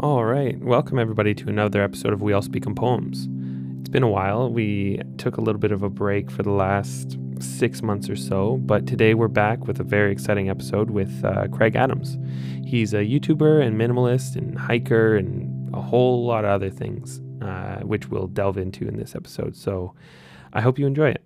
[0.00, 0.58] All right.
[0.58, 3.28] Welcome, everybody, to another episode of We All Speak in Poems.
[3.78, 4.50] It's been a while.
[4.50, 8.56] We took a little bit of a break for the last six months or so,
[8.56, 12.18] but today we're back with a very exciting episode with uh, Craig Adams.
[12.66, 17.76] He's a YouTuber and minimalist and hiker and a whole lot of other things, uh,
[17.82, 19.54] which we'll delve into in this episode.
[19.54, 19.94] So
[20.52, 21.22] I hope you enjoy it.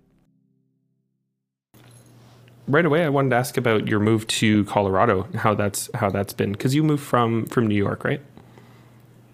[2.67, 6.33] Right away, I wanted to ask about your move to Colorado, how that's how that's
[6.33, 8.21] been, because you moved from from New York, right?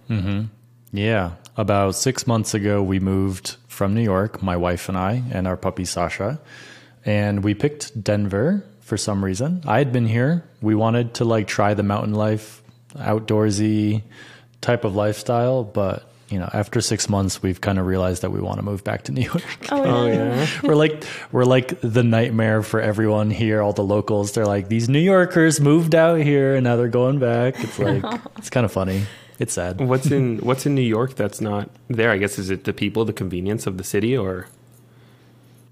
[0.09, 0.45] Mm-hmm.
[0.91, 1.31] Yeah.
[1.57, 5.57] About six months ago, we moved from New York, my wife and I, and our
[5.57, 6.39] puppy Sasha.
[7.05, 9.61] And we picked Denver for some reason.
[9.65, 10.43] I had been here.
[10.61, 12.61] We wanted to like try the mountain life,
[12.95, 14.03] outdoorsy
[14.61, 18.39] type of lifestyle, but you know, after six months, we've kind of realized that we
[18.39, 19.43] want to move back to New York.
[19.71, 20.47] Oh, oh yeah.
[20.63, 23.61] we're like, we're like the nightmare for everyone here.
[23.61, 27.19] All the locals, they're like, these New Yorkers moved out here and now they're going
[27.19, 27.55] back.
[27.63, 28.03] It's like,
[28.37, 29.05] it's kind of funny.
[29.39, 29.81] It's sad.
[29.81, 32.11] What's in What's in New York that's not there?
[32.11, 34.47] I guess is it the people, the convenience of the city, or?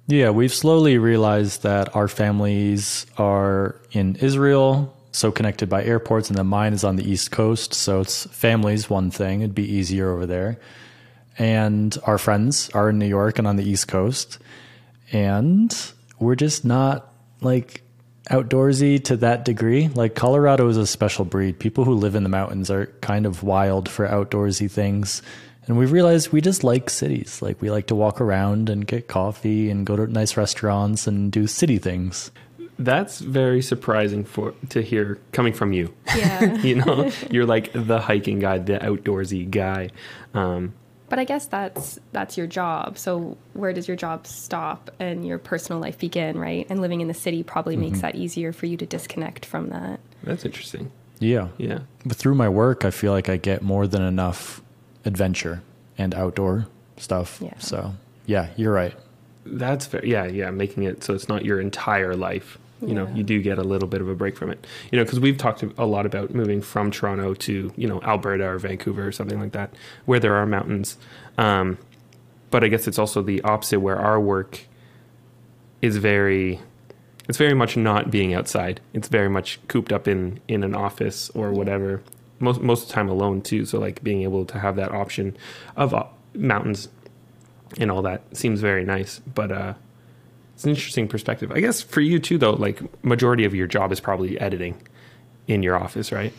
[0.08, 6.38] Yeah, we've slowly realized that our families are in Israel, so connected by airports, and
[6.38, 7.74] then mine is on the East Coast.
[7.74, 9.42] So it's families, one thing.
[9.42, 10.60] It'd be easier over there.
[11.38, 14.40] And our friends are in New York and on the East Coast.
[15.14, 15.74] And
[16.20, 17.83] we're just not like
[18.30, 19.90] outdoorsy to that degree.
[19.90, 21.60] Like Colorado is a special breed.
[21.60, 25.22] People who live in the mountains are kind of wild for outdoorsy things.
[25.68, 27.42] And we've realized we just like cities.
[27.42, 31.32] Like we like to walk around and get coffee and go to nice restaurants and
[31.32, 32.32] do city things.
[32.80, 35.94] That's very surprising for to hear coming from you.
[36.16, 36.56] Yeah.
[36.62, 39.90] you know, you're like the hiking guy, the outdoorsy guy.
[40.34, 40.74] Um,
[41.14, 42.98] but I guess that's that's your job.
[42.98, 46.66] So where does your job stop and your personal life begin, right?
[46.72, 47.84] And living in the city probably mm-hmm.
[47.84, 50.00] makes that easier for you to disconnect from that.
[50.24, 50.92] That's interesting.
[51.20, 51.50] Yeah.
[51.60, 51.82] Yeah.
[52.04, 54.64] But through my work, I feel like I get more than enough
[55.06, 55.62] adventure
[56.00, 56.66] and outdoor
[56.98, 57.38] stuff.
[57.40, 57.60] Yeah.
[57.60, 57.94] So,
[58.26, 58.96] yeah, you're right.
[59.46, 60.04] That's fair.
[60.04, 62.58] Yeah, yeah, making it so it's not your entire life
[62.88, 63.04] you yeah.
[63.04, 64.66] know you do get a little bit of a break from it.
[64.92, 68.46] You know because we've talked a lot about moving from toronto to you know alberta
[68.46, 69.74] or vancouver or something like that
[70.06, 70.98] where there are mountains.
[71.38, 71.78] Um,
[72.52, 74.68] but i guess it's also the opposite where our work
[75.82, 76.60] is very
[77.28, 78.82] it's very much not being outside.
[78.94, 82.02] It's very much cooped up in in an office or whatever.
[82.40, 85.38] Most most of the time alone too so like being able to have that option
[85.76, 86.90] of uh, mountains
[87.80, 89.20] and all that seems very nice.
[89.20, 89.74] But uh
[90.54, 91.52] it's an interesting perspective.
[91.52, 94.82] I guess for you too, though, like majority of your job is probably editing
[95.48, 96.34] in your office, right?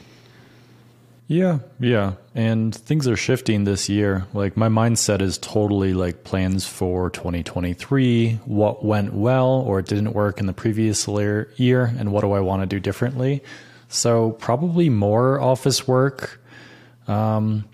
[1.27, 2.15] Yeah, yeah.
[2.35, 4.27] And things are shifting this year.
[4.35, 10.39] Like my mindset is totally like plans for 2023, what went well or didn't work
[10.39, 13.43] in the previous year, and what do I want to do differently.
[13.89, 16.41] So probably more office work.
[17.09, 17.65] Um,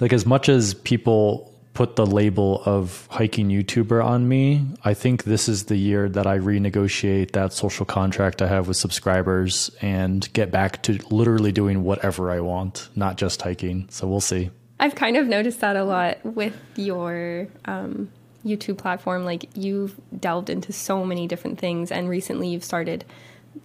[0.00, 5.24] like as much as people put the label of hiking YouTuber on me, I think
[5.24, 10.32] this is the year that I renegotiate that social contract I have with subscribers and
[10.32, 13.88] get back to literally doing whatever I want, not just hiking.
[13.90, 14.50] So we'll see.
[14.80, 18.10] I've kind of noticed that a lot with your um,
[18.42, 19.26] YouTube platform.
[19.26, 23.04] Like you've delved into so many different things, and recently you've started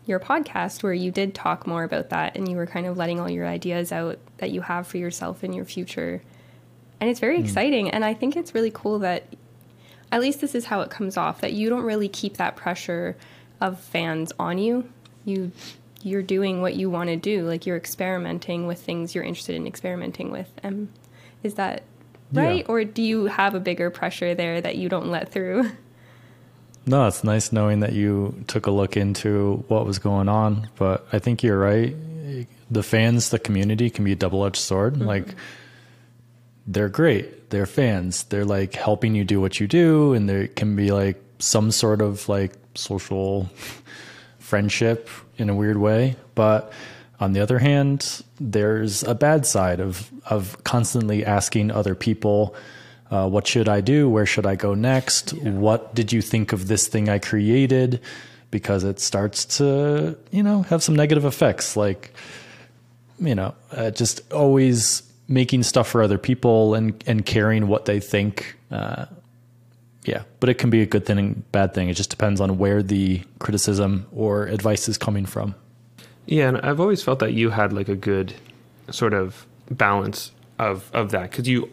[0.06, 3.20] your podcast where you did talk more about that and you were kind of letting
[3.20, 6.22] all your ideas out that you have for yourself in your future
[7.02, 7.44] and it's very mm.
[7.44, 7.90] exciting.
[7.90, 9.26] And I think it's really cool that
[10.12, 13.18] at least this is how it comes off that you don't really keep that pressure
[13.60, 14.90] of fans on you.
[15.26, 15.52] You
[16.04, 17.48] you're doing what you want to do.
[17.48, 20.50] Like you're experimenting with things you're interested in experimenting with.
[20.64, 20.90] And
[21.44, 21.84] is that
[22.32, 22.60] right?
[22.60, 22.66] Yeah.
[22.72, 25.72] Or do you have a bigger pressure there that you don't let through?
[26.84, 30.68] No, it's nice knowing that you took a look into what was going on.
[30.78, 31.96] But I think you're right.
[32.72, 34.96] The fans, the community can be a double edged sword.
[34.96, 35.04] Mm-hmm.
[35.06, 35.36] Like
[36.74, 37.50] they're great.
[37.50, 38.24] They're fans.
[38.24, 42.02] They're like helping you do what you do, and there can be like some sort
[42.02, 43.50] of like social
[44.40, 46.16] friendship in a weird way.
[46.36, 46.72] But
[47.20, 52.56] on the other hand, there's a bad side of of constantly asking other people,
[53.10, 54.10] uh, "What should I do?
[54.10, 55.34] Where should I go next?
[55.34, 55.52] Yeah.
[55.52, 58.02] What did you think of this thing I created?"
[58.50, 62.14] Because it starts to, you know, have some negative effects, like,
[63.18, 68.00] you know, uh, just always making stuff for other people and and caring what they
[68.00, 68.58] think.
[68.70, 69.06] Uh,
[70.04, 71.90] yeah, but it can be a good thing and bad thing.
[71.90, 75.56] It just depends on where the criticism or advice is coming from.
[76.26, 78.34] Yeah, and I've always felt that you had like a good
[78.90, 81.72] sort of balance of of that because you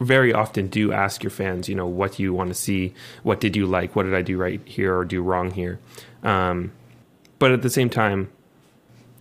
[0.00, 2.94] very often do ask your fans, you know, what do you want to see?
[3.22, 3.94] What did you like?
[3.94, 5.78] What did I do right here or do wrong here?
[6.22, 6.72] Um,
[7.38, 8.30] but at the same time,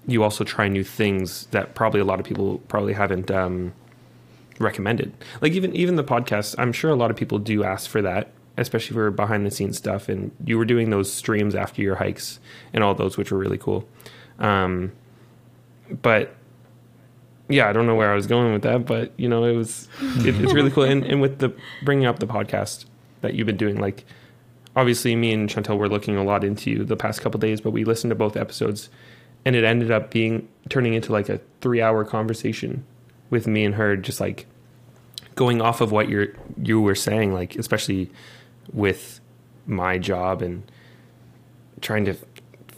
[0.08, 3.74] you also try new things that probably a lot of people probably haven't um,
[4.60, 5.14] recommended.
[5.42, 8.32] Like even even the podcast, I'm sure a lot of people do ask for that,
[8.58, 10.10] especially for behind the scenes stuff.
[10.10, 12.40] And you were doing those streams after your hikes
[12.74, 13.88] and all those, which were really cool.
[14.38, 14.92] Um,
[16.02, 16.36] but
[17.48, 19.88] yeah, I don't know where I was going with that, but you know, it was
[20.18, 20.84] it, it's really cool.
[20.84, 21.54] And, and with the
[21.84, 22.86] bringing up the podcast
[23.22, 24.06] that you've been doing, like
[24.76, 27.84] obviously me and Chantel were looking a lot into the past couple days, but we
[27.84, 28.90] listened to both episodes,
[29.46, 32.86] and it ended up being turning into like a three hour conversation
[33.30, 34.46] with me and her, just like
[35.36, 36.28] going off of what you're
[36.62, 38.10] you were saying, like especially
[38.74, 39.20] with
[39.66, 40.70] my job and
[41.82, 42.16] trying to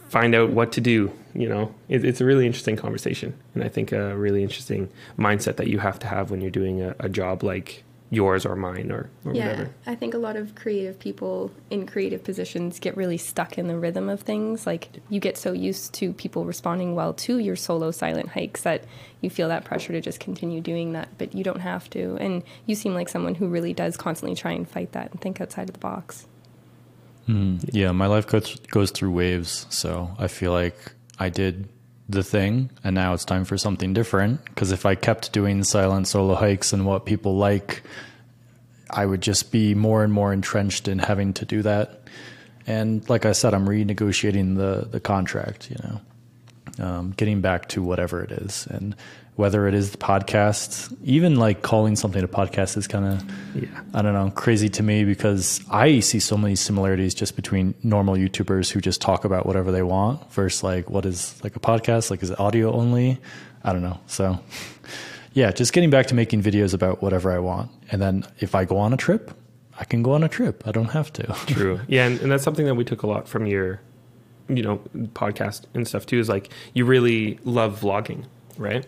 [0.08, 1.12] find out what to do.
[1.34, 5.56] You know, it, it's a really interesting conversation, and I think a really interesting mindset
[5.56, 8.92] that you have to have when you're doing a, a job like yours or mine
[8.92, 9.70] or, or yeah, whatever.
[9.86, 13.78] I think a lot of creative people in creative positions get really stuck in the
[13.78, 14.66] rhythm of things.
[14.66, 18.84] Like you get so used to people responding well to your solo silent hikes that
[19.22, 22.18] you feel that pressure to just continue doing that, but you don't have to.
[22.20, 25.40] And you seem like someone who really does constantly try and fight that and think
[25.40, 26.26] outside of the box.
[27.26, 30.76] Mm, yeah, my life goes goes through waves, so I feel like
[31.18, 31.68] I did
[32.12, 36.08] the thing and now it's time for something different because if I kept doing silent
[36.08, 37.82] solo hikes and what people like
[38.92, 42.02] I would just be more and more entrenched in having to do that.
[42.66, 46.00] And like I said, I'm renegotiating the the contract, you know.
[46.78, 48.96] Um, getting back to whatever it is and
[49.36, 53.24] whether it is the podcast, even like calling something a podcast is kind of,
[53.54, 53.68] Yeah.
[53.94, 58.14] I don't know, crazy to me because I see so many similarities just between normal
[58.14, 62.10] YouTubers who just talk about whatever they want versus like what is like a podcast,
[62.10, 63.18] like is it audio only?
[63.64, 63.98] I don't know.
[64.06, 64.38] So
[65.32, 67.70] yeah, just getting back to making videos about whatever I want.
[67.90, 69.32] And then if I go on a trip,
[69.80, 70.62] I can go on a trip.
[70.66, 71.26] I don't have to.
[71.46, 71.80] True.
[71.88, 73.80] Yeah, and, and that's something that we took a lot from your,
[74.48, 74.82] you know,
[75.14, 76.18] podcast and stuff too.
[76.18, 78.24] Is like you really love vlogging,
[78.58, 78.84] right?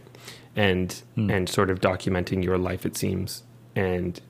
[0.56, 2.86] And and sort of documenting your life.
[2.86, 3.42] It seems,
[3.74, 4.20] and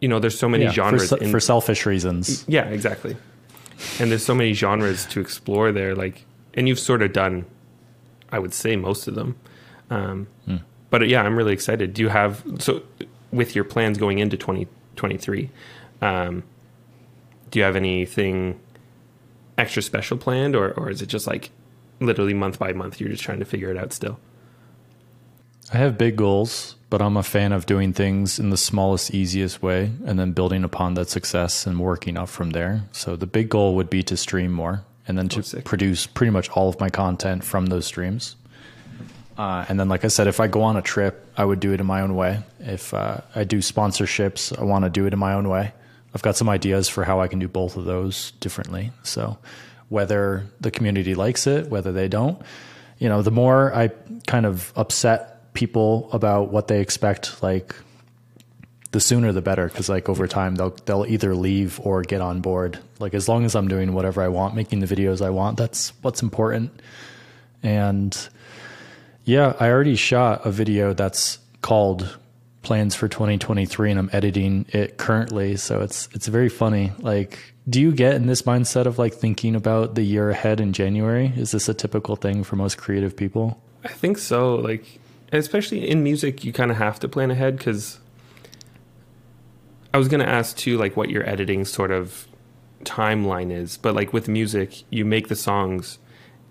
[0.00, 1.08] you know, there's so many Yeah, genres.
[1.10, 2.44] se- in- for selfish reasons.
[2.48, 3.16] yeah, exactly.
[4.00, 5.94] And there's so many genres to explore there.
[5.94, 6.24] Like,
[6.54, 7.44] and you've sort of done,
[8.32, 9.36] I would say, most of them.
[9.90, 10.26] Um,
[10.90, 11.92] But yeah, I'm really excited.
[11.92, 12.82] Do you have so
[13.32, 15.50] with your plans going into 2023?
[16.00, 16.44] Um,
[17.50, 18.58] do you have anything
[19.58, 21.50] extra special planned, or or is it just like
[22.00, 23.00] literally month by month?
[23.00, 24.18] You're just trying to figure it out still.
[25.72, 29.62] I have big goals, but I'm a fan of doing things in the smallest, easiest
[29.62, 32.82] way and then building upon that success and working up from there.
[32.92, 36.30] So the big goal would be to stream more and then to Oh, produce pretty
[36.30, 38.36] much all of my content from those streams.
[39.36, 41.72] Uh, and then, like I said, if I go on a trip, I would do
[41.72, 42.40] it in my own way.
[42.60, 45.72] If uh, I do sponsorships, I want to do it in my own way.
[46.14, 48.92] I've got some ideas for how I can do both of those differently.
[49.02, 49.38] So,
[49.88, 52.40] whether the community likes it, whether they don't,
[52.98, 53.88] you know, the more I
[54.28, 57.74] kind of upset people about what they expect, like
[58.90, 59.68] the sooner the better.
[59.68, 62.78] Because like over time, they'll they'll either leave or get on board.
[62.98, 65.92] Like as long as I'm doing whatever I want, making the videos I want, that's
[66.02, 66.82] what's important.
[67.62, 68.28] And
[69.24, 72.18] yeah, I already shot a video that's called
[72.60, 76.92] plans for 2023 and I'm editing it currently, so it's it's very funny.
[76.98, 80.72] Like do you get in this mindset of like thinking about the year ahead in
[80.72, 81.32] January?
[81.36, 83.62] Is this a typical thing for most creative people?
[83.84, 84.56] I think so.
[84.56, 84.98] Like,
[85.38, 87.98] especially in music, you kind of have to plan ahead because
[89.92, 92.26] I was going to ask too, like, what your editing sort of
[92.84, 93.76] timeline is.
[93.76, 95.98] But like with music, you make the songs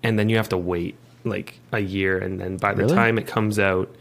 [0.02, 2.96] and then you have to wait like a year, and then by the Really?
[2.96, 3.94] time it comes out,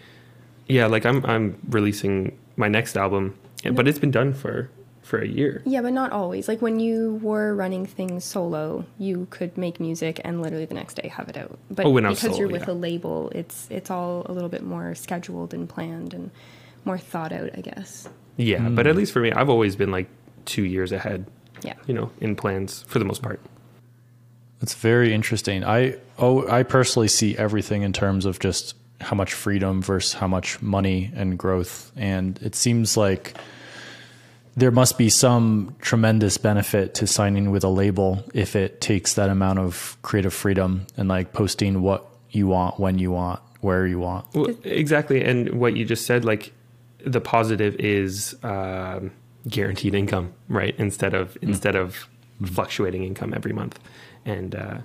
[0.66, 3.38] yeah, like I'm I'm releasing my next album,
[3.72, 4.68] but it's been done for
[5.12, 5.60] for a year.
[5.66, 6.48] Yeah, but not always.
[6.48, 10.94] Like when you were running things solo, you could make music and literally the next
[10.94, 11.58] day have it out.
[11.70, 12.72] But Oh, when I was because you're with yeah.
[12.72, 16.30] a label, it's it's all a little bit more scheduled and planned and
[16.86, 18.08] more thought out, I guess.
[18.38, 18.74] Yeah, hmm.
[18.74, 20.08] but at least for me, I've always been like
[20.46, 21.26] two years ahead.
[21.60, 21.74] Yeah.
[21.86, 23.38] You know, in plans for the most part.
[24.62, 25.62] It's very interesting.
[25.62, 30.26] I oh I personally see everything in terms of just how much freedom versus how
[30.26, 31.92] much money and growth.
[31.96, 33.36] And it seems like
[34.56, 39.30] there must be some tremendous benefit to signing with a label if it takes that
[39.30, 43.98] amount of creative freedom and like posting what you want, when you want, where you
[43.98, 44.26] want.
[44.34, 46.52] Well, exactly, and what you just said, like
[47.04, 49.10] the positive is um,
[49.48, 50.74] guaranteed income, right?
[50.78, 52.08] Instead of instead of
[52.44, 53.78] fluctuating income every month,
[54.24, 54.78] and uh,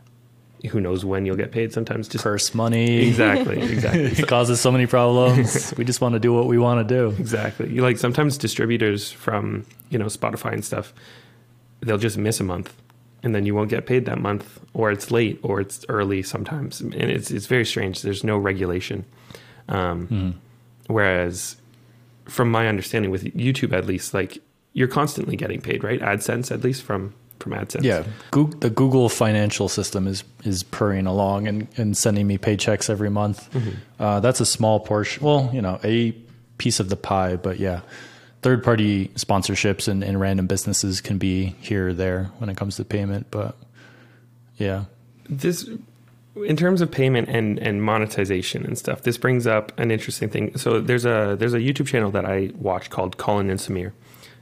[0.70, 1.72] who knows when you'll get paid?
[1.74, 3.08] Sometimes just Purse money.
[3.08, 5.74] exactly, exactly, It causes so many problems.
[5.78, 7.16] we just want to do what we want to do.
[7.20, 7.70] exactly.
[7.74, 10.94] You like sometimes distributors from you know Spotify and stuff,
[11.82, 12.74] they'll just miss a month,
[13.24, 16.82] and then you won't get paid that month, or it's late, or it's early sometimes,
[16.82, 18.02] and it's it's very strange.
[18.02, 19.06] There's no regulation.
[19.70, 20.30] Um, Mm-hmm.
[20.88, 21.58] Whereas,
[22.26, 24.38] from my understanding, with YouTube at least, like
[24.74, 26.00] you're constantly getting paid, right?
[26.00, 27.84] AdSense at least from from AdSense.
[27.84, 33.10] Yeah, the Google financial system is is purring along and, and sending me paychecks every
[33.10, 33.50] month.
[34.00, 35.24] Uh, that's a small portion.
[35.24, 36.12] Well, you know, a
[36.58, 37.82] piece of the pie, but yeah,
[38.42, 42.78] third party sponsorships and, and random businesses can be here or there when it comes
[42.78, 43.28] to payment.
[43.32, 43.56] But
[44.58, 44.86] yeah,
[45.30, 45.70] this
[46.46, 50.56] in terms of payment and and monetization and stuff this brings up an interesting thing
[50.58, 53.92] so there's a there's a youtube channel that i watch called colin and samir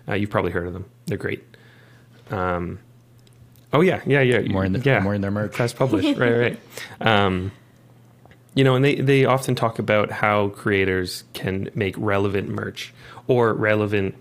[0.07, 1.43] uh, you've probably heard of them they're great
[2.31, 2.79] um
[3.75, 4.39] oh yeah yeah yeah.
[4.51, 4.99] More in the- yeah.
[4.99, 5.55] more in their merch.
[5.55, 6.59] fast published right right.
[7.01, 7.51] Um
[8.53, 12.93] you know and they they often talk about how creators can make relevant merch
[13.27, 14.15] or relevant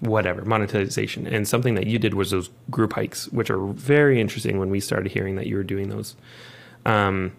[0.00, 1.26] whatever monetization.
[1.26, 4.80] And something that you did was those group hikes which are very interesting when we
[4.80, 6.16] started hearing that you were doing those.
[6.86, 7.32] Um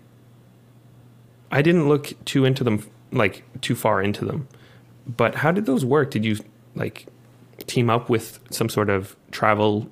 [1.51, 4.48] i didn't look too into them like too far into them.
[5.08, 6.12] But how did those work?
[6.12, 6.38] Did you
[6.75, 7.08] like
[7.66, 9.89] team up with some sort of travel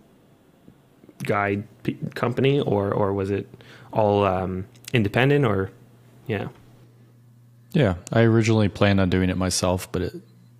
[1.23, 3.47] guide p- company or or was it
[3.91, 5.71] all um independent or
[6.27, 6.47] yeah
[7.77, 7.95] yeah.
[8.11, 10.13] I originally planned on doing it myself, but it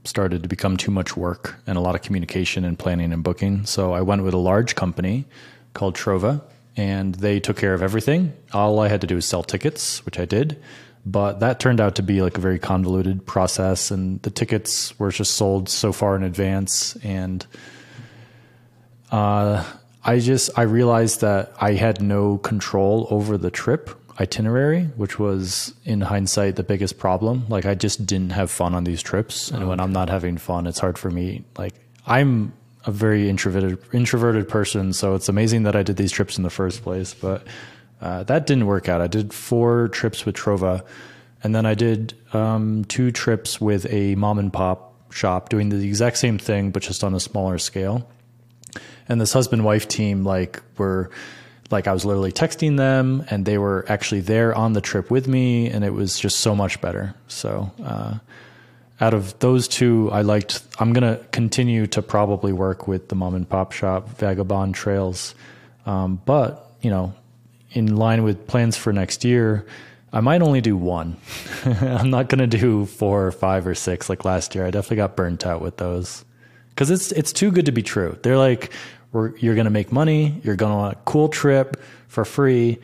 [0.04, 3.66] started to become too much work and a lot of communication and planning and booking.
[3.66, 5.26] So I went with a large company
[5.74, 6.42] called Trova,
[6.76, 8.34] and they took care of everything.
[8.54, 10.62] All I had to do was sell tickets, which I did.
[11.06, 15.10] But that turned out to be like a very convoluted process, and the tickets were
[15.10, 16.98] just sold so far in advance.
[16.98, 17.46] And
[19.12, 19.64] uh,
[20.08, 23.90] I just I realized that I had no control over the trip
[24.22, 27.46] itinerary, which was in hindsight the biggest problem.
[27.50, 30.66] Like I just didn't have fun on these trips, and when I'm not having fun,
[30.66, 31.44] it's hard for me.
[31.58, 31.74] Like
[32.06, 32.54] I'm
[32.86, 36.50] a very introverted introverted person, so it's amazing that I did these trips in the
[36.50, 37.14] first place.
[37.14, 37.46] But
[38.00, 39.02] uh, that didn't work out.
[39.02, 40.86] I did four trips with Trova,
[41.44, 45.86] and then I did um, two trips with a mom and pop shop doing the
[45.86, 48.10] exact same thing, but just on a smaller scale
[49.10, 51.10] and this husband wife team like were
[51.70, 55.28] like I was literally texting them and they were actually there on the trip with
[55.28, 57.14] me and it was just so much better.
[57.28, 58.20] So uh,
[59.00, 60.64] out of those two, I liked.
[60.80, 65.36] I'm gonna continue to probably work with the mom and pop shop Vagabond Trails,
[65.86, 67.14] um, but you know,
[67.72, 69.66] in line with plans for next year.
[70.14, 71.18] I might only do one.
[71.66, 74.66] I'm not to do four or five or six like last year.
[74.66, 76.24] I definitely got burnt out with those
[76.70, 78.18] because it's it's too good to be true.
[78.24, 78.72] They're like,
[79.14, 82.78] you're going to make money, you're going on a cool trip for free,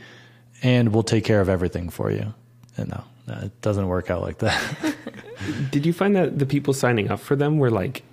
[0.61, 2.33] and we'll take care of everything for you.
[2.77, 4.95] And no, no, it doesn't work out like that.
[5.71, 8.03] Did you find that the people signing up for them were like,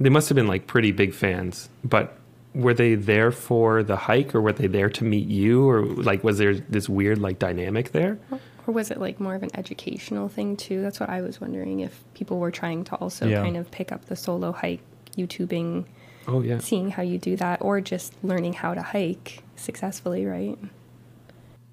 [0.00, 2.16] they must have been like pretty big fans, but
[2.54, 6.24] were they there for the hike or were they there to meet you or like
[6.24, 8.18] was there this weird like dynamic there?
[8.66, 10.80] Or was it like more of an educational thing too?
[10.82, 13.42] That's what I was wondering if people were trying to also Yeah.
[13.42, 14.80] kind of pick up the solo hike
[15.16, 15.84] YouTubing,
[16.28, 16.58] Oh yeah.
[16.58, 20.58] seeing how you do that, or just learning how to hike successfully, right?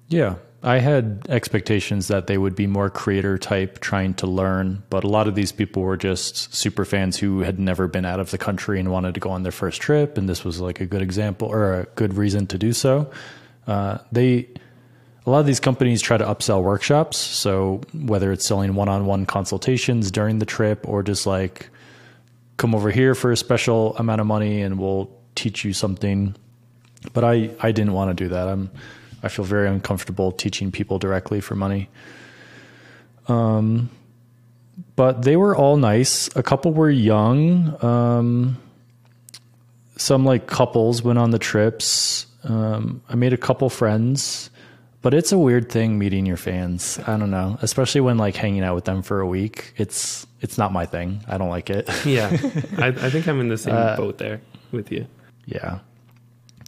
[0.08, 5.04] yeah, I had expectations that they would be more creator type, trying to learn, but
[5.04, 8.30] a lot of these people were just super fans who had never been out of
[8.30, 10.86] the country and wanted to go on their first trip, and this was like a
[10.86, 13.10] good example or a good reason to do so.
[13.66, 14.48] Uh, they
[15.26, 17.16] a lot of these companies try to upsell workshops.
[17.16, 21.68] So whether it's selling one-on-one consultations during the trip or just like
[22.56, 26.34] come over here for a special amount of money and we'll teach you something.
[27.12, 28.48] But I, I didn't want to do that.
[28.48, 28.70] I'm
[29.22, 31.88] I feel very uncomfortable teaching people directly for money.
[33.28, 33.90] Um
[34.94, 36.34] but they were all nice.
[36.36, 37.76] A couple were young.
[37.84, 38.58] Um
[39.96, 42.26] some like couples went on the trips.
[42.44, 44.50] Um, I made a couple friends,
[45.06, 46.98] but it's a weird thing meeting your fans.
[47.06, 49.72] I don't know, especially when like hanging out with them for a week.
[49.76, 51.22] It's it's not my thing.
[51.28, 51.88] I don't like it.
[52.04, 52.26] Yeah.
[52.78, 54.40] I, I think I'm in the same Uh, boat there
[54.72, 55.06] with you.
[55.44, 55.78] yeah,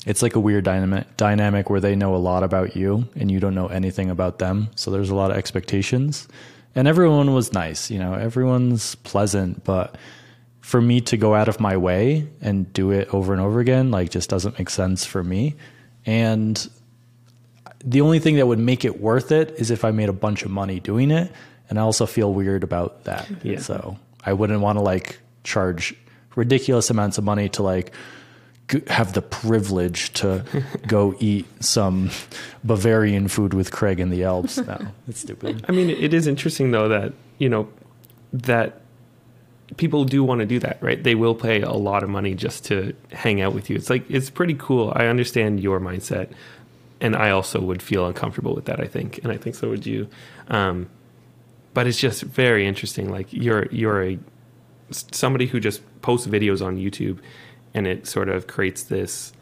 [0.07, 3.40] it's like a weird dynamic dynamic where they know a lot about you and you
[3.40, 4.68] don't know anything about them.
[4.76, 6.28] So there's a lot of expectations,
[6.76, 7.90] and everyone was nice.
[7.90, 9.97] You know, everyone's pleasant, but
[10.61, 13.90] for me to go out of my way and do it over and over again
[13.90, 15.57] like just doesn't make sense for me
[16.07, 16.68] and
[17.85, 20.42] the only thing that would make it worth it is if i made a bunch
[20.42, 21.30] of money doing it
[21.70, 23.58] and i also feel weird about that Yeah.
[23.61, 25.94] so i wouldn't want to like charge
[26.35, 27.92] ridiculous amounts of money to like
[28.68, 30.44] g- have the privilege to
[30.87, 32.11] go eat some
[32.64, 36.70] bavarian food with craig in the alps no it's stupid I mean, it is interesting
[36.73, 37.68] though that you know
[38.32, 38.80] that
[39.76, 41.02] people do want to do that, right?
[41.02, 43.76] They will pay a lot of money just to hang out with you.
[43.76, 44.92] It's like it's pretty cool.
[44.97, 46.30] I understand your mindset,
[47.00, 48.81] and I also would feel uncomfortable with that.
[48.81, 50.09] I think, and I think so would you.
[50.49, 50.88] Um,
[51.75, 53.11] but it's just very interesting.
[53.11, 54.19] Like you're you're a
[54.90, 57.19] somebody who just posts videos on YouTube,
[57.75, 59.33] and it sort of creates this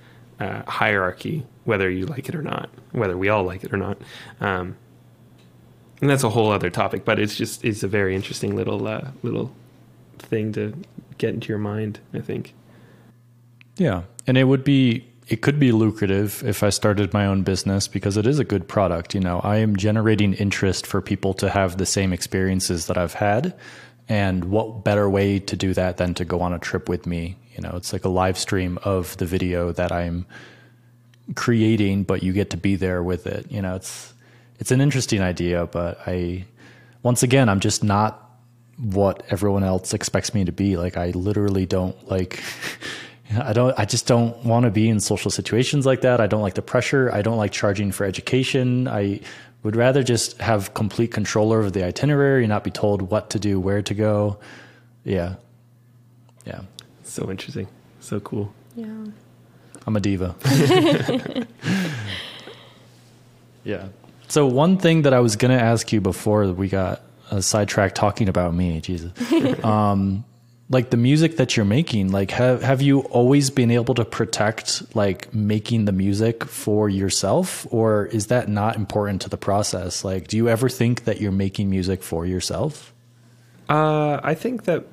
[0.40, 3.98] uh, hierarchy, whether you like it or not, whether we all like it or not.
[4.40, 4.76] Um,
[6.00, 9.10] and that's a whole other topic, but it's just it's a very interesting little uh,
[9.22, 9.54] little
[10.18, 10.74] thing to
[11.18, 12.00] get into your mind.
[12.12, 12.54] I think.
[13.76, 17.88] Yeah, and it would be it could be lucrative if I started my own business
[17.88, 19.14] because it is a good product.
[19.14, 23.14] You know, I am generating interest for people to have the same experiences that I've
[23.14, 23.54] had.
[24.08, 27.36] And what better way to do that than to go on a trip with me?
[27.56, 30.26] You know, it's like a live stream of the video that I'm
[31.34, 33.50] creating, but you get to be there with it.
[33.50, 34.14] You know, it's
[34.60, 36.44] it's an interesting idea, but I
[37.02, 38.22] once again I'm just not
[38.78, 40.76] what everyone else expects me to be.
[40.76, 42.40] Like I literally don't like
[43.34, 46.20] I don't I just don't want to be in social situations like that.
[46.20, 47.10] I don't like the pressure.
[47.12, 48.86] I don't like charging for education.
[48.88, 49.20] I
[49.62, 53.38] would rather just have complete control over the itinerary, and not be told what to
[53.40, 54.38] do, where to go.
[55.04, 55.34] Yeah.
[56.46, 56.60] Yeah.
[57.02, 57.66] So interesting.
[58.00, 58.52] So cool.
[58.76, 59.06] Yeah.
[59.86, 60.34] I'm a diva.
[63.64, 63.88] yeah.
[64.28, 67.94] So one thing that I was going to ask you before we got a sidetrack
[67.94, 69.12] talking about me, Jesus.
[69.64, 70.24] um,
[70.68, 74.82] like the music that you're making, like have have you always been able to protect
[74.96, 80.04] like making the music for yourself or is that not important to the process?
[80.04, 82.92] Like do you ever think that you're making music for yourself?
[83.68, 84.86] Uh, I think that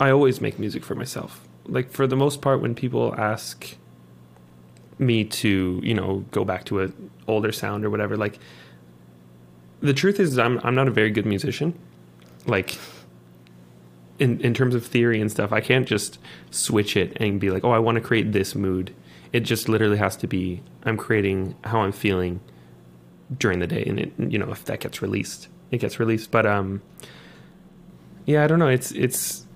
[0.00, 1.46] I always make music for myself.
[1.66, 3.76] Like for the most part when people ask
[4.98, 8.38] me to, you know, go back to an older sound or whatever, like
[9.80, 11.78] the truth is I'm I'm not a very good musician.
[12.46, 12.78] Like
[14.18, 16.18] in in terms of theory and stuff, I can't just
[16.50, 18.94] switch it and be like, "Oh, I want to create this mood."
[19.32, 22.40] It just literally has to be I'm creating how I'm feeling
[23.38, 26.30] during the day and it you know, if that gets released, it gets released.
[26.30, 26.82] But um
[28.26, 28.68] yeah, I don't know.
[28.68, 29.46] It's it's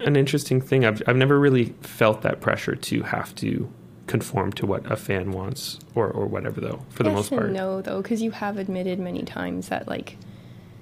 [0.00, 0.84] an interesting thing.
[0.84, 3.72] I've I've never really felt that pressure to have to
[4.06, 7.50] conform to what a fan wants or, or whatever though for yes the most part
[7.50, 10.16] no though because you have admitted many times that like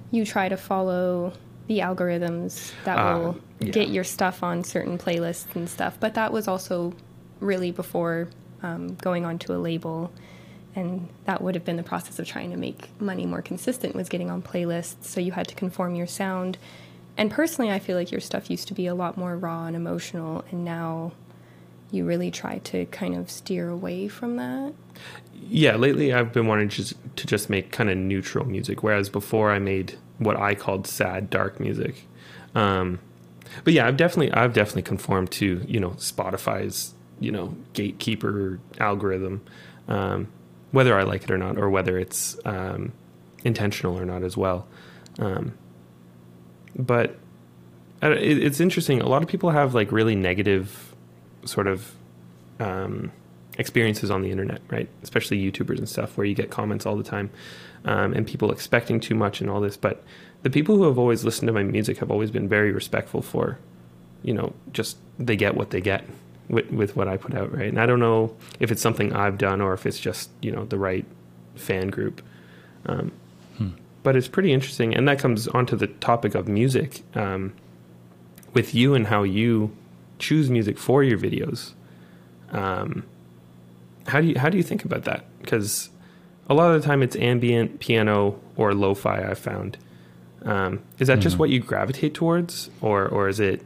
[0.09, 1.31] you try to follow
[1.71, 3.71] the algorithms that uh, will yeah.
[3.71, 6.93] get your stuff on certain playlists and stuff but that was also
[7.39, 8.27] really before
[8.61, 10.11] um, going onto a label
[10.75, 14.09] and that would have been the process of trying to make money more consistent was
[14.09, 16.57] getting on playlists so you had to conform your sound
[17.15, 19.77] and personally i feel like your stuff used to be a lot more raw and
[19.77, 21.13] emotional and now
[21.89, 24.73] you really try to kind of steer away from that?
[25.33, 29.09] Yeah, lately I've been wanting to just, to just make kind of neutral music, whereas
[29.09, 32.05] before I made what I called sad, dark music.
[32.53, 32.99] Um,
[33.63, 39.41] but yeah, I've definitely I've definitely conformed to you know Spotify's you know gatekeeper algorithm,
[39.87, 40.27] um,
[40.71, 42.93] whether I like it or not, or whether it's um,
[43.43, 44.67] intentional or not as well.
[45.19, 45.57] Um,
[46.77, 47.17] but
[48.01, 49.01] it, it's interesting.
[49.01, 50.95] A lot of people have like really negative
[51.45, 51.93] sort of
[52.59, 53.11] um,
[53.57, 54.87] experiences on the internet, right?
[55.01, 57.31] Especially YouTubers and stuff, where you get comments all the time
[57.85, 59.77] um, and people expecting too much and all this.
[59.77, 60.03] But
[60.43, 63.59] the people who have always listened to my music have always been very respectful for,
[64.23, 66.03] you know, just they get what they get
[66.49, 67.69] with, with what I put out, right?
[67.69, 70.65] And I don't know if it's something I've done or if it's just, you know,
[70.65, 71.05] the right
[71.55, 72.21] fan group.
[72.85, 73.11] Um,
[73.57, 73.69] hmm.
[74.03, 74.95] But it's pretty interesting.
[74.95, 77.53] And that comes onto the topic of music um,
[78.53, 79.75] with you and how you
[80.17, 81.73] choose music for your videos.
[82.51, 83.05] Um,
[84.07, 85.25] how do you how do you think about that?
[85.39, 85.90] Because
[86.51, 89.23] a lot of the time it's ambient, piano, or lo-fi.
[89.23, 89.77] I've found.
[90.43, 91.21] Um, is that mm-hmm.
[91.21, 93.63] just what you gravitate towards, or or is it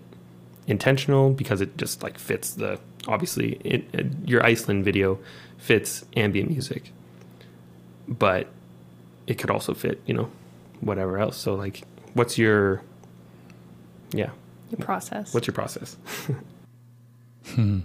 [0.68, 5.20] intentional because it just like fits the obviously it, it, your Iceland video
[5.58, 6.92] fits ambient music,
[8.08, 8.48] but
[9.26, 10.30] it could also fit you know
[10.82, 11.38] whatever else.
[11.38, 11.82] So like,
[12.14, 12.84] what's your
[14.12, 14.30] yeah
[14.70, 15.34] your process.
[15.34, 15.98] What's your process?
[17.48, 17.80] hmm.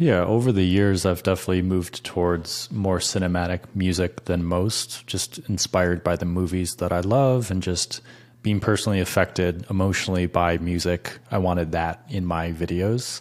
[0.00, 6.02] Yeah, over the years, I've definitely moved towards more cinematic music than most, just inspired
[6.02, 8.00] by the movies that I love and just
[8.40, 11.18] being personally affected emotionally by music.
[11.30, 13.20] I wanted that in my videos.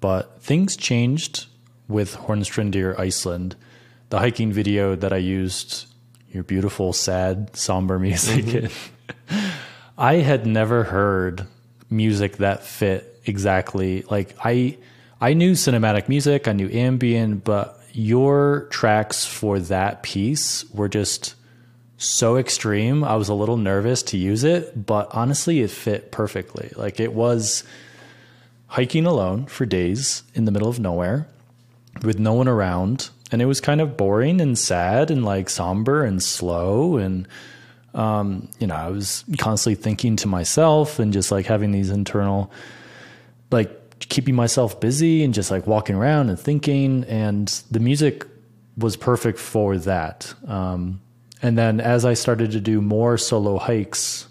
[0.00, 1.46] But things changed
[1.88, 3.56] with Hornstrandir Iceland.
[4.10, 5.86] The hiking video that I used,
[6.30, 8.44] your beautiful, sad, somber music.
[8.44, 9.48] Mm-hmm.
[9.96, 11.46] I had never heard
[11.88, 14.76] music that fit exactly like I
[15.20, 21.34] I knew cinematic music, I knew ambient, but your tracks for that piece were just
[21.96, 23.02] so extreme.
[23.02, 26.70] I was a little nervous to use it, but honestly, it fit perfectly.
[26.76, 27.64] Like it was
[28.66, 31.26] hiking alone for days in the middle of nowhere
[32.02, 33.08] with no one around.
[33.32, 36.98] And it was kind of boring and sad and like somber and slow.
[36.98, 37.26] And,
[37.94, 42.52] um, you know, I was constantly thinking to myself and just like having these internal,
[43.50, 47.04] like keeping myself busy and just like walking around and thinking.
[47.04, 48.26] And the music
[48.76, 50.32] was perfect for that.
[50.46, 51.00] Um,
[51.42, 54.28] and then as I started to do more solo hikes,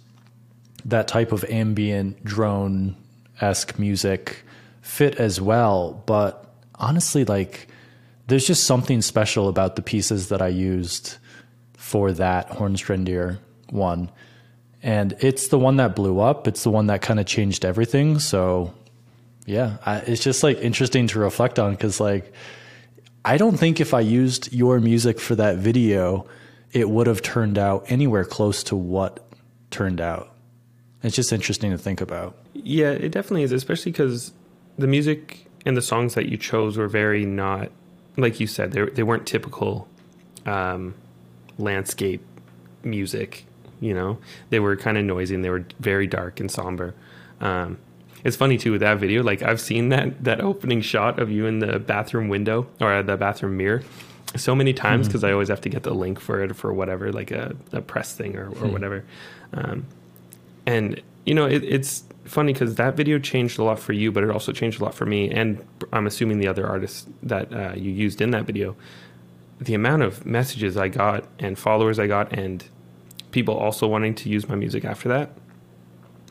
[0.86, 2.96] that type of ambient drone
[3.42, 4.44] esque music
[4.82, 6.04] fit as well.
[6.06, 7.68] But honestly, like,
[8.28, 11.18] there's just something special about the pieces that I used
[11.74, 14.12] for that Hornstrandir one.
[14.82, 16.48] And it's the one that blew up.
[16.48, 18.20] It's the one that kind of changed everything.
[18.20, 18.74] So,
[19.46, 22.34] yeah, I, it's just like interesting to reflect on because, like,
[23.24, 26.28] I don't think if I used your music for that video,
[26.72, 29.26] it would have turned out anywhere close to what
[29.72, 30.32] turned out.
[31.04, 32.36] It's just interesting to think about.
[32.54, 34.34] Yeah, it definitely is, especially because
[34.78, 37.70] the music and the songs that you chose were very not,
[38.18, 39.88] like you said, they they weren't typical
[40.46, 40.96] um,
[41.60, 42.24] landscape
[42.84, 43.46] music.
[43.80, 44.18] You know,
[44.50, 46.96] they were kind of noisy and they were very dark and somber.
[47.42, 47.78] Um,
[48.26, 49.24] it's funny too with that video.
[49.24, 53.16] Like I've seen that that opening shot of you in the bathroom window or the
[53.16, 53.84] bathroom mirror
[54.36, 55.30] so many times because mm-hmm.
[55.30, 58.14] I always have to get the link for it for whatever, like a, a press
[58.14, 58.74] thing or, or hmm.
[58.74, 59.06] whatever.
[59.54, 59.86] Um,
[60.66, 64.24] and you know, it, it's funny because that video changed a lot for you, but
[64.24, 67.74] it also changed a lot for me, and I'm assuming the other artists that uh,
[67.76, 68.76] you used in that video.
[69.60, 72.68] The amount of messages I got and followers I got, and
[73.32, 75.30] people also wanting to use my music after that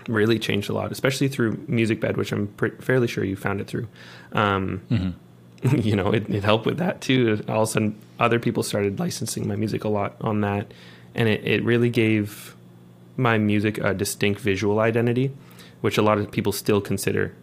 [0.08, 2.48] really changed a lot, especially through MusicBed, which I'm
[2.80, 3.88] fairly sure you found it through.
[4.32, 5.10] Um, mm-hmm.
[5.80, 7.42] You know, it, it, helped with that too.
[7.48, 10.74] All of a sudden, other people started licensing my music a lot on that,
[11.14, 12.54] and it, it really gave
[13.16, 15.32] my music a distinct visual identity,
[15.80, 17.34] which a lot of people still consider.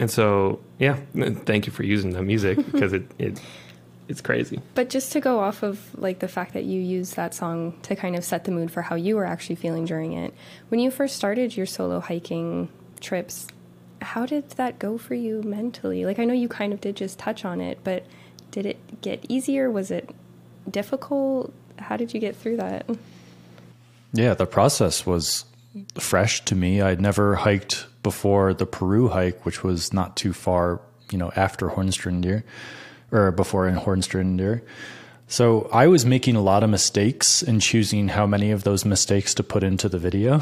[0.00, 0.98] And so, yeah,
[1.44, 3.40] thank you for using the music because it, it
[4.08, 4.60] it's crazy.
[4.74, 7.96] But just to go off of like the fact that you use that song to
[7.96, 10.32] kind of set the mood for how you were actually feeling during it.
[10.68, 12.68] When you first started your solo hiking
[13.00, 13.48] trips,
[14.00, 16.04] how did that go for you mentally?
[16.04, 18.06] Like I know you kind of did just touch on it, but
[18.50, 19.70] did it get easier?
[19.70, 20.10] Was it
[20.70, 21.52] difficult?
[21.78, 22.88] How did you get through that?
[24.12, 25.44] Yeah, the process was
[25.98, 26.80] fresh to me.
[26.80, 31.68] I'd never hiked before the Peru hike, which was not too far, you know, after
[31.68, 32.44] Hornstrandir
[33.10, 34.62] or before in Hornstrandir.
[35.28, 39.34] So I was making a lot of mistakes in choosing how many of those mistakes
[39.34, 40.40] to put into the video.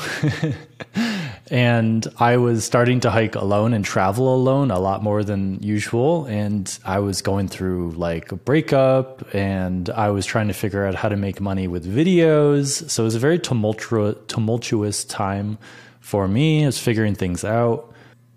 [1.50, 6.26] and I was starting to hike alone and travel alone a lot more than usual.
[6.26, 10.94] And I was going through like a breakup and I was trying to figure out
[10.94, 12.88] how to make money with videos.
[12.90, 15.56] So it was a very tumultuous, tumultuous time
[16.00, 16.64] for me.
[16.64, 17.93] I was figuring things out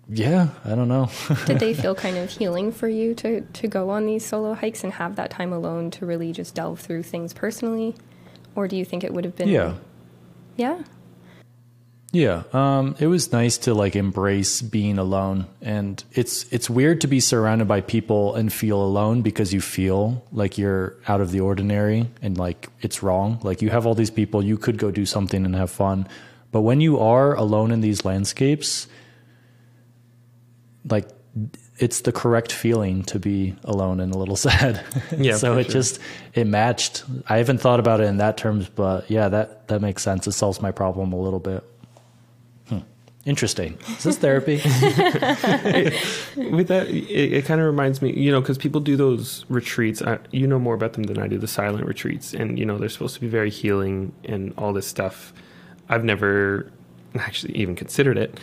[0.08, 1.10] yeah, I don't know.
[1.46, 4.82] Did they feel kind of healing for you to, to go on these solo hikes
[4.82, 7.94] and have that time alone to really just delve through things personally?
[8.54, 9.48] Or do you think it would have been?
[9.48, 9.74] Yeah.
[10.56, 10.82] Yeah.
[12.10, 17.06] Yeah, um, it was nice to like embrace being alone, and it's it's weird to
[17.06, 21.40] be surrounded by people and feel alone because you feel like you're out of the
[21.40, 23.40] ordinary and like it's wrong.
[23.42, 26.08] Like you have all these people, you could go do something and have fun,
[26.50, 28.88] but when you are alone in these landscapes,
[30.90, 31.08] like
[31.78, 34.84] it's the correct feeling to be alone and a little sad.
[35.16, 35.36] Yeah.
[35.36, 35.72] so it sure.
[35.72, 36.00] just
[36.34, 37.04] it matched.
[37.28, 40.26] I haven't thought about it in that terms, but yeah, that that makes sense.
[40.26, 41.64] It solves my problem a little bit.
[42.68, 42.78] Hmm.
[43.24, 43.78] Interesting.
[43.88, 44.56] Is this therapy?
[46.36, 50.02] With that, it, it kind of reminds me, you know, because people do those retreats.
[50.02, 51.38] I, you know more about them than I do.
[51.38, 54.86] The silent retreats, and you know they're supposed to be very healing and all this
[54.86, 55.32] stuff.
[55.88, 56.70] I've never
[57.14, 58.38] actually even considered it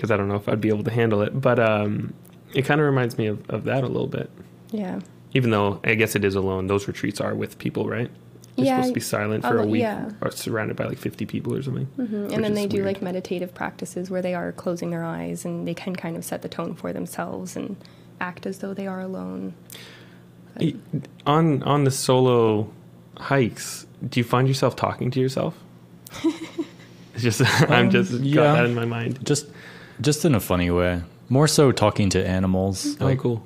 [0.00, 1.38] because I don't know if I'd be able to handle it.
[1.38, 2.14] But um,
[2.54, 4.30] it kind of reminds me of, of that a little bit.
[4.70, 5.00] Yeah.
[5.34, 8.10] Even though I guess it is alone, those retreats are with people, right?
[8.56, 10.10] You're yeah, supposed to be silent for a week yeah.
[10.22, 11.86] or surrounded by like 50 people or something.
[11.98, 12.32] Mm-hmm.
[12.32, 12.86] And then they do weird.
[12.86, 16.42] like meditative practices where they are closing their eyes and they can kind of set
[16.42, 17.76] the tone for themselves and
[18.20, 19.54] act as though they are alone.
[20.54, 20.74] But
[21.26, 22.70] on on the solo
[23.16, 25.56] hikes, do you find yourself talking to yourself?
[27.14, 28.34] it's just um, I'm just yeah.
[28.34, 29.24] got that in my mind.
[29.24, 29.46] Just
[30.00, 31.02] just in a funny way.
[31.28, 32.96] More so talking to animals.
[33.00, 33.42] Oh, like, cool.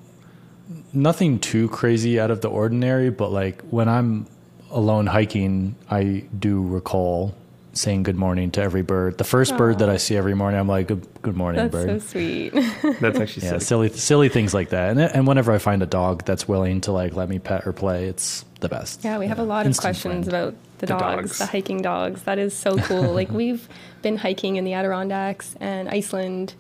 [0.93, 4.27] Nothing too crazy out of the ordinary, but like when I'm
[4.71, 7.35] alone hiking, I do recall
[7.73, 9.19] saying good morning to every bird.
[9.19, 9.59] The first Aww.
[9.59, 11.89] bird that I see every morning, I'm like, good, good morning, that's bird.
[11.89, 12.51] That's so sweet.
[13.01, 14.91] that's actually yeah, silly, silly things like that.
[14.91, 17.73] And and whenever I find a dog that's willing to like let me pet or
[17.73, 19.05] play, it's the best.
[19.05, 20.49] Yeah, we have a lot Instant of questions friend.
[20.49, 21.39] about the, The dogs, dogs.
[21.39, 22.23] the hiking dogs.
[22.23, 23.13] That is so cool.
[23.13, 23.69] like we've
[24.05, 26.55] been hiking in the Adirondacks and Iceland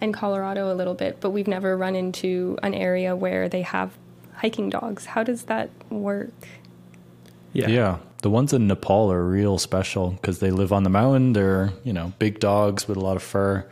[0.00, 3.92] and Colorado a little bit, but we've never run into an area where they have
[4.34, 5.04] hiking dogs.
[5.04, 6.48] How does that work?
[7.52, 7.68] Yeah.
[7.68, 7.98] Yeah.
[8.22, 11.32] The ones in Nepal are real special because they live on the mountain.
[11.32, 13.68] They're, you know, big dogs with a lot of fur.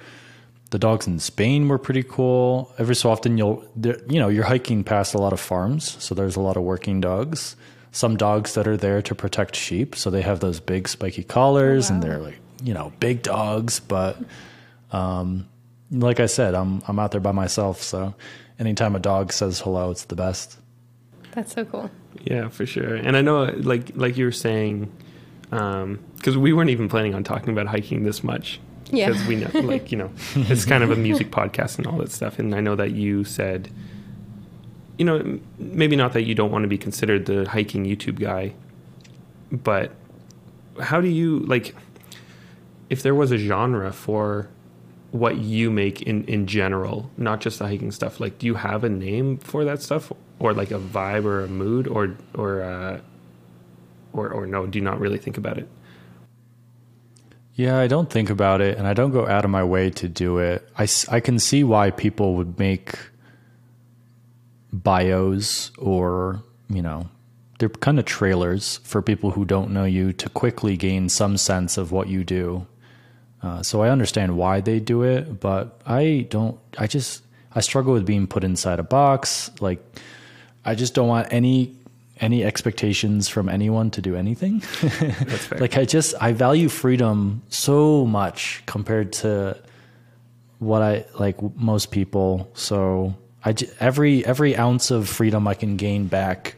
[0.70, 2.72] The dogs in Spain were pretty cool.
[2.78, 6.02] Every so often you'll, you know, you're hiking past a lot of farms.
[6.02, 7.54] So there's a lot of working dogs.
[7.92, 9.94] Some dogs that are there to protect sheep.
[9.94, 12.08] So they have those big spiky collars oh, and wow.
[12.08, 13.78] they're like, you know, big dogs.
[13.78, 14.18] But,
[14.90, 15.48] um,
[15.92, 17.80] like I said, I'm, I'm out there by myself.
[17.80, 18.14] So
[18.58, 20.58] anytime a dog says hello, it's the best.
[21.32, 21.90] That's so cool.
[22.22, 22.94] Yeah, for sure.
[22.94, 24.90] And I know, like like you were saying,
[25.50, 28.60] because we weren't even planning on talking about hiking this much.
[28.90, 29.08] Yeah.
[29.08, 32.12] Because we know, like you know, it's kind of a music podcast and all that
[32.12, 32.38] stuff.
[32.38, 33.70] And I know that you said,
[34.96, 38.54] you know, maybe not that you don't want to be considered the hiking YouTube guy,
[39.50, 39.92] but
[40.80, 41.74] how do you like?
[42.90, 44.48] If there was a genre for
[45.10, 48.84] what you make in in general, not just the hiking stuff, like do you have
[48.84, 53.00] a name for that stuff, or like a vibe or a mood, or or uh,
[54.12, 54.66] or or no?
[54.66, 55.68] Do you not really think about it?
[57.54, 60.08] Yeah, I don't think about it and I don't go out of my way to
[60.08, 60.68] do it.
[60.76, 62.98] I I can see why people would make
[64.72, 67.08] bios or, you know,
[67.58, 71.78] they're kind of trailers for people who don't know you to quickly gain some sense
[71.78, 72.66] of what you do.
[73.44, 77.22] Uh, so I understand why they do it, but I don't, I just,
[77.54, 79.50] I struggle with being put inside a box.
[79.60, 79.84] Like,
[80.64, 81.76] I just don't want any
[82.20, 84.60] any expectations from anyone to do anything.
[84.80, 85.58] That's fair.
[85.58, 89.58] like I just I value freedom so much compared to
[90.60, 92.50] what I like most people.
[92.54, 96.54] So I every every ounce of freedom I can gain back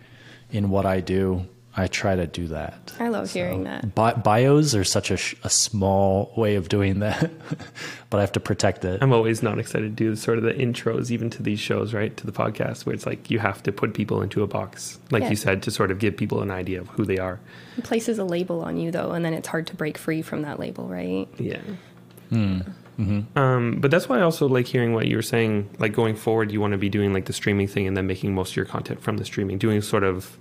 [0.51, 1.47] in what I do,
[1.79, 2.95] I try to do that.
[2.99, 3.95] I love hearing that.
[3.95, 7.31] Bi- bios are such a, sh- a small way of doing that,
[8.11, 9.03] but I have to protect it.
[9.03, 12.17] I'm always not excited to do sort of the intros, even to these shows, right?
[12.17, 15.25] To the podcast, where it's like you have to put people into a box, like
[15.25, 15.31] Yeah.
[15.31, 17.41] you said, to sort of give people an idea of who they are.
[17.77, 20.41] It places a label on you though, and then it's hard to break free from
[20.43, 21.29] that label, right?
[21.39, 21.61] Yeah.
[22.33, 25.69] Um, but that's why I also like hearing what you were saying.
[25.79, 28.35] Like going forward, you want to be doing like the streaming thing and then making
[28.35, 29.59] most of your content from the streaming.
[29.59, 30.39] Doing sort of,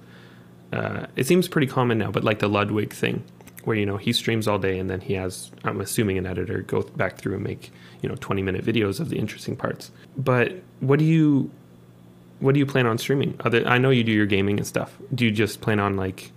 [0.73, 3.23] uh, it seems pretty common now, but like the Ludwig thing,
[3.63, 6.61] where you know he streams all day and then he has, I'm assuming, an editor
[6.61, 9.91] go back through and make you know 20 minute videos of the interesting parts.
[10.17, 11.49] But what do you,
[12.39, 13.39] what do you plan on streaming?
[13.41, 14.97] Other, I know you do your gaming and stuff.
[15.13, 16.31] Do you just plan on like,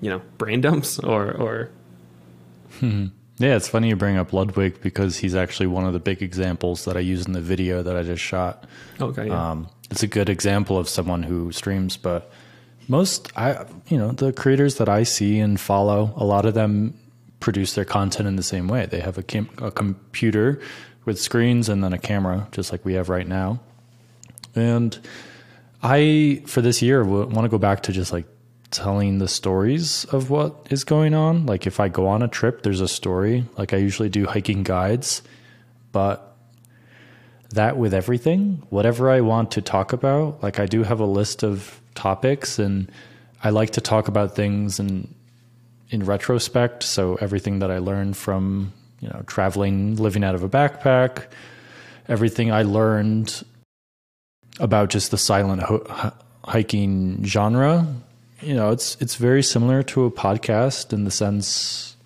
[0.00, 1.70] you know, brain dumps or or
[3.38, 6.84] Yeah, it's funny you bring up Ludwig because he's actually one of the big examples
[6.84, 8.64] that I use in the video that I just shot.
[9.00, 9.50] okay, yeah.
[9.50, 12.30] Um, it's a good example of someone who streams, but
[12.88, 16.94] most I you know the creators that I see and follow, a lot of them
[17.40, 18.86] produce their content in the same way.
[18.86, 19.24] They have a,
[19.58, 20.60] a computer
[21.04, 23.60] with screens and then a camera, just like we have right now.
[24.54, 24.98] And
[25.82, 28.24] I, for this year, want to go back to just like
[28.70, 31.44] telling the stories of what is going on.
[31.44, 33.44] Like if I go on a trip, there's a story.
[33.58, 35.22] Like I usually do hiking guides,
[35.92, 36.36] but
[37.50, 41.44] that with everything, whatever I want to talk about, like I do have a list
[41.44, 42.90] of topics and
[43.42, 45.14] I like to talk about things in
[45.90, 46.82] in retrospect.
[46.82, 51.26] So everything that I learned from, you know, traveling, living out of a backpack,
[52.08, 53.44] everything I learned
[54.58, 56.12] about just the silent ho-
[56.44, 57.86] hiking genre,
[58.40, 61.96] you know, it's it's very similar to a podcast in the sense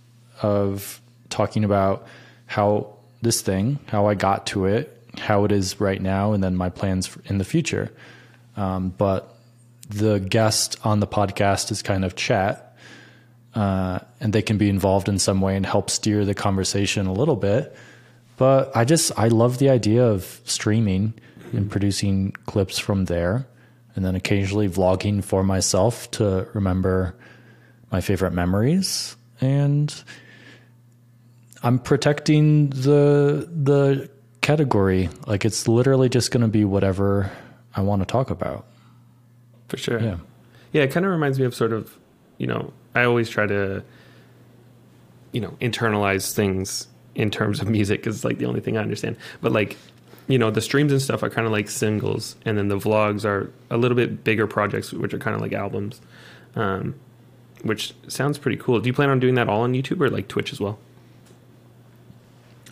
[0.42, 2.06] of talking about
[2.46, 6.56] how this thing, how I got to it, how it is right now, and then
[6.56, 7.92] my plans in the future.
[8.56, 9.37] Um, but
[9.88, 12.76] the guest on the podcast is kind of chat,
[13.54, 17.12] uh, and they can be involved in some way and help steer the conversation a
[17.12, 17.74] little bit.
[18.36, 21.14] But I just I love the idea of streaming
[21.52, 23.46] and producing clips from there,
[23.96, 27.14] and then occasionally vlogging for myself to remember
[27.90, 29.94] my favorite memories and
[31.62, 35.08] I'm protecting the the category.
[35.26, 37.30] Like it's literally just going to be whatever
[37.74, 38.66] I want to talk about.
[39.68, 40.00] For sure.
[40.00, 40.16] Yeah.
[40.72, 41.96] Yeah, it kind of reminds me of sort of,
[42.36, 43.82] you know, I always try to,
[45.32, 48.82] you know, internalize things in terms of music because it's like the only thing I
[48.82, 49.16] understand.
[49.40, 49.76] But like,
[50.26, 53.24] you know, the streams and stuff are kind of like singles, and then the vlogs
[53.24, 56.02] are a little bit bigger projects, which are kind of like albums,
[56.54, 56.94] um,
[57.62, 58.78] which sounds pretty cool.
[58.80, 60.78] Do you plan on doing that all on YouTube or like Twitch as well?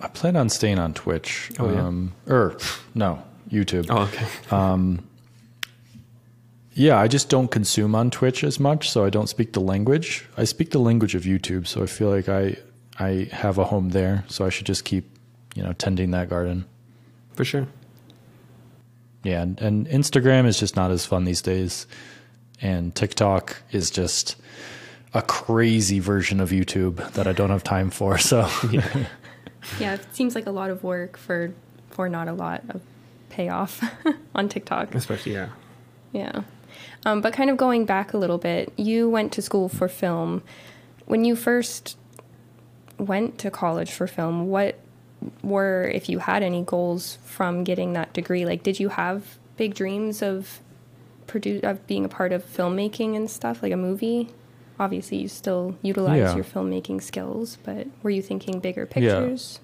[0.03, 1.51] I plan on staying on Twitch.
[1.59, 1.87] Oh, yeah?
[1.87, 2.59] um, or
[2.95, 3.87] no, YouTube.
[3.89, 4.27] Oh, okay.
[6.77, 10.29] Yeah, I just don't consume on Twitch as much, so I don't speak the language.
[10.37, 12.57] I speak the language of YouTube, so I feel like I
[12.99, 15.09] I have a home there, so I should just keep,
[15.55, 16.67] you know, tending that garden.
[17.33, 17.67] For sure.
[19.25, 21.87] Yeah, and, and Instagram is just not as fun these days,
[22.61, 24.37] and TikTok is just
[25.15, 28.19] a crazy version of YouTube that I don't have time for.
[28.19, 29.07] So Yeah.
[29.81, 31.53] Yeah, it seems like a lot of work for
[31.91, 32.83] for not a lot of
[33.31, 33.83] payoff
[34.35, 34.95] on TikTok.
[34.95, 35.49] Especially, yeah.
[36.13, 36.43] Yeah.
[37.07, 40.43] Um, but kind of going back a little bit, you went to school for film.
[41.07, 41.97] When you first
[42.99, 44.77] went to college for film, what
[45.43, 48.45] were, if you had any goals from getting that degree?
[48.45, 50.61] Like, did you have big dreams of
[51.29, 54.31] produ- of being a part of filmmaking and stuff, like a movie?
[54.81, 56.35] Obviously, you still utilize Yeah.
[56.35, 59.61] your filmmaking skills, but were you thinking bigger pictures?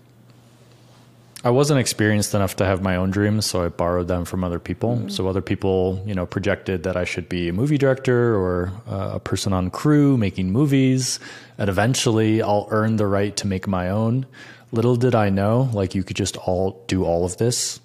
[1.44, 4.60] I wasn't experienced enough to have my own dreams, so I borrowed them from other
[4.60, 5.08] people.
[5.08, 9.10] So other people, you know, projected that I should be a movie director or uh,
[9.14, 11.18] a person on crew making movies,
[11.58, 14.26] and eventually I'll earn the right to make my own.
[14.70, 17.80] Little did I know, like you could just all do all of this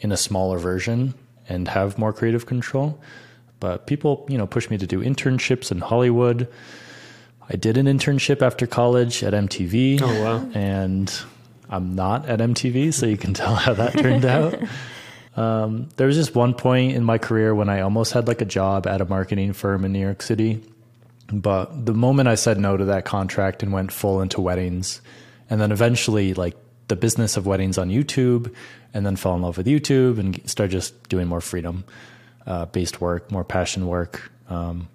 [0.00, 1.14] in a smaller version
[1.48, 3.00] and have more creative control.
[3.60, 6.48] But people, you know, pushed me to do internships in Hollywood.
[7.48, 10.00] I did an internship after college at MTV.
[10.02, 10.50] Oh, wow.
[10.52, 11.12] And
[11.68, 14.58] I'm not at MTV, so you can tell how that turned out.
[15.36, 18.46] Um, there was just one point in my career when I almost had like a
[18.46, 20.62] job at a marketing firm in New York City.
[21.30, 25.00] But the moment I said no to that contract and went full into weddings,
[25.50, 26.56] and then eventually like
[26.88, 28.54] the business of weddings on YouTube,
[28.94, 31.84] and then fell in love with YouTube and started just doing more freedom
[32.46, 34.30] uh, based work, more passion work.
[34.48, 34.88] Um,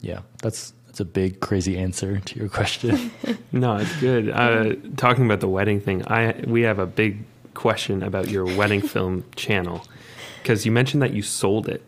[0.00, 3.10] yeah, that's that's a big crazy answer to your question.
[3.52, 4.28] No, it's good.
[4.28, 8.80] Uh, talking about the wedding thing, I we have a big question about your wedding
[8.94, 9.86] film channel
[10.42, 11.82] because you mentioned that you sold it,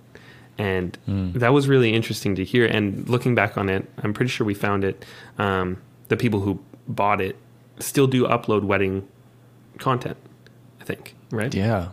[0.56, 2.64] and that was really interesting to hear.
[2.64, 5.04] And looking back on it, I'm pretty sure we found it.
[5.36, 5.76] Um,
[6.08, 7.36] the people who bought it
[7.80, 9.06] still do upload wedding
[9.78, 10.16] content.
[10.80, 11.54] I think, right?
[11.54, 11.88] Yeah.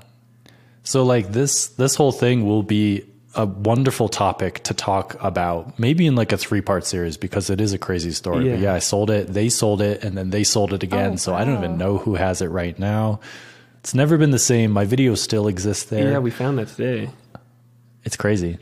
[0.84, 3.04] So like this this whole thing will be
[3.36, 7.60] a wonderful topic to talk about, maybe in like a three part series because it
[7.62, 8.46] is a crazy story.
[8.46, 8.64] But Yeah.
[8.66, 11.14] yeah, I sold it, they sold it, and then they sold it again.
[11.14, 13.20] Oh, so I don't even know who has it right now.
[13.80, 14.72] It's never been the same.
[14.72, 16.12] My video still exists there.
[16.14, 17.10] Yeah, we found that today.
[18.04, 18.58] it's crazy.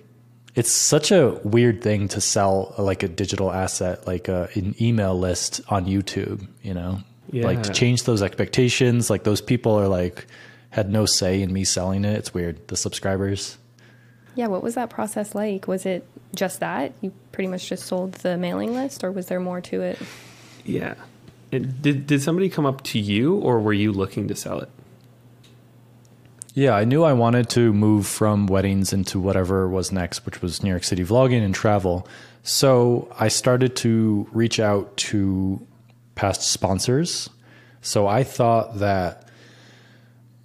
[0.55, 4.75] It's such a weird thing to sell uh, like a digital asset, like a, an
[4.79, 6.99] email list on YouTube, you know?
[7.31, 9.09] Like to change those expectations.
[9.09, 10.27] Like those people are like,
[10.69, 12.15] had no say in me selling it.
[12.17, 12.67] It's weird.
[12.67, 13.57] The subscribers.
[14.35, 15.67] Yeah, what was that process like?
[15.67, 16.93] Was it just that?
[17.01, 19.99] You pretty much just sold the mailing list, or was there more to it?
[20.65, 20.95] Yeah.
[21.51, 24.69] It, did did somebody come up to you, or were you looking to sell it?
[26.55, 30.61] Yeah, I knew I wanted to move from weddings into whatever was next, which was
[30.63, 32.07] New York City vlogging and travel.
[32.43, 35.65] So I started to reach out to
[36.13, 37.29] past sponsors.
[37.81, 39.29] So I thought that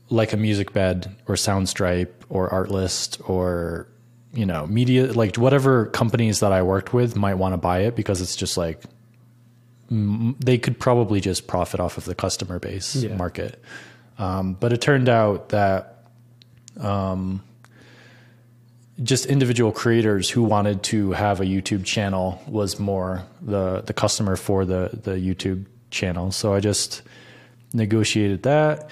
[0.09, 3.87] like a Musicbed or Soundstripe or Artlist or
[4.33, 7.97] you know media like whatever companies that I worked with might want to buy it
[7.97, 8.83] because it's just like
[9.91, 13.17] they could probably just profit off of the customer base Yeah.
[13.17, 13.63] market.
[14.19, 16.05] Um, but it turned out that
[19.03, 24.37] just individual creators who wanted to have a YouTube channel was more the the customer
[24.37, 26.33] for the the YouTube channel.
[26.33, 27.03] So I just
[27.73, 28.91] negotiated that.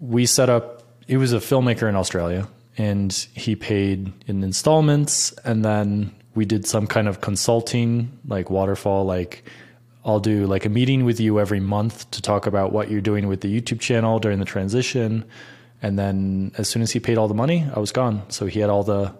[0.00, 0.82] We set up.
[1.06, 6.66] He was a filmmaker in Australia, and he paid in installments, and then we did
[6.66, 9.44] some kind of consulting, like waterfall, like.
[10.04, 13.28] I'll do like a meeting with you every month to talk about what you're doing
[13.28, 15.24] with the YouTube channel during the transition.
[15.82, 18.22] And then as soon as he paid all the money, I was gone.
[18.30, 19.14] So he had all the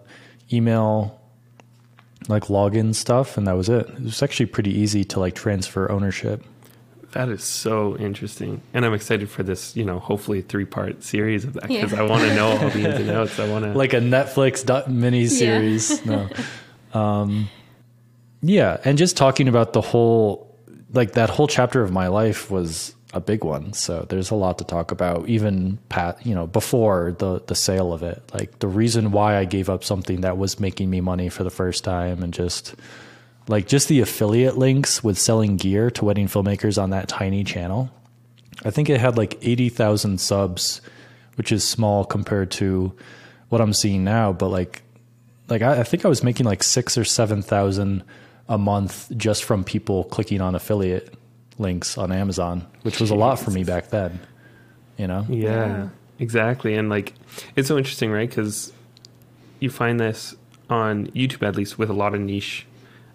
[0.51, 1.19] email
[2.27, 3.87] like login stuff and that was it.
[3.89, 6.43] It was actually pretty easy to like transfer ownership.
[7.11, 9.75] That is so interesting, and I'm excited for this.
[9.75, 11.99] You know, hopefully three part series of that because Yeah.
[12.01, 13.39] I want to know all the ins and outs.
[13.39, 16.05] I want to Like a Netflix dot mini series.
[16.05, 16.27] No.
[16.93, 17.49] Um
[18.41, 20.55] yeah, and just talking about the whole
[20.93, 23.73] like that whole chapter of my life was a big one.
[23.73, 27.91] So there's a lot to talk about even pat, you know, before the the sale
[27.91, 28.21] of it.
[28.33, 31.49] Like the reason why I gave up something that was making me money for the
[31.49, 32.75] first time and just
[33.47, 37.89] like just the affiliate links with selling gear to wedding filmmakers on that tiny channel.
[38.63, 40.81] I think it had like 80,000 subs,
[41.35, 42.93] which is small compared to
[43.49, 44.83] what I'm seeing now, but like
[45.47, 48.03] like I, I think I was making like 6 or 7,000
[48.49, 51.13] a month just from people clicking on affiliate
[51.57, 54.19] links on Amazon, which was a lot for me back then,
[54.97, 55.25] you know.
[55.27, 55.89] Yeah, Yeah.
[56.19, 56.75] exactly.
[56.75, 57.13] And like,
[57.55, 58.29] it's so interesting, right?
[58.29, 58.71] Because
[59.59, 60.35] you find this
[60.69, 62.65] on YouTube at least with a lot of niche,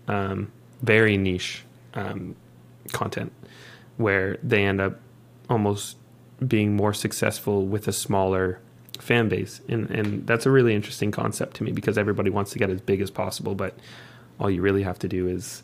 [0.08, 0.50] um,
[0.82, 2.36] very niche um,
[2.92, 3.32] content,
[3.96, 5.00] where they end up
[5.48, 5.96] almost
[6.46, 8.60] being more successful with a smaller
[8.98, 12.58] fan base, and and that's a really interesting concept to me because everybody wants to
[12.58, 13.76] get as big as possible, but
[14.40, 15.62] all you really have to do is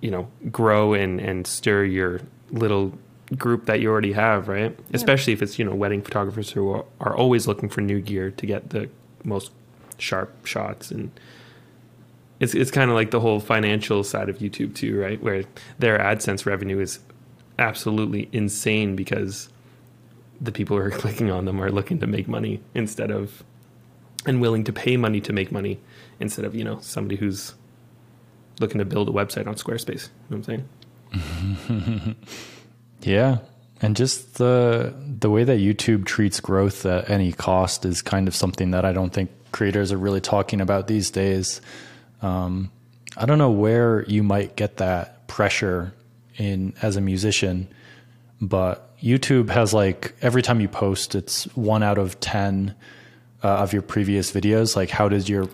[0.00, 2.20] you know grow and and stir your
[2.50, 2.92] little
[3.36, 4.78] group that you already have right?
[4.92, 8.30] Especially if it's you know wedding photographers who are, are always looking for new gear
[8.30, 8.88] to get the
[9.24, 9.50] most
[9.98, 11.10] sharp shots and
[12.40, 15.44] it's it's kind of like the whole financial side of YouTube too right where
[15.78, 16.98] their AdSense revenue is
[17.58, 19.48] absolutely insane because
[20.40, 23.42] the people who are clicking on them are looking to make money instead of
[24.26, 25.80] and willing to pay money to make money
[26.20, 27.54] instead of you know somebody who's
[28.60, 30.08] looking to build a website on Squarespace.
[30.30, 30.64] You know what I'm
[31.12, 32.16] saying?
[33.02, 33.38] Yeah.
[33.82, 38.34] And just the the way that YouTube treats growth at any cost is kind of
[38.34, 41.60] something that I don't think creators are really talking about these days.
[42.22, 42.70] Um,
[43.16, 45.92] I don't know where you might get that pressure
[46.36, 47.68] in as a musician,
[48.40, 52.74] but YouTube has like every time you post, it's one out of ten
[53.42, 54.76] uh, of your previous videos.
[54.76, 55.48] Like, how does your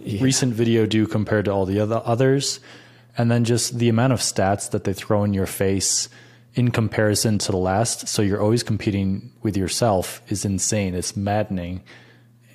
[0.00, 2.60] recent video do compared to all the other others?
[3.16, 6.08] And then just the amount of stats that they throw in your face
[6.54, 8.08] in comparison to the last.
[8.08, 10.94] So you're always competing with yourself is insane.
[10.94, 11.82] It's maddening.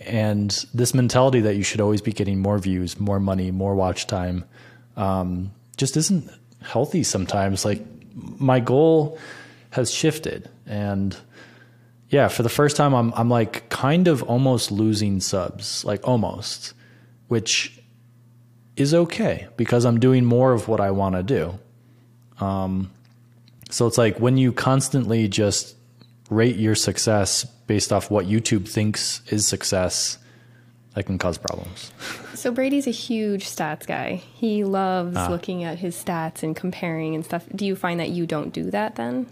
[0.05, 4.07] And this mentality that you should always be getting more views, more money, more watch
[4.07, 4.45] time,
[4.95, 6.29] um, just isn't
[6.61, 7.65] healthy sometimes.
[7.65, 7.81] Like
[8.15, 9.17] my goal
[9.71, 11.17] has shifted and
[12.09, 16.73] yeah, for the first time I'm I'm like kind of almost losing subs, like almost,
[17.27, 17.79] which
[18.75, 21.59] is okay because I'm doing more of what I want to do.
[22.39, 22.91] Um,
[23.69, 25.75] so it's like when you constantly just
[26.29, 30.17] rate your success based off what YouTube thinks is success,
[30.93, 31.91] that can cause problems.
[32.33, 34.15] So Brady's a huge stats guy.
[34.35, 37.45] He loves looking at his stats and comparing and stuff.
[37.55, 39.27] Do you find that you don't do that then?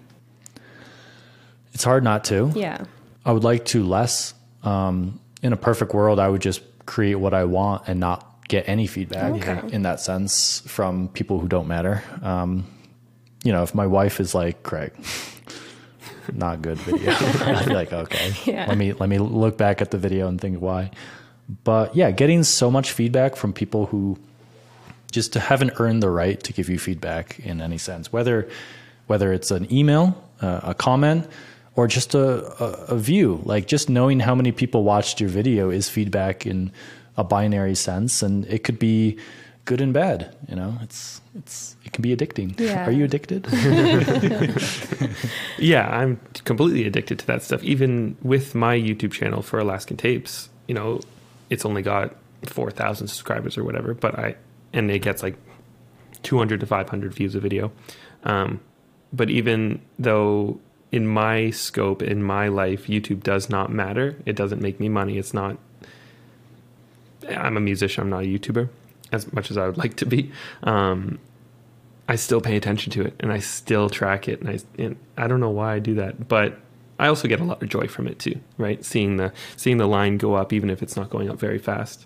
[1.74, 2.52] It's hard not to.
[2.56, 2.86] Yeah.
[3.26, 4.34] I would like to less.
[4.64, 8.68] Um, in a perfect world, I would just create what I want and not get
[8.68, 9.74] any feedback Okay.
[9.74, 12.04] in that sense from people who don't matter.
[12.22, 12.66] Um,
[13.44, 14.94] you know, if my wife is like, Craig,
[16.34, 17.12] not good video,
[17.46, 18.66] I'd be like, okay, Yeah.
[18.68, 20.92] let me let me look back at the video and think why.
[21.64, 24.18] But yeah, getting so much feedback from people who
[25.12, 28.48] just haven't earned the right to give you feedback in any sense, whether
[29.08, 31.28] whether it's an email, uh, a comment,
[31.76, 33.42] or just a, a, a view.
[33.44, 36.72] Like just knowing how many people watched your video is feedback in
[37.18, 39.18] a binary sense, and it could be
[39.66, 40.34] good and bad.
[40.48, 42.60] You know, it's it's it can be addicting.
[42.60, 42.88] Yeah.
[42.88, 43.48] Are you addicted?
[45.64, 47.64] Yeah, I'm completely addicted to that stuff.
[47.64, 51.00] Even with my YouTube channel for Alaskan Tapes, you know,
[51.50, 52.16] it's only got
[52.48, 54.36] 4,000 subscribers or whatever, but I,
[54.74, 55.38] and it gets like
[56.24, 57.72] 200 to 500 views a video.
[58.26, 58.60] Um,
[59.14, 60.60] but even though
[60.92, 65.18] in my scope, in my life, YouTube does not matter, it doesn't make me money.
[65.18, 65.58] It's not,
[67.30, 68.68] I'm a musician, I'm not a YouTuber
[69.14, 70.32] as much as I would like to be.
[70.64, 71.20] Um,
[72.08, 75.28] I still pay attention to it and I still track it and I and I
[75.28, 76.60] don't know why I do that, but
[77.00, 78.84] I also get a lot of joy from it too, right?
[78.84, 82.06] Seeing the seeing the line go up even if it's not going up very fast.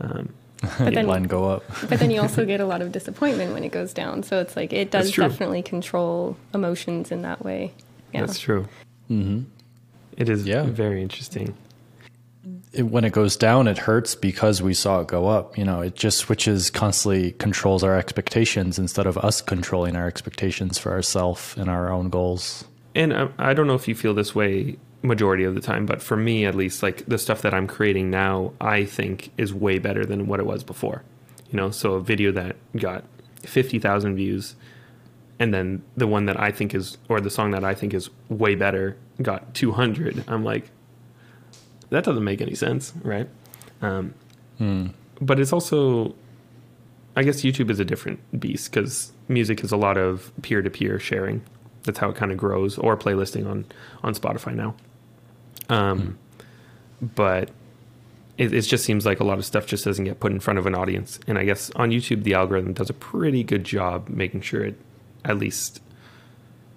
[0.00, 0.34] Um,
[0.78, 1.62] But then, Line go up.
[1.88, 4.24] but then you also get a lot of disappointment when it goes down.
[4.24, 7.72] So it's like it does definitely control emotions in that way.
[8.12, 8.22] Yeah.
[8.26, 8.66] That's true.
[9.06, 9.42] hmm
[10.16, 10.64] It is Yeah.
[10.64, 11.54] very interesting.
[12.72, 15.56] It, when it goes down, it hurts because we saw it go up.
[15.56, 20.78] You know, it just switches constantly, controls our expectations instead of us controlling our expectations
[20.78, 22.64] for ourselves and our own goals.
[22.94, 26.02] And I, I don't know if you feel this way majority of the time, but
[26.02, 29.78] for me at least, like the stuff that I'm creating now, I think is way
[29.78, 31.04] better than what it was before.
[31.50, 33.04] You know, so a video that got
[33.42, 34.56] 50,000 views
[35.38, 38.10] and then the one that I think is, or the song that I think is
[38.28, 40.24] way better got 200.
[40.26, 40.70] I'm like,
[41.90, 43.28] that doesn't make any sense, right?
[43.82, 44.14] Um,
[45.20, 46.14] But it's also,
[47.16, 50.70] I guess YouTube is a different beast because music is a lot of peer to
[50.70, 51.42] peer sharing.
[51.84, 53.64] That's how it kind of grows, or playlisting on
[54.02, 54.74] on Spotify now.
[55.68, 56.18] Um,
[57.00, 57.50] But
[58.36, 60.58] it, it just seems like a lot of stuff just doesn't get put in front
[60.58, 61.18] of an audience.
[61.26, 64.76] And I guess on YouTube, the algorithm does a pretty good job making sure it
[65.24, 65.80] at least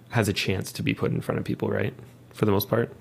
[0.09, 1.93] has a chance to be put in front of people, right?
[2.33, 2.91] For the most part.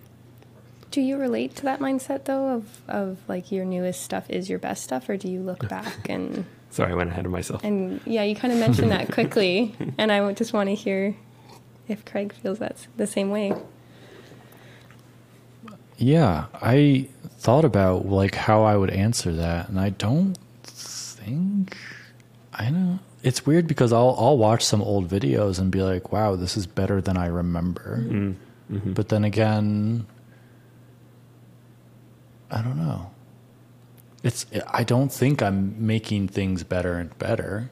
[0.91, 4.59] Do you relate to that mindset though of of like your newest stuff is your
[4.59, 7.63] best stuff, or do you look back and Sorry, I went ahead of myself.
[7.65, 11.17] and yeah, you kind of mentioned that quickly, and I would just want to hear
[11.89, 13.53] if Craig feels that's the same way.
[15.97, 20.35] Yeah, I thought about like how I would answer that, and I don't
[20.65, 21.77] think
[22.55, 23.01] I don't.
[23.23, 26.67] It's weird because I'll I'll watch some old videos and be like, "Wow, this is
[26.67, 28.35] better than I remember," Mm,
[28.73, 28.95] mhm.
[28.95, 30.07] but then again,
[32.51, 33.11] I don't know.
[34.23, 37.71] It's I don't think I'm making things better and better,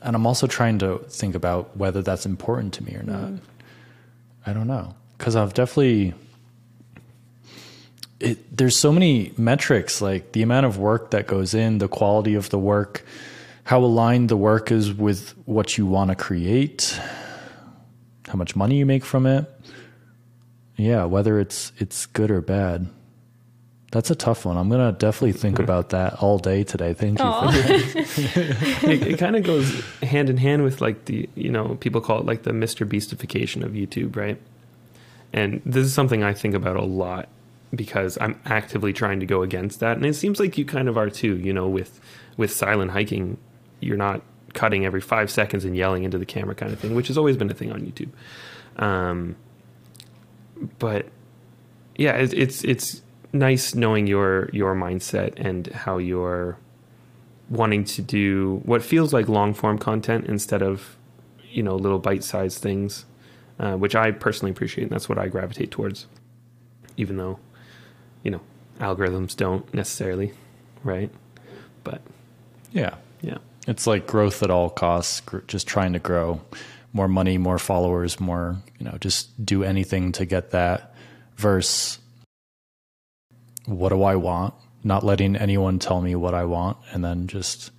[0.00, 3.30] and I'm also trying to think about whether that's important to me or not.
[3.30, 3.40] Mm.
[4.46, 6.14] I don't know because I've definitely.
[8.20, 12.34] It, there's so many metrics like the amount of work that goes in, the quality
[12.34, 13.04] of the work,
[13.64, 16.98] how aligned the work is with what you want to create,
[18.28, 19.50] how much money you make from it.
[20.76, 22.88] Yeah, whether it's it's good or bad.
[23.94, 24.56] That's a tough one.
[24.56, 26.94] I'm gonna definitely think about that all day today.
[26.94, 27.24] Thank you.
[27.24, 28.82] For that.
[28.82, 32.18] it, it kind of goes hand in hand with like the you know people call
[32.18, 32.84] it like the Mr.
[32.84, 34.36] Beastification of YouTube, right?
[35.32, 37.28] And this is something I think about a lot
[37.72, 40.98] because I'm actively trying to go against that, and it seems like you kind of
[40.98, 41.36] are too.
[41.36, 42.00] You know, with
[42.36, 43.38] with silent hiking,
[43.78, 44.22] you're not
[44.54, 47.36] cutting every five seconds and yelling into the camera kind of thing, which has always
[47.36, 48.10] been a thing on YouTube.
[48.76, 49.36] Um,
[50.80, 51.06] but
[51.94, 53.03] yeah, it, it's it's
[53.34, 56.58] nice knowing your your mindset and how you're
[57.50, 60.96] wanting to do what feels like long form content instead of
[61.50, 63.04] you know little bite sized things,
[63.58, 64.84] uh, which I personally appreciate.
[64.84, 66.06] And that's what I gravitate towards,
[66.96, 67.38] even though
[68.22, 68.40] you know
[68.80, 70.32] algorithms don't necessarily,
[70.84, 71.10] right?
[71.84, 72.02] But
[72.72, 75.20] yeah, yeah, it's like growth at all costs.
[75.20, 76.40] gr- Just trying to grow
[76.92, 80.94] more money, more followers, more you know, just do anything to get that.
[81.36, 81.98] Versus,
[83.66, 84.54] what do I want?
[84.82, 87.70] Not letting anyone tell me what I want, and then just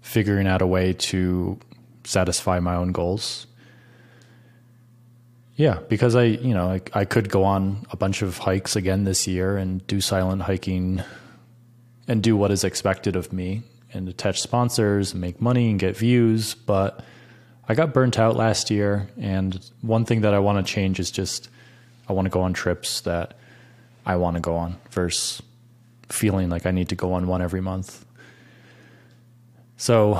[0.00, 1.58] figuring out a way to
[2.04, 3.46] satisfy my own goals.
[5.56, 9.04] Yeah, because I, you know, I, I could go on a bunch of hikes again
[9.04, 11.02] this year and do silent hiking
[12.08, 13.62] and do what is expected of me
[13.92, 16.54] and attach sponsors and make money and get views.
[16.54, 17.04] But
[17.68, 19.08] I got burnt out last year.
[19.20, 21.48] And one thing that I want to change is just
[22.08, 23.36] I want to go on trips that
[24.06, 25.42] I want to go on versus
[26.08, 28.04] feeling like I need to go on one every month.
[29.76, 30.14] So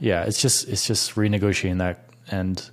[0.00, 2.68] yeah, it's just it's just renegotiating that and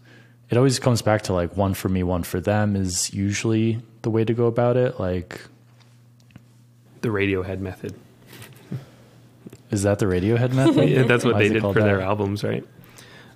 [0.50, 4.10] it always comes back to like one for me, one for them is usually the
[4.10, 5.00] way to go about it.
[5.00, 5.42] Like
[7.02, 7.94] the Radiohead method.
[9.72, 10.90] is that the Radiohead method?
[10.90, 12.66] Yeah, that's what Why they did for their albums, right?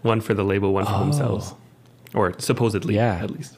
[0.01, 0.99] One for the label, one for Oh.
[0.99, 1.53] themselves,
[2.13, 3.15] or supposedly, Yeah.
[3.15, 3.57] at least.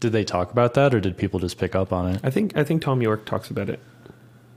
[0.00, 2.20] Did they talk about that, or did people just pick up on it?
[2.22, 3.80] I think I think Thom Yorke talks about it,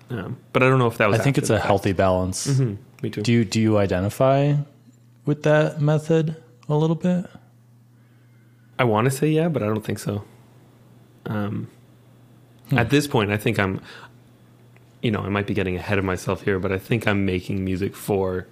[0.09, 1.19] um, but I don't know if that was.
[1.19, 1.65] I think it's a fact.
[1.67, 2.45] healthy balance.
[2.47, 3.21] Mhm, me too.
[3.21, 4.55] Do you do you identify
[5.25, 6.35] with that method
[6.67, 7.25] a little bit?
[8.77, 10.23] I want to say yeah, but I don't think so.
[11.25, 11.67] Um,
[12.69, 12.77] Hmm.
[12.77, 13.81] At this point, I think I'm,
[15.01, 17.65] you know, I might be getting ahead of myself here, but I think I'm making
[17.65, 18.45] music for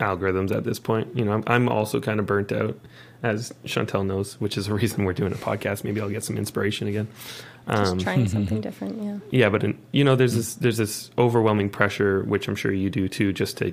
[0.00, 1.16] algorithms at this point.
[1.16, 2.76] You know, I'm, I'm also kind of burnt out,
[3.22, 5.84] as Chantel knows, which is a reason we're doing a podcast.
[5.84, 7.08] Maybe I'll get some inspiration again.
[7.68, 9.02] Just Um, trying something different.
[9.02, 9.18] Yeah.
[9.40, 12.90] yeah, but in, you know, there's this there's this overwhelming pressure, which I'm sure you
[12.90, 13.72] do too, just to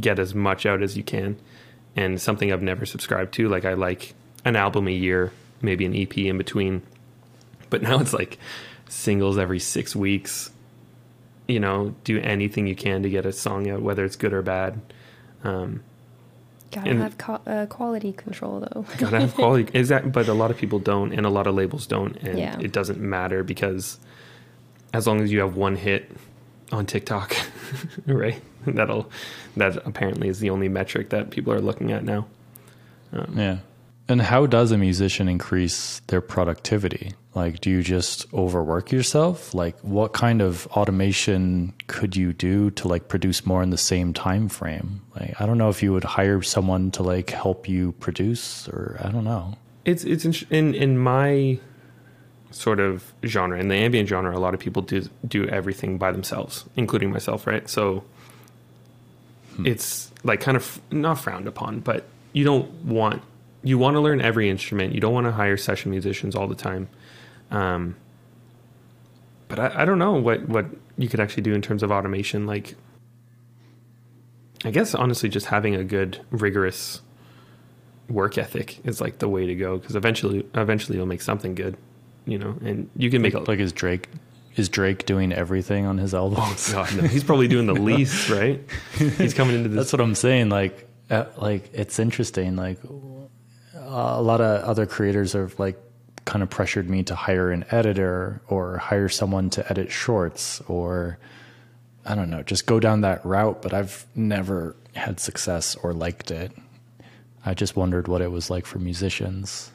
[0.00, 1.36] get as much out as you can.
[1.96, 4.14] And something I've never subscribed to, like I like
[4.44, 5.30] an album a year,
[5.62, 6.82] maybe an EP in between.
[7.70, 8.38] But now it's like
[8.88, 10.50] singles every six weeks.
[11.46, 14.40] You know, do anything you can to get a song out, whether it's good or
[14.42, 14.80] bad.
[15.44, 15.82] Um,
[16.74, 18.84] Gotta And- have co- uh, quality control though.
[18.98, 21.86] gotta have quality exact but a lot of people don't and a lot of labels
[21.86, 22.58] don't and Yeah.
[22.60, 23.98] it doesn't matter because
[24.92, 26.10] as long as you have one hit
[26.72, 27.36] on tiktok
[28.06, 29.08] right that'll
[29.56, 32.26] that apparently is the only metric that people are looking at now
[33.12, 33.58] um, Yeah.
[34.06, 37.14] And how does a musician increase their productivity?
[37.34, 39.54] Like, do you just overwork yourself?
[39.54, 44.12] Like, what kind of automation could you do to like produce more in the same
[44.12, 45.00] time frame?
[45.18, 49.00] Like, I don't know if you would hire someone to like help you produce, or
[49.02, 49.56] I don't know.
[49.84, 51.58] it's it's in, in in my
[52.50, 56.12] sort of genre in the ambient genre a lot of people do do everything by
[56.12, 58.04] themselves including myself right so
[59.56, 59.66] hmm.
[59.66, 63.22] it's like kind of not frowned upon but you don't want
[63.64, 66.54] you want to learn every instrument you don't want to hire session musicians all the
[66.54, 66.88] time
[67.50, 67.96] um
[69.48, 72.46] but I, I don't know what what you could actually do in terms of automation
[72.46, 72.76] like
[74.64, 77.00] i guess honestly just having a good rigorous
[78.08, 81.76] work ethic is like the way to go because eventually eventually you'll make something good
[82.26, 84.08] you know and you can make a Like, is Drake
[84.56, 86.72] is Drake doing everything on his albums?
[86.72, 88.62] God, no, he's probably doing the least right
[88.96, 90.48] he's coming into this That's what I'm saying.
[90.48, 92.54] Like, uh, like it's interesting.
[92.56, 92.78] Like,
[93.94, 95.78] a lot of other creators are like
[96.24, 101.18] kind of pressured me to hire an editor or hire someone to edit shorts or
[102.04, 106.30] I don't know, just go down that route, but I've never had success or liked
[106.30, 106.52] it.
[107.46, 109.70] I just wondered what it was like for musicians.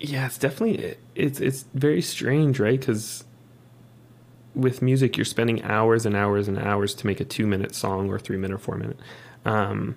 [0.00, 2.78] Yeah, it's definitely it's it's very strange, right?
[2.78, 3.24] Because
[4.54, 8.08] with music, you're spending hours and hours and hours to make a two minute song
[8.10, 8.98] or three minute or four minute,
[9.44, 9.96] um,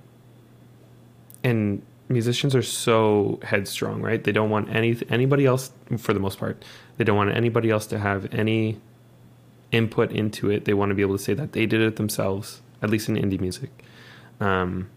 [1.43, 1.81] and
[2.11, 4.23] musicians are so headstrong, right?
[4.23, 6.63] They don't want any anybody else, for the most part,
[6.97, 8.79] they don't want anybody else to have any
[9.71, 10.65] input into it.
[10.65, 13.15] They want to be able to say that they did it themselves, at least in
[13.15, 13.69] indie music.
[14.39, 14.89] Um,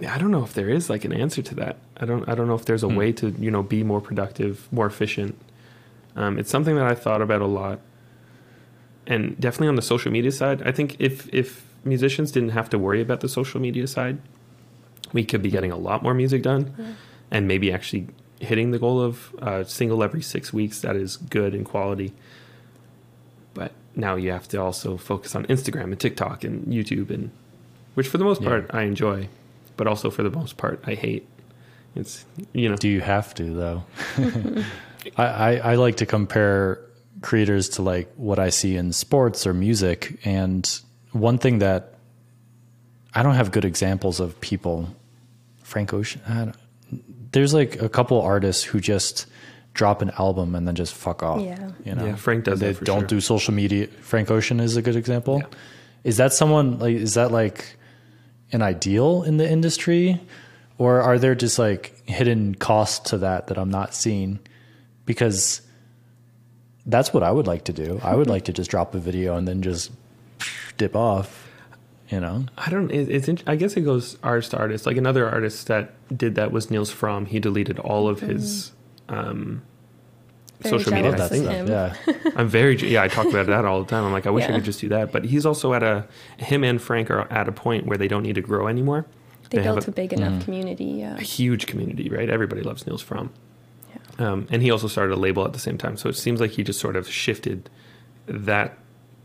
[0.00, 1.76] Yeah, I don't know if there is like an answer to that.
[1.96, 2.28] I don't.
[2.28, 2.96] I don't know if there's a Hmm.
[2.96, 5.36] way to you know be more productive, more efficient.
[6.16, 7.78] Um, it's something that I thought about a lot,
[9.06, 10.62] and definitely on the social media side.
[10.66, 14.18] I think if if musicians didn't have to worry about the social media side,
[15.12, 16.92] we could be getting a lot more music done, mm-hmm.
[17.30, 18.08] and maybe actually
[18.40, 22.12] hitting the goal of a single every six weeks that is good in quality.
[23.54, 27.30] But now you have to also focus on Instagram and TikTok and YouTube and
[27.94, 28.48] which for the most Yeah.
[28.48, 29.28] part I enjoy,
[29.76, 31.28] but also for the most part I hate.
[31.94, 33.84] It's you know Do you have to though?
[35.16, 36.80] I, I, I like to compare
[37.20, 40.18] creators to like what I see in sports or music.
[40.24, 40.68] And
[41.12, 41.94] one thing that
[43.14, 44.88] I don't have good examples of people,
[45.72, 46.20] Frank Ocean.
[47.32, 49.24] There's like a couple artists who just
[49.72, 51.40] drop an album and then just fuck off.
[51.40, 51.70] Yeah.
[51.84, 53.06] You know, Yeah, Frank does they that for don't sure.
[53.08, 53.86] do social media.
[54.02, 55.38] Frank Ocean is a good example.
[55.38, 55.46] Yeah.
[56.04, 56.96] Is that someone like?
[56.96, 57.78] Is that like
[58.52, 60.20] an ideal in the industry,
[60.76, 64.38] or are there just like hidden costs to that that I'm not seeing?
[65.06, 65.62] Because
[66.84, 67.98] that's what I would like to do.
[68.02, 69.90] I would like to just drop a video and then just
[70.76, 71.41] dip off.
[72.12, 72.90] You know, I don't.
[72.90, 73.26] It, it's.
[73.28, 74.84] int- I guess it goes artist to artist.
[74.86, 77.26] Like another artist that did that was Nils Frahm.
[77.26, 78.72] He deleted all of his
[79.08, 79.62] um,
[80.60, 81.10] Very social I media.
[81.16, 82.06] love that of stuff.
[82.06, 82.76] Yeah, I'm very.
[82.76, 84.04] Yeah, I talk about that all the time.
[84.04, 85.10] I'm like, I wish I could just do that.
[85.10, 86.06] But he's also at a.
[86.36, 89.06] Him and Frank are at a point where they don't need to grow anymore.
[89.48, 90.44] They, have built a, big enough Mm.
[90.44, 90.84] community.
[90.84, 91.16] Yeah.
[91.16, 92.28] a huge community, right?
[92.30, 93.30] Everybody loves Nils Frahm.
[94.18, 94.32] Yeah.
[94.32, 95.96] Um, and he also started a label at the same time.
[95.98, 97.68] So it seems like he just sort of shifted
[98.26, 98.78] that,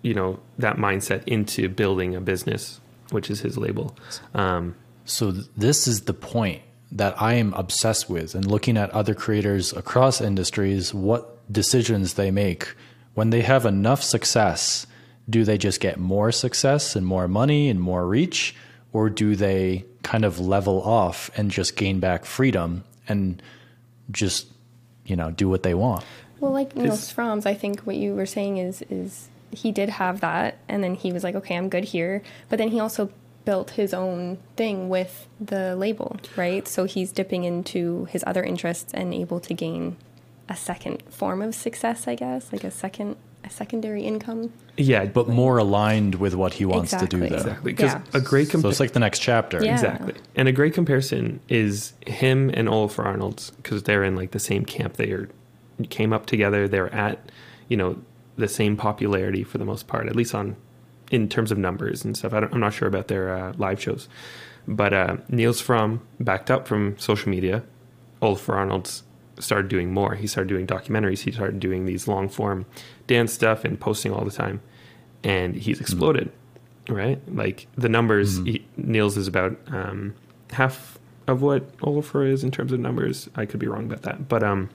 [0.08, 2.80] you know, that mindset into building a business,
[3.12, 3.88] which is his label.
[4.34, 8.90] Um, So th- this is the point that I am obsessed with and looking at
[8.92, 12.76] other creators across industries, what decisions they make
[13.14, 14.86] when they have enough success,
[15.30, 18.56] do they just get more success and more money and more reach
[18.94, 23.42] or do they kind of level off and just gain back freedom and
[24.12, 24.48] just
[25.06, 26.06] you know do what they want?
[26.40, 29.90] Well, like Nils His- Frahm's, I think what you were saying is is he did
[29.90, 32.22] have that, and then he was like, okay, I'm good here.
[32.50, 33.10] But then he also
[33.46, 36.68] built his own thing with the label, right?
[36.68, 39.96] So he's dipping into his other interests and able to gain
[40.50, 44.52] a second form of success, I guess, like a second a secondary income.
[44.76, 47.26] yeah, But more aligned with what he wants to do though.
[47.36, 47.72] exactly.
[47.72, 48.02] Because Yeah.
[48.14, 49.64] a great So compa- it's like the next chapter.
[49.64, 49.74] Yeah.
[49.74, 50.16] Exactly.
[50.36, 54.66] And a great comparison is him and Olafur Arnalds because they're in like the same
[54.66, 54.94] camp.
[54.96, 55.30] They are
[55.90, 56.68] came up together.
[56.68, 57.20] They're at,
[57.70, 57.98] you know,
[58.38, 60.56] the same popularity for the most part, at least on
[61.12, 62.34] in terms of numbers and stuff.
[62.34, 64.10] I don't, I'm not sure about their uh, live shows,
[64.68, 67.64] but uh, Nils Frahm backed up from social media.
[68.22, 69.04] Olafur Arnalds
[69.40, 70.16] started doing more.
[70.16, 71.22] He started doing documentaries.
[71.22, 72.66] He started doing these long form
[73.06, 74.62] dance stuff and posting all the time,
[75.24, 76.32] and he's exploded.
[76.90, 78.38] Right, like the numbers.
[78.40, 80.16] He, Nils is about um,
[80.52, 83.30] half of what Olafur is in terms of numbers.
[83.36, 84.70] I could be wrong about that, but um,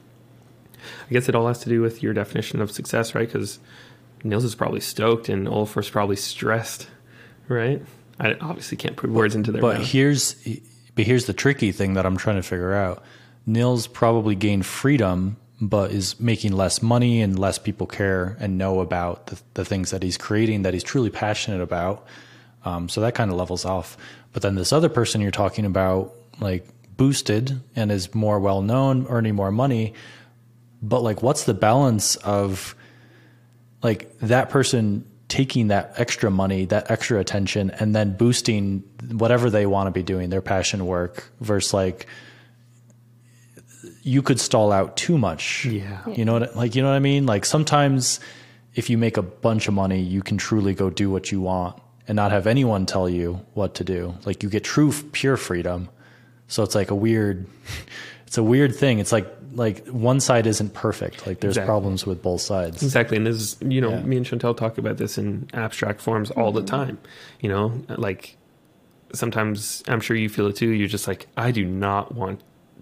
[1.09, 3.26] I guess it all has to do with your definition of success, right?
[3.26, 3.59] Because
[4.24, 6.89] Nils is probably stoked and Olafur's probably stressed,
[7.49, 7.83] right?
[8.20, 9.87] I obviously can't put words into their But mouth.
[9.89, 10.35] here's
[10.95, 13.03] but here's the tricky thing that I'm trying to figure out.
[13.47, 18.80] Nils probably gained freedom, but is making less money and less people care and know
[18.80, 22.07] about the, the things that he's creating that he's truly passionate about.
[22.64, 23.97] Um, so that kind of levels off.
[24.33, 26.66] But then this other person you're talking about, like
[26.97, 29.95] boosted and is more well known, earning more money.
[30.83, 32.74] But like, what's the balance of
[33.83, 38.80] like that person taking that extra money, that extra attention, and then boosting
[39.12, 42.07] whatever they want to be doing, their passion work, versus like
[44.03, 45.64] you could stall out too much.
[45.64, 46.07] Yeah.
[46.07, 47.26] You know what like you know what I mean?
[47.26, 48.20] Like sometimes
[48.74, 51.80] if you make a bunch of money, you can truly go do what you want
[52.09, 54.14] and not have anyone tell you what to do.
[54.24, 55.89] Like you get true pure freedom.
[56.49, 57.47] So it's like a weird
[58.26, 58.99] it's a weird thing.
[58.99, 61.26] It's like like one side isn't perfect.
[61.26, 61.66] Like there's Exactly.
[61.68, 62.82] problems with both sides.
[62.82, 64.03] Exactly, and this is you know Yeah.
[64.03, 66.98] me and Chantel talk about this in abstract forms all the time.
[67.40, 68.36] You know, like
[69.12, 70.68] sometimes I'm sure you feel it too.
[70.70, 72.40] You're just like I do not want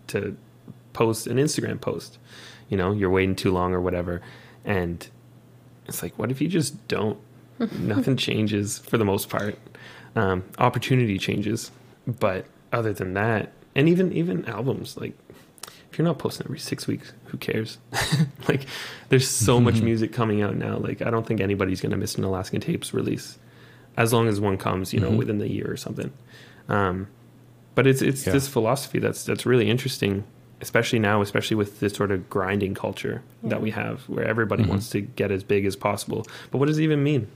[0.09, 0.37] to
[0.93, 2.19] post an Instagram post.
[2.69, 4.21] You know, you're waiting too long or whatever.
[4.65, 5.07] And
[5.87, 7.19] it's like, what if you just don't?
[7.79, 9.59] Nothing changes for the most part.
[10.17, 11.71] Um, opportunity changes,
[12.07, 15.17] but other than that, and even even albums, like
[15.91, 17.79] if you're not posting every six weeks, who cares?
[18.49, 18.67] like,
[19.09, 20.77] there's so much music coming out now.
[20.79, 23.39] Like, I don't think anybody's gonna miss an Alaskan Tapes release,
[23.97, 25.17] as long as one comes, you know, Mhm.
[25.19, 26.13] within the year or something.
[26.69, 27.09] Um,
[27.75, 28.33] but it's it's Yeah.
[28.33, 30.25] this philosophy that's that's really interesting,
[30.61, 33.51] especially now, especially with this sort of grinding culture Yeah.
[33.51, 34.69] that we have, where everybody Mhm.
[34.69, 36.27] wants to get as big as possible.
[36.51, 37.27] But what does it even mean?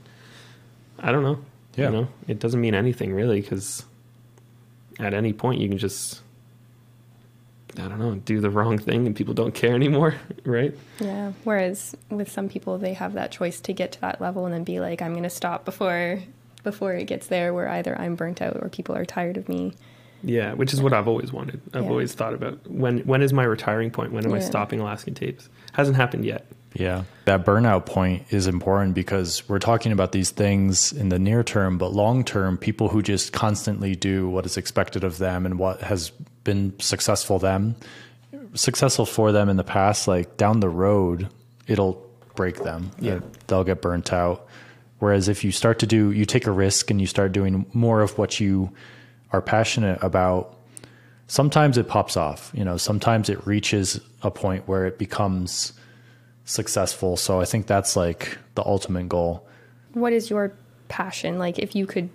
[0.99, 1.39] I don't know.
[1.75, 1.87] Yeah.
[1.87, 3.83] You know, it doesn't mean anything really, because
[4.99, 6.21] at any point you can just,
[7.77, 10.15] I don't know, do the wrong thing and people don't care anymore,
[10.45, 10.73] right?
[10.99, 11.33] Yeah.
[11.43, 14.63] Whereas with some people, they have that choice to get to that level and then
[14.63, 16.19] be like, I'm going to stop before
[16.63, 19.73] before it gets there, where either I'm burnt out or people are tired of me.
[20.23, 21.61] Yeah, which is what I've always wanted.
[21.73, 21.89] I've Yeah.
[21.89, 24.11] always thought about when when is my retiring point?
[24.11, 25.47] When am I stopping Alaskan tapes?
[25.73, 26.47] Hasn't happened yet.
[26.73, 27.03] Yeah.
[27.25, 31.77] That burnout point is important because we're talking about these things in the near term,
[31.77, 35.81] but long term, people who just constantly do what is expected of them and what
[35.81, 36.11] has
[36.45, 37.75] been successful them
[38.55, 41.29] successful for them in the past, like down the road,
[41.67, 42.03] it'll
[42.35, 42.91] break them.
[42.99, 43.19] Yeah.
[43.47, 44.47] They'll get burnt out.
[44.99, 48.01] Whereas if you start to do you take a risk and you start doing more
[48.01, 48.71] of what you
[49.31, 50.57] are passionate about,
[51.27, 52.51] sometimes it pops off.
[52.53, 55.73] You know, sometimes it reaches a point where it becomes
[56.45, 57.17] successful.
[57.17, 59.47] So I think that's like the ultimate goal.
[59.93, 60.53] What is your
[60.87, 61.39] passion?
[61.39, 62.09] Like, if you could,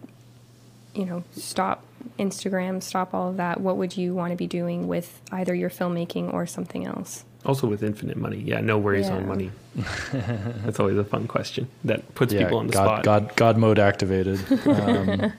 [0.95, 1.85] you know, stop
[2.19, 5.71] Instagram, stop all of that, what would you want to be doing with either your
[5.71, 7.25] filmmaking or something else?
[7.45, 8.39] Also with infinite money.
[8.39, 9.17] Yeah, no worries Yeah.
[9.17, 9.51] on money.
[10.13, 13.05] That's always a fun question that puts Yeah, people on the God, spot.
[13.05, 14.41] God, God mode activated.
[14.67, 15.33] Um,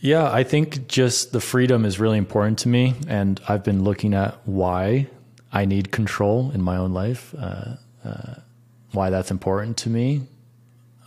[0.00, 4.14] yeah, I think just the freedom is really important to me, and I've been looking
[4.14, 5.08] at why
[5.52, 7.74] I need control in my own life, uh,
[8.04, 8.34] uh,
[8.92, 10.22] why that's important to me.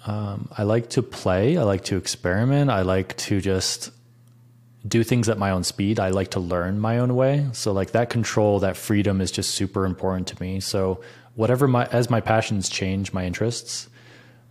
[0.05, 1.57] Um, I like to play.
[1.57, 2.69] I like to experiment.
[2.71, 3.91] I like to just
[4.87, 5.99] do things at my own speed.
[5.99, 7.47] I like to learn my own way.
[7.53, 10.59] So like that control, that freedom is just super important to me.
[10.59, 11.01] So
[11.35, 13.89] whatever my as my passions change, my interests,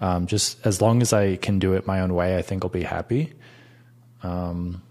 [0.00, 2.70] um, just as long as I can do it my own way, I think I'll
[2.70, 3.32] be happy.
[4.22, 4.82] Um,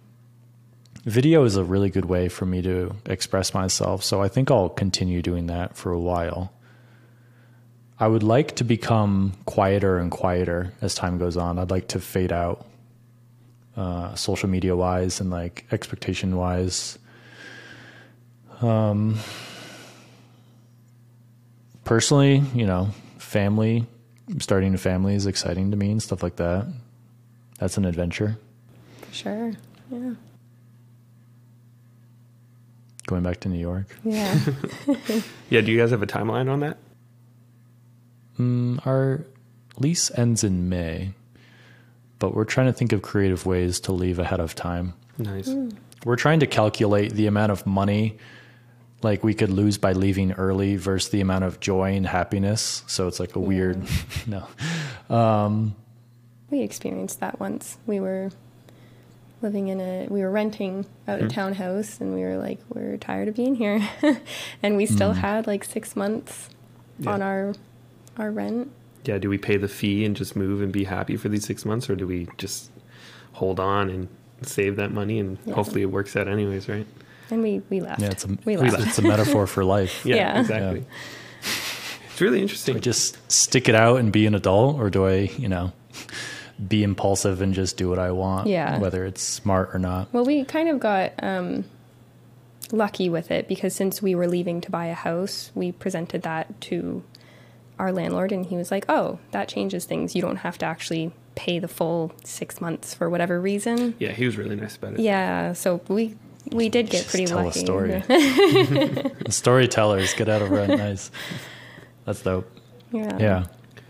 [1.05, 4.03] video is a really good way for me to express myself.
[4.03, 6.51] So I think I'll continue doing that for a while.
[7.99, 11.59] I would like to become quieter and quieter as time goes on.
[11.59, 12.65] I'd like to fade out
[13.75, 16.97] uh, social media wise and like expectation wise.
[18.61, 19.17] Um,
[21.83, 23.85] personally, you know, family,
[24.39, 26.67] starting a family is exciting to me and stuff like that.
[27.57, 28.37] That's an adventure.
[29.01, 29.53] For sure.
[29.91, 30.13] Yeah.
[33.07, 33.93] Going back to New York.
[34.05, 34.39] Yeah.
[35.49, 36.77] yeah, do you guys have a timeline on that?
[38.39, 39.25] Mm, our
[39.77, 41.13] lease ends in May,
[42.19, 44.93] but we're trying to think of creative ways to leave ahead of time.
[45.17, 45.49] Nice.
[46.05, 48.17] We're trying to calculate the amount of money
[49.01, 52.83] like we could lose by leaving early versus the amount of joy and happiness.
[52.87, 53.81] So it's like a weird
[54.27, 54.47] no.
[55.13, 55.75] Um,
[56.49, 57.77] we experienced that once.
[57.85, 58.31] We were
[59.41, 63.29] living in a we were renting out a townhouse and we were like we're tired
[63.29, 63.87] of being here
[64.63, 66.49] and we still had like 6 months
[66.99, 67.11] Yeah.
[67.11, 67.53] on our
[68.19, 68.71] our rent.
[69.05, 71.65] Yeah, do we pay the fee and just move and be happy for these six
[71.65, 72.69] months, or do we just
[73.33, 74.07] hold on and
[74.41, 75.53] save that money and Yeah.
[75.55, 76.85] hopefully it works out anyways, right?
[77.31, 78.01] And we we left.
[78.01, 80.05] yeah, it's a we it's, a metaphor for life.
[80.05, 80.39] Yeah, Yeah.
[80.41, 80.85] exactly.
[81.41, 82.75] It's really Do interesting.
[82.75, 85.71] I just stick it out and be an adult, or do I, you know,
[86.67, 88.77] be impulsive and just do what I want, Yeah.
[88.79, 90.11] whether it's smart or not?
[90.13, 91.63] Well, we kind of got um,
[92.71, 96.59] lucky with it because since we were leaving to buy a house, we presented that
[96.61, 97.03] to
[97.79, 100.15] our landlord, and he was like, "Oh, that changes things.
[100.15, 104.25] You don't have to actually pay the full six months for whatever reason." yeah, he
[104.25, 104.99] was really nice about it.
[104.99, 106.15] Yeah, so we
[106.51, 107.59] we did get Just pretty tell a lucky.
[107.59, 108.03] story.
[109.29, 110.77] Storytellers get out of rent.
[110.77, 111.11] Nice.
[112.05, 112.49] That's dope.
[112.91, 113.17] yeah.
[113.19, 113.45] Yeah.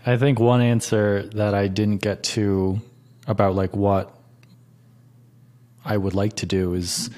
[0.06, 2.80] I think one answer that I didn't get to
[3.26, 4.14] about like what
[5.84, 7.10] I would like to do is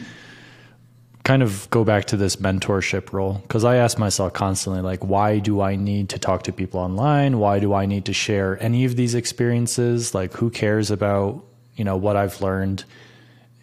[1.32, 5.38] kind of go back to this mentorship role because I ask myself constantly like why
[5.38, 7.38] do I need to talk to people online?
[7.38, 10.14] Why do I need to share any of these experiences?
[10.14, 11.42] Like who cares about,
[11.74, 12.84] you know, what I've learned?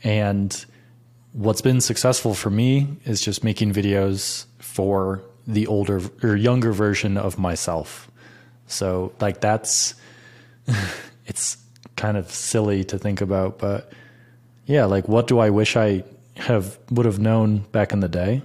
[0.04, 0.66] And
[1.34, 7.20] what's been successful for me is just making videos for the older or younger version
[7.20, 8.10] of myself.
[8.66, 9.94] So like that's
[11.28, 11.56] it's
[11.96, 13.94] kind of silly to think about, but
[14.66, 16.04] yeah, like what do I wish I
[16.40, 18.42] have would have known back in the day?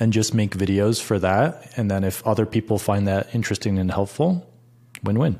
[0.00, 1.72] and just make videos for that.
[1.76, 4.46] And then if other people find that interesting and helpful,
[5.02, 5.38] win win.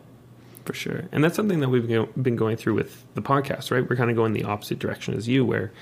[0.67, 1.05] For sure.
[1.11, 3.89] And that's something that we've been going through with the podcast, right?
[3.89, 5.73] We're kind of going the opposite direction as you, where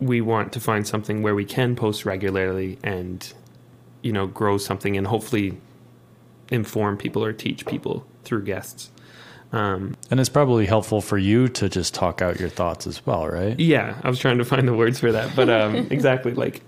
[0.00, 3.32] we want to find something where we can post regularly and,
[4.02, 5.60] you know, grow something and hopefully
[6.50, 8.90] inform people or teach people through guests.
[9.52, 13.28] Um, And it's probably helpful for you to just talk out your thoughts as well,
[13.28, 13.58] right?
[13.58, 16.62] yeah, I was trying to find the words for that, but um, exactly like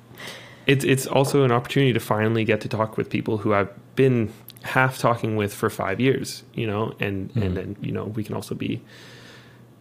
[0.67, 4.31] it's it's also an opportunity to finally get to talk with people who I've been
[4.63, 8.35] half talking with for five years, you know, and and then you know we can
[8.35, 8.81] also be,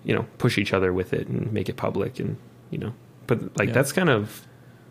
[0.04, 2.38] you know, push each other with it and make it public and
[2.72, 2.94] you know,
[3.28, 3.74] but like Yeah.
[3.76, 4.48] that's kind of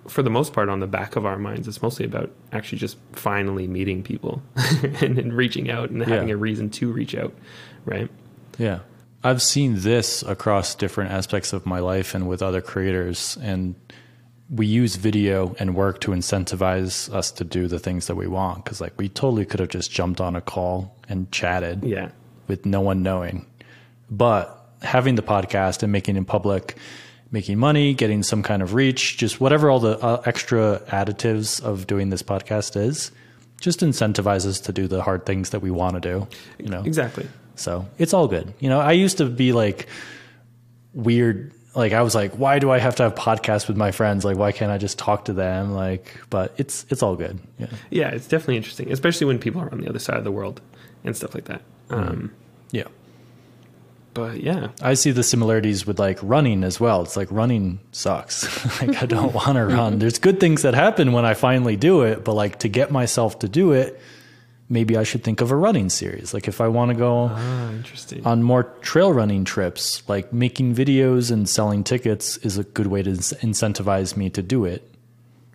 [0.06, 1.66] for the most part on the back of our minds.
[1.66, 4.40] It's mostly about actually just finally meeting people
[5.00, 6.34] and, and reaching out and having Yeah.
[6.34, 7.34] a reason to reach out,
[7.86, 8.10] right?
[8.58, 8.80] Yeah.
[9.24, 13.38] I've seen this across different aspects of my life and with other creators.
[13.40, 13.74] And
[14.50, 18.64] we use video and work to incentivize us to do the things that we want.
[18.64, 22.10] Cause like we totally could have just jumped on a call and chatted Yeah,
[22.46, 23.46] with no one knowing.
[24.10, 26.76] But having the podcast and making it public,
[27.32, 31.88] making money, getting some kind of reach, just whatever all the uh, extra additives of
[31.88, 33.10] doing this podcast is,
[33.60, 36.28] just incentivizes us to do the hard things that we want to do.
[36.58, 37.26] You know, exactly.
[37.56, 38.54] So it's all good.
[38.60, 39.88] You know, I used to be like
[40.94, 41.52] weird.
[41.74, 44.24] Like I was like, why do I have to have podcasts with my friends?
[44.24, 45.72] Like, why can't I just talk to them?
[45.74, 47.38] Like, but it's it's all good.
[47.58, 47.66] Yeah.
[47.90, 50.62] Yeah, it's definitely interesting, especially when people are on the other side of the world
[51.04, 51.60] and stuff like that.
[51.90, 52.32] Um,
[52.72, 52.84] Yeah.
[54.14, 57.02] but yeah, I see the similarities with like running as well.
[57.02, 58.46] It's like running sucks.
[58.80, 59.98] like I don't want to run.
[59.98, 63.40] There's good things that happen when I finally do it, but like to get myself
[63.40, 64.00] to do it,
[64.68, 66.34] maybe I should think of a running series.
[66.34, 67.70] Like if I want to go ah,
[68.24, 73.02] on more trail running trips, like making videos and selling tickets is a good way
[73.02, 74.88] to incentivize me to do it.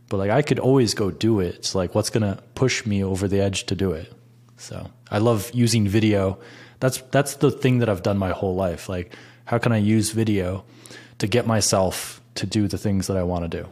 [0.09, 1.55] But like I could always go do it.
[1.55, 4.11] It's like what's going to push me over the edge to do it.
[4.57, 6.37] So, I love using video.
[6.79, 8.89] That's that's the thing that I've done my whole life.
[8.89, 10.63] Like how can I use video
[11.17, 13.67] to get myself to do the things that I want to do?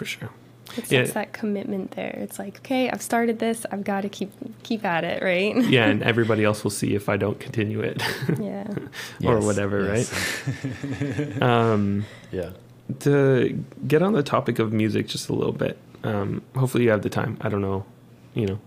[0.00, 0.30] for sure.
[0.76, 1.02] It's Yeah.
[1.04, 2.16] that commitment there.
[2.20, 3.66] It's like, okay, I've started this.
[3.70, 4.30] I've got to keep
[4.62, 5.56] keep at it, right?
[5.68, 8.02] Yeah, and everybody else will see if I don't continue it
[8.40, 8.66] yeah.
[9.24, 10.12] or Yes, whatever, yes.
[10.64, 11.42] right?
[11.42, 12.50] Um, Yeah.
[13.00, 15.78] to get on the topic of music just a little bit.
[16.04, 17.36] Um, hopefully, you have the time.
[17.40, 17.84] I don't know,
[18.34, 18.58] you know.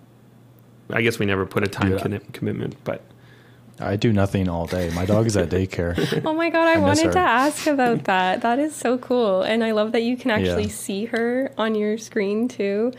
[0.92, 2.00] I guess we never put a time Yeah.
[2.00, 3.02] conne- commitment, but
[3.80, 4.90] I do nothing all day.
[4.94, 5.94] My dog is at daycare.
[6.26, 8.42] Oh my god, I, I wanted to ask about that.
[8.42, 10.70] That is so cool, and I love that you can actually Yeah.
[10.70, 12.94] see her on your screen too.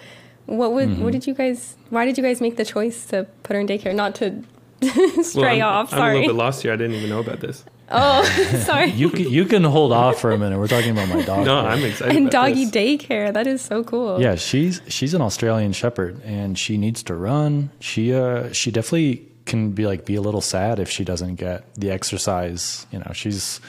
[0.46, 1.04] What would Mm-hmm.
[1.04, 1.76] what did you guys?
[1.90, 3.94] Why did you guys make the choice to put her in daycare?
[3.94, 4.42] Not to
[4.82, 5.92] well, stray I'm, off.
[5.92, 6.14] I'm a Sorry.
[6.18, 6.72] little bit lost here.
[6.72, 7.64] I didn't even know about this.
[7.90, 8.24] oh,
[8.66, 8.90] sorry.
[8.90, 10.58] You can, you can hold off for a minute.
[10.58, 11.46] We're talking about my dog.
[11.46, 11.70] No, here.
[11.70, 12.16] I'm excited.
[12.16, 12.72] and about doggy this.
[13.06, 13.32] daycare.
[13.32, 14.20] That is so cool.
[14.20, 17.70] Yeah, she's she's an Australian Shepherd, and she needs to run.
[17.80, 21.74] She uh she definitely can be like be a little sad if she doesn't get
[21.74, 22.86] the exercise.
[22.90, 23.61] You know, she's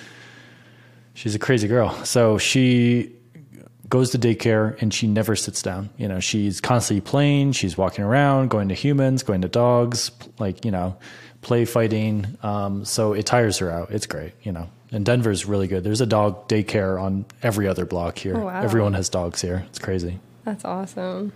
[1.13, 1.91] she's a crazy girl.
[2.05, 3.11] So she
[3.89, 5.89] goes to daycare and she never sits down.
[5.97, 7.51] You know, she's constantly playing.
[7.51, 10.97] She's walking around, going to humans, going to dogs, like you know,
[11.41, 12.37] play fighting.
[12.43, 13.91] Um, so it tires her out.
[13.91, 14.33] It's great.
[14.43, 14.69] You know.
[14.91, 15.83] And Denver's really good.
[15.83, 18.37] There's a dog daycare on every other block here.
[18.37, 18.61] Oh, wow.
[18.61, 19.65] Everyone has dogs here.
[19.67, 20.19] It's crazy.
[20.45, 21.33] That's awesome.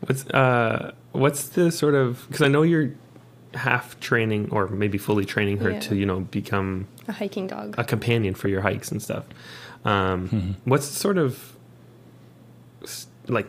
[0.00, 2.92] What's uh what's the sort of because I know you're
[3.54, 5.80] half training or maybe fully training her Yeah.
[5.80, 7.74] to you know become A hiking dog.
[7.78, 9.24] a companion for your hikes and stuff.
[9.84, 10.50] Um, Mm-hmm.
[10.70, 11.52] What's sort of
[13.28, 13.46] like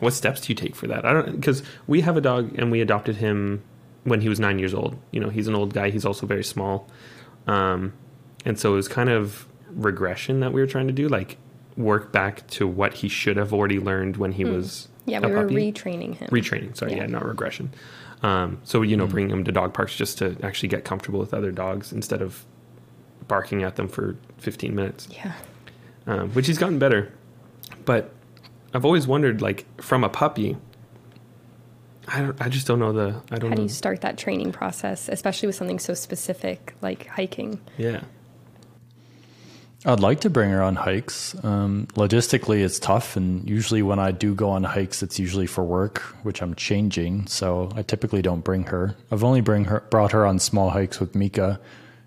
[0.00, 1.04] what steps do you take for that?
[1.04, 3.62] I don't because we have a dog and we adopted him
[4.04, 4.96] when he was nine years old.
[5.12, 5.90] You know, he's an old guy.
[5.90, 6.88] He's also very small,
[7.46, 7.92] um,
[8.44, 11.36] and so it was kind of regression that we were trying to do, like
[11.76, 15.10] work back to what he should have already learned when he was Hmm.
[15.10, 15.54] yeah, a we were puppy.
[15.72, 16.28] retraining him.
[16.30, 16.76] retraining.
[16.76, 17.06] Sorry, yeah, Yeah.
[17.06, 17.70] not regression.
[18.22, 21.34] Um, so you know, bringing him to dog parks just to actually get comfortable with
[21.34, 22.44] other dogs instead of
[23.26, 25.32] barking at them for 15 minutes, yeah.
[26.06, 27.12] um, which he's gotten better.
[27.84, 28.12] But
[28.74, 30.56] I've always wondered, like from a puppy,
[32.08, 34.52] I don't, I just don't know the, I don't How do you start that training
[34.52, 37.60] process, especially with something so specific like hiking?
[37.76, 38.02] Yeah,
[39.84, 41.34] I'd like to bring her on hikes.
[41.44, 45.64] Um, logistically, it's tough, and usually when I do go on hikes, it's usually for
[45.64, 47.26] work, which I'm changing.
[47.26, 48.94] So I typically don't bring her.
[49.10, 51.60] I've only bring her brought her on small hikes with Mika,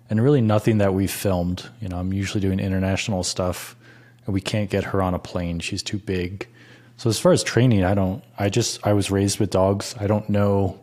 [0.08, 1.68] and really nothing that we've filmed.
[1.82, 3.76] You know, I'm usually doing international stuff,
[4.24, 5.60] and we can't get her on a plane.
[5.60, 6.48] She's too big.
[6.96, 8.24] So as far as training, I don't.
[8.38, 9.94] I just I was raised with dogs.
[10.00, 10.80] I don't know.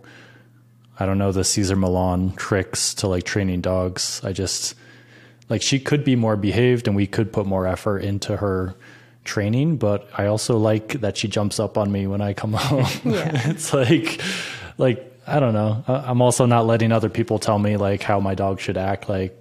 [0.99, 4.21] I don't know the Cesar Millan tricks to like training dogs.
[4.23, 4.75] I just
[5.49, 8.75] like she could be more behaved and we could put more effort into her
[9.23, 12.85] training, but I also like that she jumps up on me when I come home.
[13.05, 13.31] Yeah.
[13.49, 14.21] it's like,
[14.77, 15.83] like I don't know.
[15.87, 19.07] I'm also not letting other people tell me like how my dog should act.
[19.09, 19.37] Like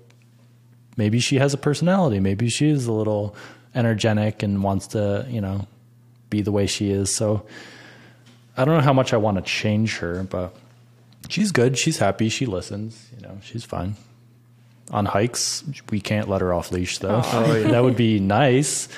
[0.96, 2.20] maybe she has a personality.
[2.20, 3.34] Maybe she is a little
[3.74, 5.66] energetic and wants to, you know,
[6.30, 7.14] be the way she is.
[7.14, 7.46] So
[8.56, 10.54] I don't know how much I want to change her, but
[11.28, 11.78] she's good.
[11.78, 12.28] She's happy.
[12.28, 13.08] She listens.
[13.16, 13.96] You know, she's fine.
[14.92, 17.22] On hikes, we can't let her off leash though.
[17.24, 18.88] Oh, that would be nice,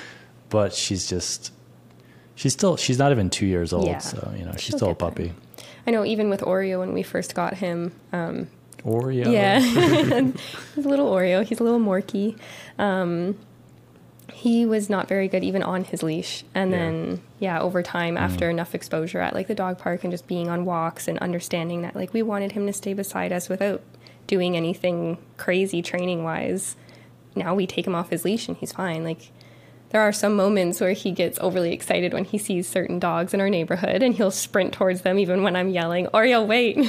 [0.49, 1.53] but she's just
[2.35, 3.99] she's still she's not even two years old, Yeah.
[3.99, 5.09] so you know she's She'll still a get there.
[5.09, 5.33] puppy.
[5.87, 8.47] I know even with Oreo when we first got him, um,
[8.83, 9.31] Oreo.
[9.31, 9.59] yeah,
[10.75, 11.43] he's a little Oreo.
[11.45, 12.37] He's a little Morkie.
[12.77, 13.37] Um,
[14.33, 16.77] he was not very good even on his leash, and Yeah.
[16.77, 20.49] then yeah, over time after enough exposure at like the dog park and just being
[20.49, 23.81] on walks and understanding that like we wanted him to stay beside us without
[24.27, 26.75] doing anything crazy training wise.
[27.35, 29.03] Now we take him off his leash and he's fine.
[29.03, 29.31] Like
[29.89, 33.39] there are some moments where he gets overly excited when he sees certain dogs in
[33.39, 36.77] our neighborhood and he'll sprint towards them even when I'm yelling, Oreo, wait.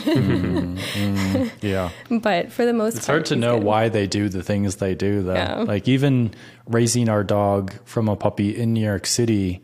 [0.66, 1.90] Mm, mm, yeah.
[2.20, 3.64] but for the most It's part, hard to know good.
[3.64, 5.34] why they do the things they do, though.
[5.34, 5.56] Yeah.
[5.58, 6.32] Like even
[6.66, 9.62] raising our dog from a puppy in New York City,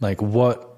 [0.00, 0.76] like what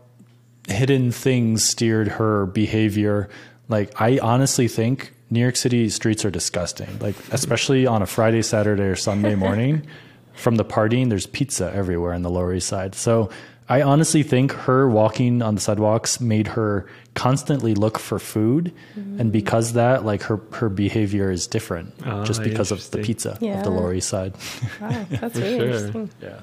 [0.69, 3.29] hidden things steered her behavior?
[3.69, 6.99] Like I honestly think New York City streets are disgusting.
[7.01, 9.87] Like especially on a Friday, Saturday, or Sunday morning,
[10.35, 12.95] from the partying, there's pizza everywhere in the Lower East Side.
[12.95, 13.29] So
[13.69, 19.31] I honestly think her walking on the sidewalks made her constantly look for food, and
[19.33, 23.03] because of that, like her her behavior is different Ah, just because of the interesting.
[23.39, 24.33] pizza of the Lower East Side.
[24.81, 25.67] Wow, that's For really sure.
[25.67, 26.11] interesting.
[26.23, 26.41] Yeah,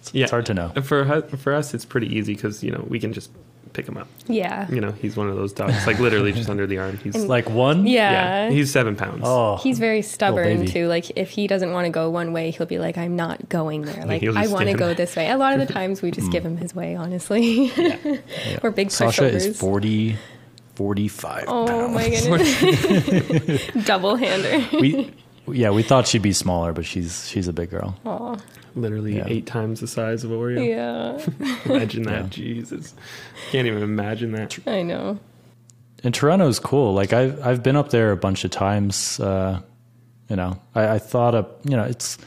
[0.00, 0.22] it's, Yeah.
[0.24, 0.70] it's hard to know.
[0.82, 3.30] For for us, it's pretty easy because you know we can just
[3.74, 4.08] pick him up.
[4.26, 4.70] Yeah.
[4.70, 6.96] You know, he's one of those dogs, like literally just under the arm.
[6.98, 8.46] He's Like one, Yeah.
[8.46, 9.22] yeah, he's seven pounds.
[9.24, 10.86] oh, He's very stubborn too.
[10.86, 13.82] Like if he doesn't want to go one way, he'll be like, "I'm not going
[13.82, 14.06] there.
[14.06, 16.44] Like I want to go this way." A lot of the times, we just give
[16.44, 16.46] mm.
[16.46, 16.94] him his way.
[16.94, 17.70] Honestly,
[18.62, 19.34] we're big Sasha pushovers.
[19.34, 20.16] is 40,
[20.76, 21.94] 45 oh pounds.
[21.94, 24.64] my goodness, double hander.
[24.80, 25.12] we,
[25.48, 27.96] yeah, we thought she'd be smaller, but she's she's a big girl.
[28.06, 28.38] Oh
[28.74, 29.24] literally Yeah.
[29.26, 30.66] eight times the size of Oreo.
[30.66, 31.18] yeah,
[31.72, 32.28] Imagine that, Yeah.
[32.28, 32.94] Jesus,
[33.50, 34.58] can't even imagine that.
[34.66, 35.18] I know.
[36.02, 36.92] And Toronto's cool.
[36.94, 39.18] Like I've I've been up there a bunch of times.
[39.18, 39.60] Uh,
[40.28, 42.18] you know, I, I thought of you know it's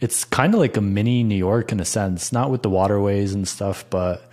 [0.00, 3.32] it's kind of like a mini New York in a sense, not with the waterways
[3.34, 4.26] and stuff, but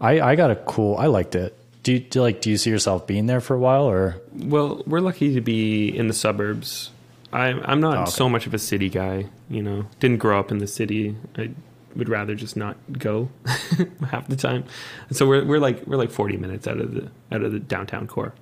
[0.00, 0.96] I I got a cool.
[0.96, 1.56] I liked it.
[1.84, 4.20] Do you, do you like do you see yourself being there for a while or
[4.34, 6.90] Well, we're lucky to be in the suburbs.
[7.36, 8.10] I'm I'm not Oh, okay.
[8.10, 9.26] so much of a city guy.
[9.50, 11.16] You know, didn't grow up in the city.
[11.36, 11.50] I
[11.94, 13.28] would rather just not go
[14.10, 14.64] half the time.
[15.12, 18.06] So we're we're like we're like 40 minutes out of the out of the downtown
[18.06, 18.34] core.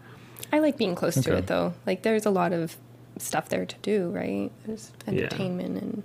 [0.53, 1.74] I like being close to it though.
[1.86, 2.76] Like there's a lot of
[3.18, 4.51] stuff there to do, right?
[4.66, 5.12] There's Yeah.
[5.24, 6.03] entertainment and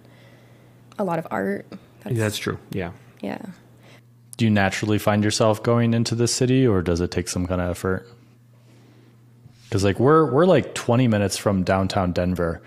[0.97, 1.65] a lot of art.
[2.03, 2.57] That's, That's true.
[2.71, 2.91] Yeah.
[3.21, 3.41] yeah.
[4.37, 7.61] do you naturally find yourself going into the city or does it take some kind
[7.61, 8.07] of effort?
[9.69, 12.61] Because like we're we're like 20 minutes from downtown Denver,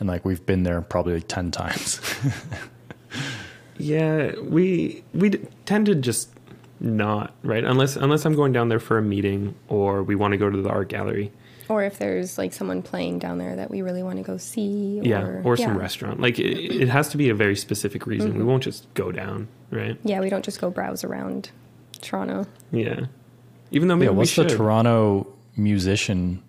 [0.00, 2.00] and like we've been there probably like 10 times.
[3.78, 5.30] Yeah, we we
[5.64, 6.30] tend to just
[6.80, 10.38] not right unless unless I'm going down there for a meeting or we want to
[10.38, 11.32] go to the art gallery.
[11.68, 15.00] Or if there's like someone playing down there that we really want to go see.
[15.00, 15.80] Or, yeah, or some yeah.
[15.80, 16.18] restaurant.
[16.18, 18.32] Like it, it has to be a very specific reason.
[18.32, 18.46] We mm-hmm.
[18.46, 19.98] won't just go down, right?
[20.02, 21.50] Yeah, we don't just go browse around
[22.00, 22.46] Toronto.
[22.72, 23.06] Yeah.
[23.70, 24.56] Even though maybe yeah, what's we the.
[24.56, 26.42] Toronto musician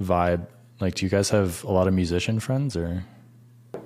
[0.00, 0.46] vibe?
[0.80, 3.04] Like, do you guys have a lot of musician friends or?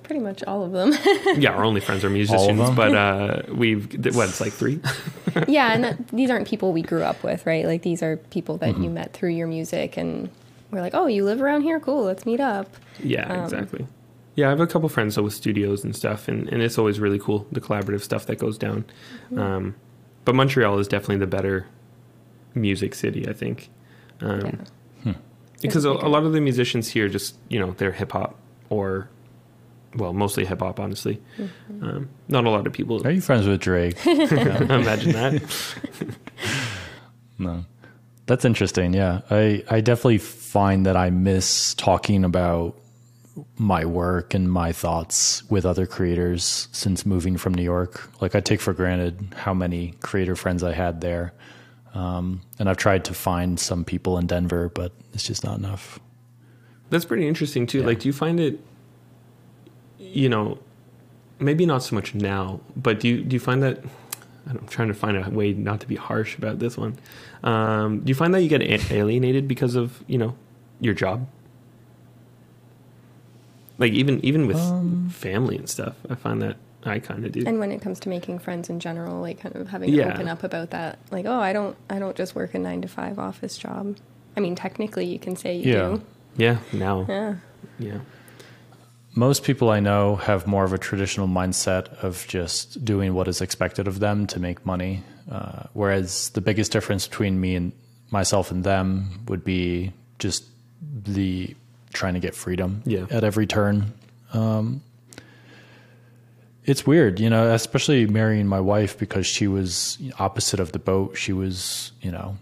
[0.04, 0.92] Pretty much all of them.
[1.40, 2.74] yeah, our only friends are musicians, them?
[2.74, 4.78] but uh, we've what it's like three.
[5.48, 7.64] yeah, and that, these aren't people we grew up with, right?
[7.64, 8.84] Like these are people that Mm-hmm.
[8.84, 10.28] you met through your music, and
[10.70, 11.80] we're like, oh, you live around here?
[11.80, 12.68] Cool, let's meet up.
[13.02, 13.86] yeah, Um, exactly.
[14.34, 17.00] Yeah, I have a couple friends though with studios and stuff, and, and it's always
[17.00, 18.84] really cool the collaborative stuff that goes down.
[19.26, 19.38] Mm-hmm.
[19.38, 19.74] Um,
[20.26, 21.66] but Montreal is definitely the better
[22.54, 23.70] music city, I think,
[24.20, 24.64] um,
[25.04, 25.12] Yeah.
[25.62, 28.38] Because a, a lot of the musicians here just you know they're hip hop
[28.70, 29.09] or
[29.96, 31.20] well mostly hip hop honestly.
[31.38, 31.84] Mm-hmm.
[31.84, 33.96] Um, not a lot of people Are you friends with Drake?
[34.07, 35.42] imagine that.
[37.38, 37.64] No.
[38.26, 38.94] That's interesting.
[38.94, 39.20] Yeah.
[39.30, 42.78] I, I definitely find that I miss talking about
[43.59, 48.09] my work and my thoughts with other creators since moving from New York.
[48.20, 51.32] Like I take for granted how many creator friends I had there.
[51.95, 56.01] Um, and I've tried to find some people in Denver, but it's just not enough.
[56.90, 57.80] That's pretty interesting too.
[57.80, 57.86] Yeah.
[57.86, 58.59] Like, do you find it,
[59.99, 60.59] you know,
[61.38, 63.78] maybe not so much now, but do you do you find that?
[64.47, 66.97] I don't- I'm trying to find a way not to be harsh about this one.
[67.42, 70.34] Um, do you find that you get alienated because of you know
[70.80, 71.26] your job?
[73.78, 77.45] Like even even with Um, family and stuff, I find that I kind of do.
[77.47, 80.05] And when it comes to making friends in general, like kind of having Yeah.
[80.09, 82.82] to open up about that, like, oh, I don't, I don't just work a nine
[82.82, 83.97] to five office job.
[84.37, 85.89] I mean, technically, you can say you Yeah.
[85.89, 86.03] do.
[86.37, 87.35] yeah, now, Yeah.
[87.78, 87.99] yeah,
[89.16, 93.41] Most people I know have more of a traditional mindset of just doing what is
[93.41, 95.05] expected of them to make money.
[95.30, 97.72] Uh, whereas the biggest difference between me and
[98.11, 100.45] myself and them would be just
[101.05, 101.55] the
[101.93, 103.07] trying to get freedom Yeah.
[103.11, 103.93] at every turn.
[104.32, 104.82] Um,
[106.64, 111.16] it's weird, you know, especially marrying my wife because she was opposite of the boat.
[111.16, 112.36] She was, you know,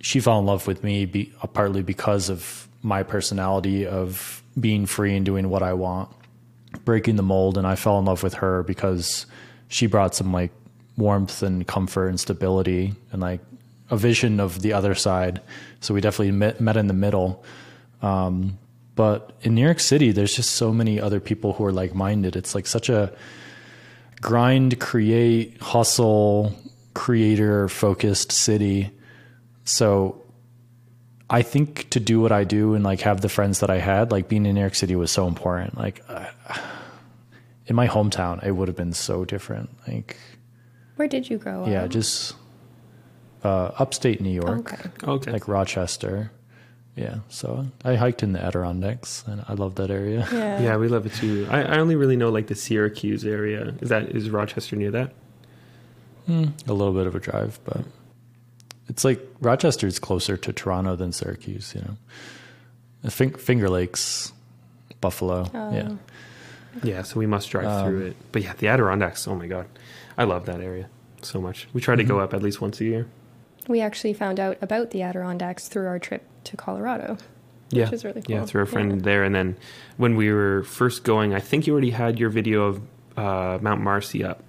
[0.00, 4.84] she fell in love with me be, uh, partly because of my personality of being
[4.84, 6.10] free and doing what I want,
[6.84, 9.24] breaking the mold, and I fell in love with her because
[9.68, 10.52] she brought some like
[10.98, 13.40] warmth and comfort and stability and like
[13.90, 15.40] a vision of the other side.
[15.80, 17.42] So we definitely met, met in the middle.
[18.02, 18.58] Um,
[18.94, 22.36] but in New York City, there's just so many other people who are like minded.
[22.36, 23.12] It's like such a
[24.24, 26.50] grind, create, hustle,
[26.94, 28.90] creator focused city.
[29.64, 30.22] So
[31.28, 34.10] I think to do what I do and like have the friends that I had,
[34.10, 35.76] like being in New York City was so important.
[35.76, 36.24] Like uh,
[37.66, 39.68] in my hometown, it would have been so different.
[39.86, 40.16] Like,
[40.96, 41.68] Where did you grow up?
[41.68, 42.34] yeah, just
[43.42, 44.90] uh, upstate New York, Okay.
[45.04, 45.32] okay.
[45.32, 46.32] like Rochester.
[46.96, 47.16] Yeah.
[47.28, 50.28] So I hiked in the Adirondacks and I love that area.
[50.32, 50.60] Yeah.
[50.62, 51.46] yeah, we love it too.
[51.50, 53.74] I, I only really know like the Syracuse area.
[53.80, 55.12] Is that is Rochester near that?
[56.28, 57.82] a little bit of a drive, but
[58.88, 61.96] it's like Rochester is closer to Toronto than Syracuse, you know.
[63.04, 64.32] I think Finger Lakes,
[65.02, 65.50] Buffalo.
[65.52, 65.88] Yeah.
[65.90, 65.98] Oh.
[66.82, 68.16] Yeah, so we must drive Um, through it.
[68.32, 69.28] But yeah, the Adirondacks.
[69.28, 69.66] Oh my god,
[70.16, 70.88] I love that area
[71.22, 71.68] so much.
[71.74, 72.08] We try to Mm-hmm.
[72.12, 73.06] go up at least once a year.
[73.68, 77.16] We actually found out about the Adirondacks through our trip to Colorado.
[77.70, 78.30] Yeah, Which is really cool.
[78.34, 78.46] Yeah, cool.
[78.46, 79.02] through a friend Yeah.
[79.02, 79.56] there, and then
[79.96, 82.80] when we were first going, I think you already had your video of
[83.16, 84.42] uh, Mount Marcy up,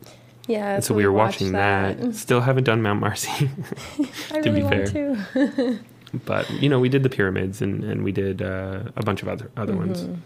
[0.47, 0.75] Yeah.
[0.75, 2.13] and so we were watching that.
[2.15, 3.29] Still haven't done Mount Marcy,
[4.31, 5.15] I to really be want fair.
[5.33, 5.79] to.
[6.25, 9.27] but you know we did the pyramids and, and we did uh, a bunch of
[9.29, 9.87] other other Mm-hmm.
[9.87, 10.19] ones.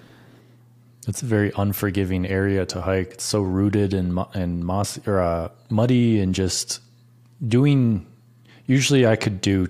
[1.08, 3.12] It's a very unforgiving area to hike.
[3.14, 6.82] It's so rooted and and moss or uh, muddy and just
[7.48, 8.06] doing.
[8.70, 9.68] Usually, I could do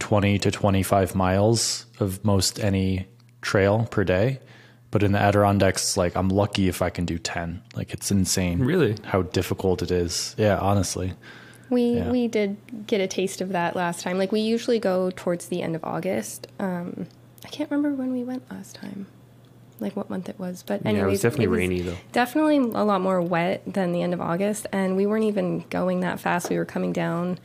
[0.00, 3.06] twenty to twenty five miles of most any
[3.42, 4.40] trail per day,
[4.90, 7.62] but in the Adirondacks, like I'm lucky if I can do ten.
[7.76, 8.96] Like it's insane, Really?
[9.04, 10.34] how difficult it is.
[10.36, 11.12] Yeah, honestly.
[11.70, 12.10] We Yeah.
[12.10, 12.56] we did
[12.88, 14.18] get a taste of that last time.
[14.18, 16.48] Like we usually go towards the end of August.
[16.58, 17.06] Um,
[17.44, 19.06] I can't remember when we went last time,
[19.78, 20.64] like what month it was.
[20.66, 21.96] But Yeah, it was anyways, definitely rainy, though.
[22.10, 26.00] Definitely a lot more wet than the end of August, and we weren't even going
[26.00, 26.50] that fast.
[26.50, 27.38] We were coming down,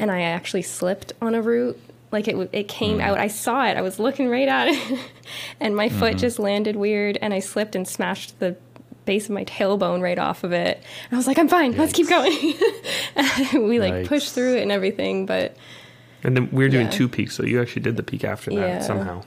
[0.00, 1.78] and I actually slipped on a root.
[2.12, 3.02] Like it, it came Mm.
[3.02, 3.18] out.
[3.18, 3.76] I saw it.
[3.76, 4.98] I was looking right at it,
[5.60, 5.98] and my Mm-hmm.
[6.00, 8.56] foot just landed weird, and I slipped and smashed the
[9.04, 10.76] base of my tailbone right off of it.
[10.78, 11.76] And I was like, I'm fine.
[11.76, 12.32] Let's keep going.
[13.68, 14.06] we like Yikes.
[14.08, 15.56] pushed through it and everything, but
[16.22, 16.92] And then we were doing Yeah.
[16.92, 18.80] two peaks, so you actually did the peak after that Yeah.
[18.80, 19.22] somehow.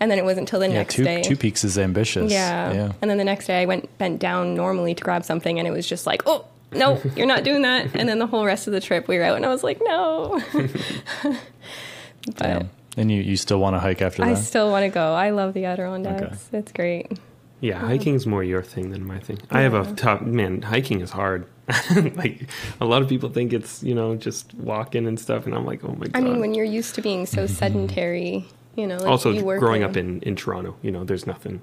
[0.00, 1.22] and then it wasn't until the Yeah, next two day.
[1.22, 2.30] two peaks is ambitious.
[2.32, 2.72] Yeah.
[2.72, 2.92] yeah.
[3.02, 5.72] And then the next day I went bent down normally to grab something and it
[5.72, 7.94] was just like, oh, no, you're not doing that.
[7.94, 9.80] And then the whole rest of the trip we were out and I was like,
[9.82, 10.42] no.
[11.22, 12.70] but Damn.
[12.96, 14.30] And you, you still want to hike after that?
[14.30, 15.14] I still want to go.
[15.14, 16.48] I love the Adirondacks.
[16.52, 17.18] It's great.
[17.60, 19.38] Yeah, um, hiking's more your thing than my thing.
[19.50, 20.62] I have a tough man.
[20.62, 21.46] Hiking is hard.
[22.14, 22.48] like
[22.80, 25.84] a lot of people think it's you know just walking and stuff, and I'm like,
[25.84, 26.16] oh my god.
[26.16, 27.54] I mean, when you're used to being so mm-hmm.
[27.54, 31.26] sedentary, you know, like also you growing in- up in in Toronto, you know, there's
[31.26, 31.60] nothing.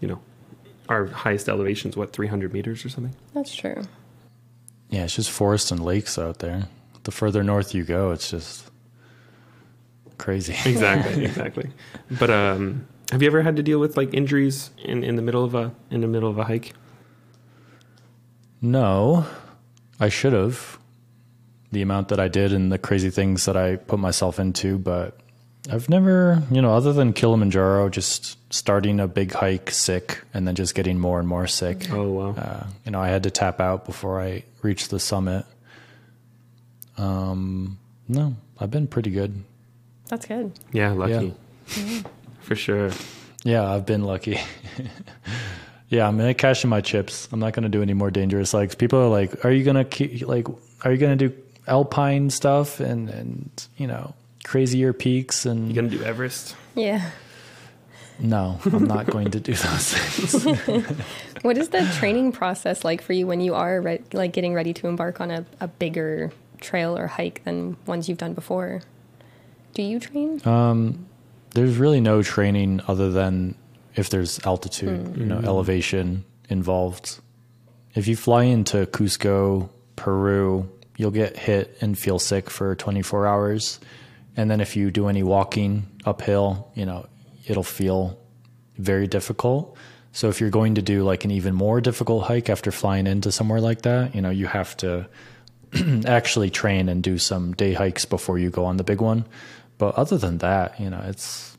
[0.00, 0.20] You know,
[0.88, 3.14] our highest elevation is what 300 meters or something.
[3.34, 3.82] That's true.
[4.90, 6.68] Yeah, it's just forests and lakes out there.
[7.04, 8.70] The further north you go, it's just
[10.18, 10.54] crazy.
[10.68, 11.70] Exactly, exactly.
[12.18, 15.44] But um, have you ever had to deal with like injuries in in the middle
[15.44, 16.74] of a in the middle of a hike?
[18.60, 19.26] no,
[19.98, 20.78] I should have.
[21.72, 25.16] The amount that I did and the crazy things that I put myself into, but
[25.68, 30.54] I've never, you know, other than Kilimanjaro, just starting a big hike sick and then
[30.54, 31.90] just getting more and more sick.
[31.90, 32.30] Oh wow.
[32.30, 35.44] Uh, you know, I had to tap out before I reached the summit.
[36.96, 37.78] Um,
[38.08, 39.42] no, I've been pretty good.
[40.08, 40.52] That's good.
[40.72, 41.34] Yeah, lucky.
[42.40, 42.90] For sure.
[43.44, 44.40] Yeah, I've been lucky.
[45.88, 47.28] yeah, I'm gonna cash in my chips.
[47.32, 48.74] I'm not gonna do any more dangerous hikes.
[48.74, 50.46] People are like, "Are you gonna keep, like?
[50.84, 51.32] Are you gonna do
[51.66, 54.14] alpine stuff and and you know
[54.50, 56.56] crazier peaks?" And You gonna do Everest?
[56.74, 57.10] Yeah.
[58.18, 60.86] no, I'm not going to do those things.
[61.42, 64.74] What is the training process like for you when you are re- like getting ready
[64.74, 68.82] to embark on a, a bigger trail or hike than ones you've done before?
[69.72, 70.46] Do you train?
[70.46, 71.06] Um,
[71.54, 73.54] there's really no training other than
[73.96, 77.20] if there's altitude, you know, elevation involved.
[77.94, 80.68] if you fly into Cusco, Peru,
[80.98, 83.80] you'll get hit and feel sick for 24 hours.
[84.36, 87.06] And then if you do any walking uphill, you know,
[87.46, 88.18] it'll feel
[88.78, 89.76] very difficult.
[90.12, 93.30] So if you're going to do like an even more difficult hike after flying into
[93.30, 95.08] somewhere like that, you know, you have to
[96.06, 99.24] actually train and do some day hikes before you go on the big one.
[99.78, 101.56] But other than that, you know, it's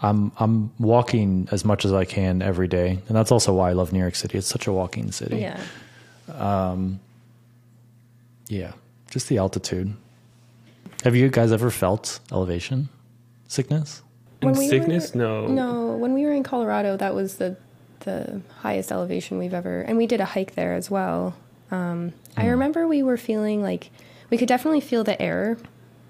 [0.00, 3.72] I'm I'm walking as much as I can every day, and that's also why I
[3.72, 4.38] love New York City.
[4.38, 5.38] It's such a walking city.
[5.38, 5.60] Yeah.
[6.28, 7.00] Um,
[8.48, 8.72] yeah,
[9.10, 9.94] just the altitude.
[11.04, 12.88] Have you guys ever felt elevation
[13.46, 14.02] sickness?
[14.42, 15.46] In When we sickness, were- no.
[15.46, 17.56] No, when we were in Colorado, that was the
[18.00, 21.34] the highest elevation we've ever, and we did a hike there as well.
[21.70, 22.40] Um, Hmm.
[22.40, 23.90] I remember we were feeling like
[24.30, 25.56] we could definitely feel the air.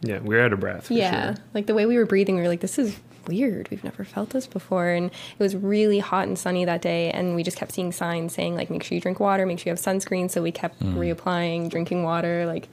[0.00, 0.86] Yeah, we're out of breath.
[0.88, 1.44] For yeah, Sure.
[1.54, 2.96] like the way we were breathing, we were like, "This is
[3.28, 3.68] weird.
[3.70, 7.34] We've never felt this before." And it was really hot and sunny that day, and
[7.36, 9.46] we just kept seeing signs saying like, "Make sure you drink water.
[9.46, 12.44] Make sure you have sunscreen." So we kept reapplying, drinking water.
[12.46, 12.68] Like,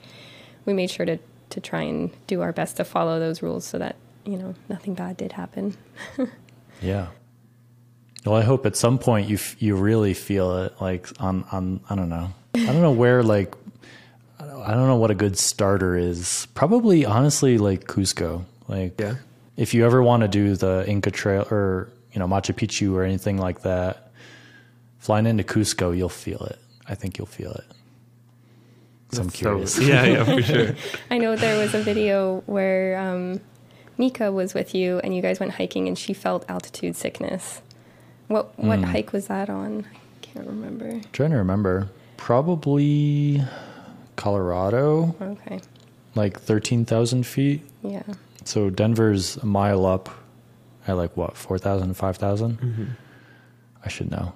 [0.66, 1.18] we made sure to
[1.52, 3.96] to try and do our best to follow those rules so that
[4.26, 5.76] you know nothing bad did happen.
[6.80, 7.08] Yeah.
[8.26, 11.80] Well, I hope at some point you f- you really feel it, like on on
[11.88, 13.54] I don't know, I don't know where like
[14.40, 16.48] I don't I don't know what a good starter is.
[16.54, 18.44] Probably honestly like Cusco.
[18.68, 19.14] Like Yeah.
[19.56, 23.04] if you ever want to do the Inca Trail or you know Machu Picchu or
[23.04, 24.10] anything like that,
[24.98, 26.58] flying into Cusco, you'll feel it.
[26.88, 27.64] I think you'll feel it.
[29.12, 29.78] So I'm So- curious.
[29.78, 30.74] yeah, yeah, for sure.
[31.10, 33.40] I know there was a video where um,
[33.98, 37.60] Mika was with you and you guys went hiking and she felt altitude sickness.
[38.28, 38.84] What what Hmm.
[38.86, 39.84] hike was that on?
[39.92, 41.00] I can't remember.
[41.12, 41.88] trying to remember.
[42.16, 43.42] Probably
[44.16, 45.60] Colorado, Okay.
[46.14, 47.60] like thirteen thousand feet.
[47.82, 48.02] Yeah.
[48.44, 50.08] So Denver's a mile up
[50.88, 52.96] at like what, 4,000, 5,000?
[53.84, 54.32] I should know.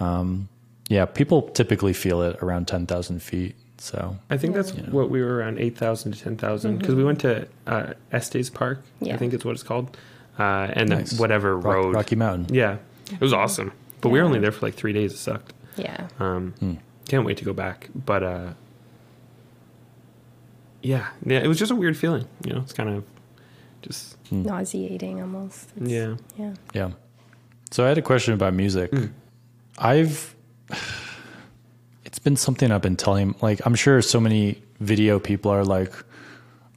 [0.00, 0.48] Um,
[0.88, 3.54] yeah, people typically feel it around 10,000 feet.
[3.78, 4.88] So, I think that's Yeah.
[4.90, 9.14] what we were around 8,000 to 10,000 because we went to uh, Estes Park, Yeah.
[9.14, 9.96] I think it's what it's called.
[10.38, 11.10] Uh, and Nice.
[11.10, 11.94] then whatever Rock- road.
[11.94, 12.54] Rocky Mountain.
[12.54, 12.76] Yeah,
[13.12, 13.72] it was awesome.
[14.00, 15.12] But we were only there for like three days.
[15.12, 15.52] It sucked.
[15.76, 16.08] Yeah.
[16.20, 16.74] Um, Hmm.
[17.08, 17.88] Can't wait to go back.
[17.94, 18.50] But uh,
[20.82, 22.26] yeah, yeah, it was just a weird feeling.
[22.44, 23.04] You know, it's kind of
[23.82, 25.70] just Nauseating almost.
[25.76, 26.16] It's- yeah.
[26.36, 26.54] Yeah.
[26.74, 26.90] Yeah.
[27.70, 28.90] So I had a question about music.
[28.90, 29.10] Mm.
[29.78, 30.34] I've,
[32.06, 35.92] it's been something I've been telling, like, I'm sure so many video people are like,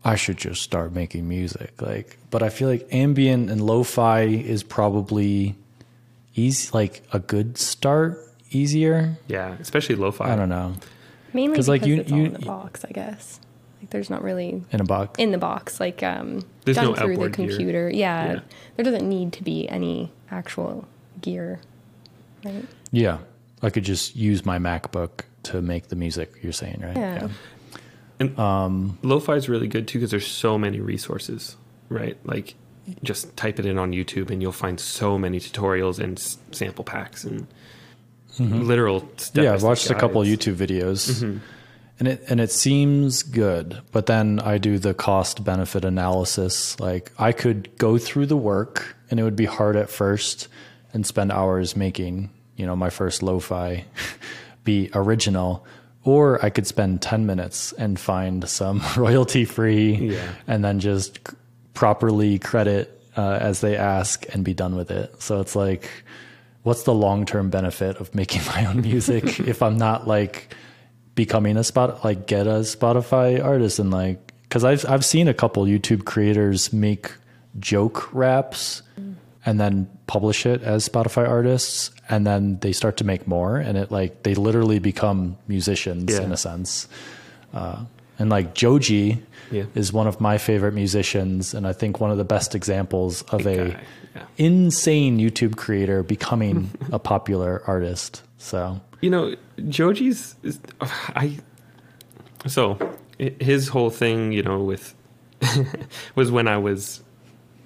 [0.04, 1.82] I should just start making music.
[1.82, 5.56] Like, but I feel like ambient and lo-fi is probably
[6.36, 8.18] easy, like a good start,
[8.52, 9.18] easier.
[9.28, 10.32] Yeah, especially lo-fi.
[10.34, 10.74] I don't know.
[11.34, 13.40] mainly because like, you- it's all you- in the box, I guess.
[13.82, 15.20] Like there's not really In a box.
[15.20, 17.48] in the box, like um, There's done no through the outboard gear.
[17.48, 17.90] computer.
[17.94, 18.40] Yeah, Yeah.
[18.76, 20.86] There doesn't need to be any actual
[21.22, 21.62] gear.
[22.44, 22.66] Right.
[22.92, 23.20] yeah.
[23.62, 26.96] I could just use my MacBook to make the music you're saying, right?
[26.98, 27.28] Yeah.
[28.20, 31.56] And lo-fi is really good too because there's so many resources,
[31.88, 32.18] right?
[32.26, 32.56] Like,
[33.04, 36.84] just type it in on YouTube and you'll find so many tutorials and s- sample
[36.84, 37.48] packs and
[38.40, 39.34] literal step.
[39.36, 39.44] Mm-hmm.
[39.44, 41.38] yeah, I've watched a couple YouTube videos, Mm-hmm.
[42.00, 43.82] and it and it seems good.
[43.92, 46.80] But then I do the cost benefit analysis.
[46.80, 50.48] Like I could go through the work, and it would be hard at first,
[50.94, 53.86] and spend hours making you know my first lo-fi
[54.64, 55.66] be original.
[56.04, 60.32] Or I could spend ten minutes and find some royalty free, Yeah.
[60.48, 61.20] and then just
[61.74, 65.22] properly credit uh, as they ask and be done with it.
[65.22, 65.90] So it's like,
[66.64, 70.56] what's the long term benefit of making my own music if I'm not like
[71.16, 75.34] becoming a spot like get a Spotify artist and like because I've I've seen a
[75.34, 77.12] couple YouTube creators make
[77.60, 78.82] joke raps
[79.46, 83.78] and then publish it as Spotify artists and then they start to make more and
[83.78, 86.24] it like they literally become musicians Yeah.
[86.26, 86.88] in a sense.
[87.54, 87.86] Uh,
[88.18, 89.22] and like Joji
[89.52, 89.66] Yeah.
[89.76, 93.46] is one of my favorite musicians and I think one of the best examples of
[93.46, 93.78] a
[94.16, 94.24] yeah.
[94.38, 98.24] insane YouTube creator becoming a popular artist.
[98.40, 99.36] So You know,
[99.70, 100.60] Joji's is,
[101.16, 101.38] I
[102.48, 102.80] so
[103.40, 104.96] his whole thing, you know, with
[106.16, 107.02] was when I was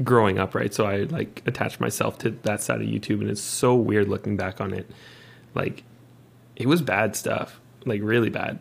[0.01, 0.73] growing up, right?
[0.73, 4.37] So I like attached myself to that side of YouTube and it's so weird looking
[4.37, 4.89] back on it.
[5.53, 5.83] Like
[6.55, 8.59] it was bad stuff, like really bad.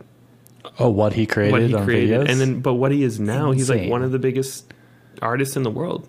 [0.79, 2.31] Oh, what he created what he on created videos?
[2.31, 4.73] and then but what he is now, he's like one of the biggest
[5.21, 6.09] artists in the world.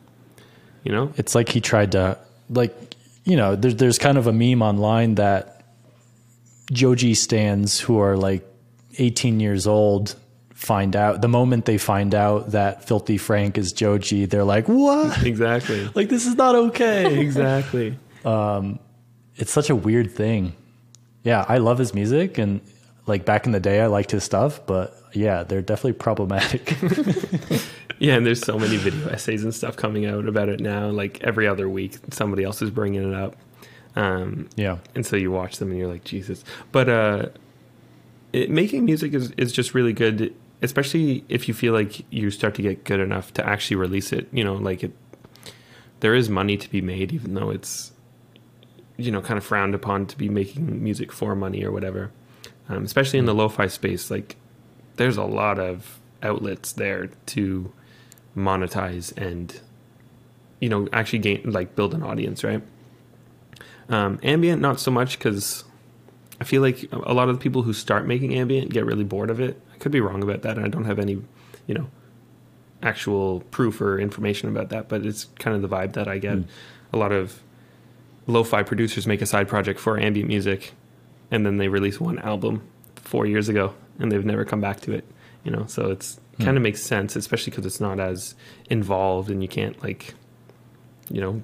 [0.84, 1.14] You know?
[1.16, 2.18] it's like he tried to
[2.50, 5.64] like you know there's there's kind of a meme online that
[6.72, 8.46] Joji stands who are like
[8.98, 10.16] 18 years old
[10.64, 15.22] find out the moment they find out that Filthy Frank is Joji they're like what
[15.26, 15.90] Exactly.
[15.96, 17.98] like this is not okay exactly.
[19.36, 20.54] it's such a weird thing
[21.24, 22.62] yeah I love his music and
[23.06, 26.78] like back in the day, I liked his stuff, but yeah, they're definitely problematic.
[28.00, 30.90] Yeah, and there's so many video essays and stuff coming out about it now.
[30.90, 33.38] Like every other week, somebody else is bringing it up.
[33.96, 34.80] Um, yeah.
[34.94, 36.44] and so you watch them and you're like Jesus.
[36.74, 37.26] But uh,
[38.34, 42.56] it, making music is is just really good, especially if you feel like you start
[42.56, 44.28] to get good enough to actually release it.
[44.32, 44.94] You know, like it.
[46.00, 47.94] There is money to be made, even though it's,
[48.98, 52.12] you know, kind of frowned upon to be making music for money or whatever.
[52.68, 54.36] Um, especially in the lo-fi space, like
[54.96, 57.72] there's a lot of outlets there to
[58.36, 59.62] monetize and
[60.60, 62.64] you know actually gain like build an audience right
[63.90, 65.66] um, ambient not so much because
[66.42, 69.30] i feel like a lot of the people who start making ambient get really bored
[69.30, 71.22] of it i could be wrong about that and i don't have any
[71.68, 71.88] you know
[72.82, 76.38] actual proof or information about that but it's kind of the vibe that i get
[76.38, 76.46] Mm.
[76.92, 77.42] a lot of
[78.28, 80.74] lo-fi producers make a side project for ambient music
[81.32, 82.62] and then they release one album
[82.96, 85.06] four years ago and they've never come back to it
[85.44, 86.46] you know so it's Hmm.
[86.46, 88.34] kind of makes sense especially because it's not as
[88.70, 90.16] involved and you can't like
[91.12, 91.44] you know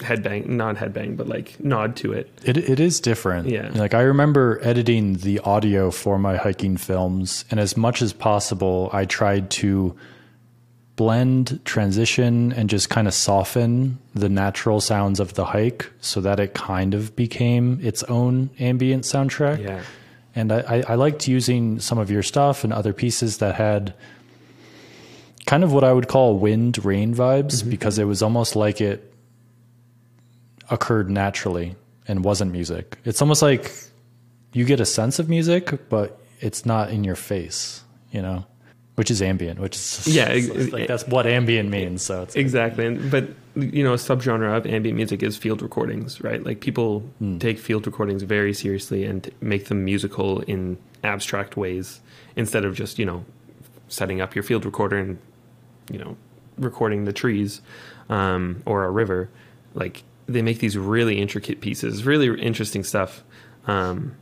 [0.00, 3.48] headbang not headbang but like nod to it It it is different.
[3.48, 3.70] Yeah.
[3.74, 8.90] Like I remember editing the audio for my hiking films, and as much as possible,
[8.92, 9.96] I tried to
[10.96, 16.38] blend, transition, and just kind of soften the natural sounds of the hike so that
[16.38, 19.62] it kind of became its own ambient soundtrack.
[19.62, 19.82] yeah
[20.34, 23.94] And I, I, I liked using some of your stuff and other pieces that had
[25.46, 27.70] kind of what I would call wind rain vibes mm-hmm.
[27.70, 29.09] because it was almost like it
[30.70, 31.76] occurred naturally
[32.08, 32.98] and wasn't music.
[33.04, 33.72] It's almost like
[34.52, 38.46] you get a sense of music, but it's not in your face, you know,
[38.94, 42.02] which is ambient, which is Yeah, ex- like that's what ambient means.
[42.02, 46.20] So it's exactly and, but you know a subgenre of ambient music is field recordings
[46.20, 47.02] right like people
[47.40, 52.00] take field recordings very seriously and make them musical in abstract ways
[52.36, 53.24] instead of just you know
[53.88, 55.18] setting up your field recorder and
[55.90, 56.16] you know
[56.58, 57.60] recording the trees
[58.08, 59.28] um, or a river
[59.74, 63.22] like they make these really intricate pieces really interesting stuff.
[63.66, 64.16] Um,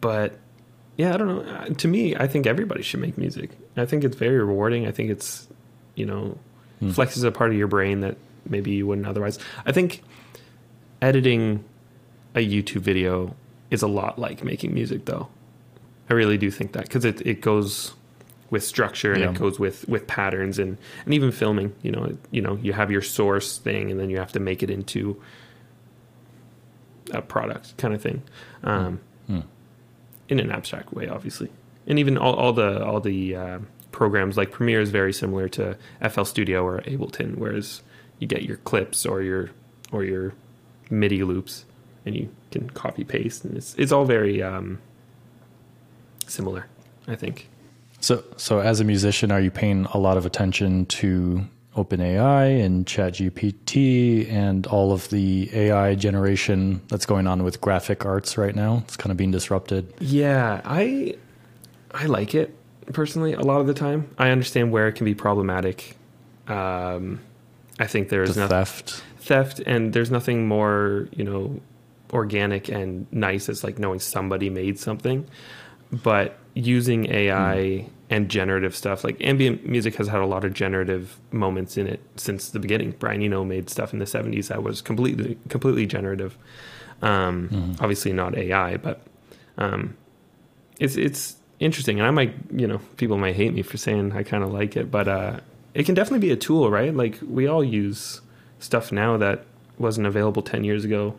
[0.00, 0.38] but
[0.96, 1.52] yeah i don't know.
[1.52, 3.50] Uh, to me i think everybody should make music.
[3.76, 4.86] I think it's very rewarding.
[4.86, 5.48] I think it's
[5.94, 6.38] you know
[6.82, 8.16] flexes a part of your brain that
[8.48, 9.38] maybe you wouldn't otherwise.
[9.64, 10.02] I think
[11.02, 11.64] editing
[12.34, 13.34] a youtube video
[13.70, 15.28] is a lot like making music though.
[16.08, 17.94] I really do think that because it, it goes
[18.50, 19.30] with structure and Yeah.
[19.30, 22.72] it goes with with patterns and and even filming you know it- you know you
[22.72, 25.20] have your source thing and then you have to make it into
[27.12, 28.22] a product kind of thing
[28.64, 29.40] um, Hmm.
[30.28, 31.48] in an abstract way obviously
[31.86, 33.58] and even all, all the all the uh,
[33.92, 35.76] programs like premiere is very similar to
[36.10, 37.82] fl studio or ableton whereas
[38.18, 39.50] you get your clips or your
[39.92, 40.32] or your
[40.90, 41.64] midi loops
[42.04, 44.78] and you can copy paste and it's it's all very um,
[46.26, 46.66] similar
[47.08, 47.48] i think
[48.00, 51.44] So, so as a musician, are you paying a lot of attention to
[51.76, 58.38] OpenAI and ChatGPT and all of the AI generation that's going on with graphic arts
[58.38, 58.82] right now?
[58.86, 59.92] It's kind of being disrupted.
[60.00, 61.16] Yeah, I
[61.92, 62.54] I like it
[62.92, 64.08] personally a lot of the time.
[64.18, 65.96] I understand where it can be problematic.
[66.48, 67.20] Um,
[67.80, 69.02] I think there's The no theft.
[69.18, 71.60] theft, and there's nothing more you know
[72.12, 75.26] organic and nice as like knowing somebody made something.
[75.90, 81.18] But using AI and generative stuff, like ambient music has had a lot of generative
[81.30, 82.94] moments in it since the beginning.
[82.98, 86.36] Brian Eno made stuff in the 70s that was completely completely generative.
[87.02, 89.02] Um, Obviously not AI, but
[89.58, 89.96] um,
[90.80, 94.22] it's it's interesting, and I might you know people might hate me for saying I
[94.22, 95.40] kind of like it, but uh,
[95.74, 96.94] it can definitely be a tool, right?
[96.94, 98.22] Like we all use
[98.60, 99.44] stuff now that
[99.78, 101.16] wasn't available ten years ago.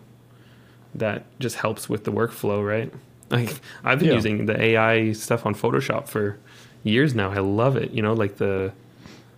[0.96, 2.92] That just helps with the workflow, right?
[3.30, 4.16] Like I've been Yeah.
[4.16, 6.38] using the AI stuff on Photoshop for
[6.84, 7.30] years now.
[7.32, 7.92] I love it.
[7.92, 8.72] You know, like the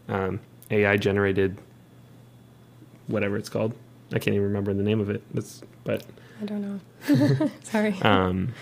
[0.07, 0.39] um,
[0.69, 1.57] AI generated
[3.07, 3.73] whatever it's called.
[4.13, 5.23] I can't even remember the name of it.
[5.33, 6.03] It's, but
[6.41, 7.49] I don't know.
[7.63, 7.93] Sorry.
[8.01, 8.53] um,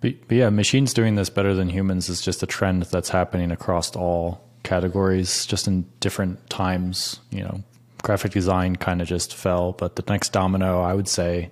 [0.00, 3.50] But, but yeah, machines doing this better than humans is just a trend that's happening
[3.50, 7.20] across all categories, just in different times.
[7.30, 7.64] You know,
[8.02, 11.50] graphic design kind of just fell, but the next domino, I would say,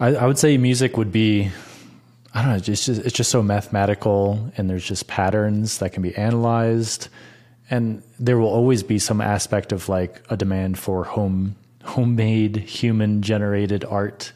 [0.00, 1.50] I, I would say music would be.
[2.34, 2.56] I don't know.
[2.56, 7.08] It's just it's just so mathematical, and there's just patterns that can be analyzed,
[7.70, 13.22] and there will always be some aspect of like a demand for home homemade human
[13.22, 14.32] generated art.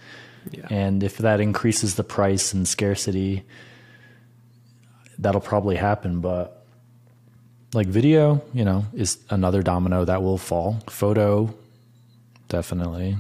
[0.50, 0.66] yeah.
[0.68, 3.44] And if that increases the price and scarcity,
[5.18, 6.20] that'll probably happen.
[6.20, 6.66] But
[7.72, 10.80] like video, you know, is another domino that will fall.
[10.88, 11.54] Photo,
[12.48, 13.16] definitely.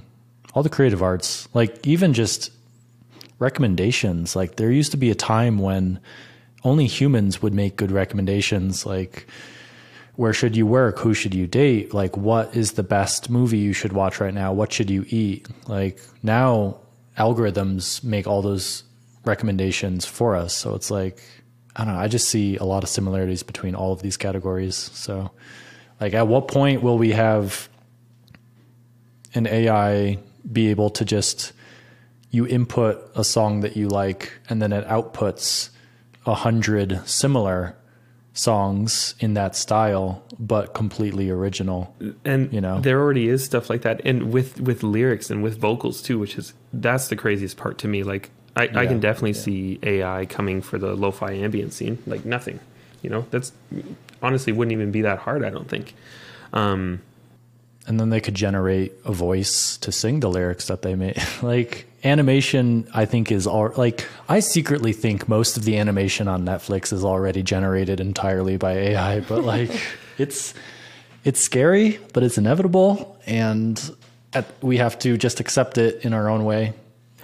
[0.54, 2.50] All the creative arts, like even just
[3.38, 4.36] recommendations.
[4.36, 6.00] Like there used to be a time when
[6.64, 8.86] only humans would make good recommendations.
[8.86, 9.26] Like
[10.16, 10.98] where should you work?
[11.00, 11.92] Who should you date?
[11.92, 14.52] Like what is the best movie you should watch right now?
[14.52, 15.46] What should you eat?
[15.68, 16.78] Like now
[17.18, 18.84] algorithms make all those
[19.24, 20.54] recommendations for us.
[20.54, 21.22] So it's like
[21.76, 22.00] I don't know.
[22.00, 24.76] I just see a lot of similarities between all of these categories.
[24.76, 25.30] So,
[26.00, 27.68] like, at what point will we have
[29.34, 30.18] an AI
[30.50, 31.52] be able to just
[32.30, 35.70] you input a song that you like, and then it outputs
[36.26, 37.76] a hundred similar
[38.32, 41.94] songs in that style, but completely original?
[42.24, 42.80] and you know.
[42.80, 46.36] there already is stuff like that and with with lyrics and with vocals too which
[46.36, 49.40] is that's the craziest part to me like i, I can definitely yeah.
[49.40, 52.60] see ai coming for the lo-fi ambient scene like nothing
[53.02, 53.52] you know that's
[54.22, 55.94] honestly wouldn't even be that hard i don't think
[56.52, 57.00] um
[57.86, 61.22] and then they could generate a voice to sing the lyrics that they made.
[61.42, 66.44] like animation, I think is all like I secretly think most of the animation on
[66.44, 69.70] Netflix is already generated entirely by AI, but like
[70.18, 70.54] it's
[71.24, 73.80] it's scary, but it's inevitable, and
[74.32, 76.72] at, we have to just accept it in our own way.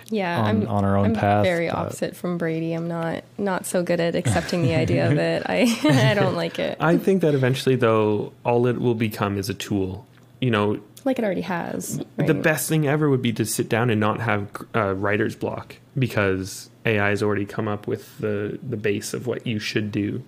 [0.09, 2.75] Yeah, on- I'm on our own I'm path, Very but- opposite from Brady.
[2.75, 5.43] I'm not not so good at accepting the idea of it.
[5.47, 5.61] I
[6.11, 6.77] I don't like it.
[6.81, 10.07] i think that eventually though all it will become is a tool
[10.41, 12.01] you know like it already has.
[12.17, 15.77] the best thing ever would be to sit down and not have uh, writer's block
[15.99, 20.23] because ai has already come up with the the base of what you should do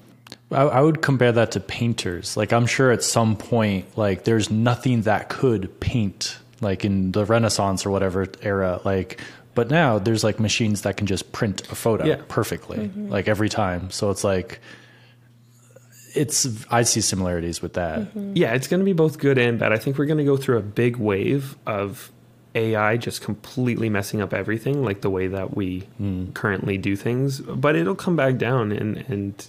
[0.51, 2.37] I, I would compare that to painters.
[2.37, 7.25] Like I'm sure at some point, like there's nothing that could paint, like in the
[7.25, 8.81] Renaissance or whatever era.
[8.85, 9.21] Like,
[9.55, 12.21] but now there's like machines that can just print a photo Yeah.
[12.29, 13.91] perfectly, like every time.
[13.91, 14.61] So it's like,
[16.15, 18.01] it's I see similarities with that.
[18.01, 18.33] Mm-hmm.
[18.37, 19.73] Yeah, it's going to be both good and bad.
[19.73, 22.11] I think we're going to go through a big wave of
[22.55, 26.33] AI just completely messing up everything, like the way that we mm.
[26.35, 27.41] currently do things.
[27.41, 29.47] But it'll come back down, and and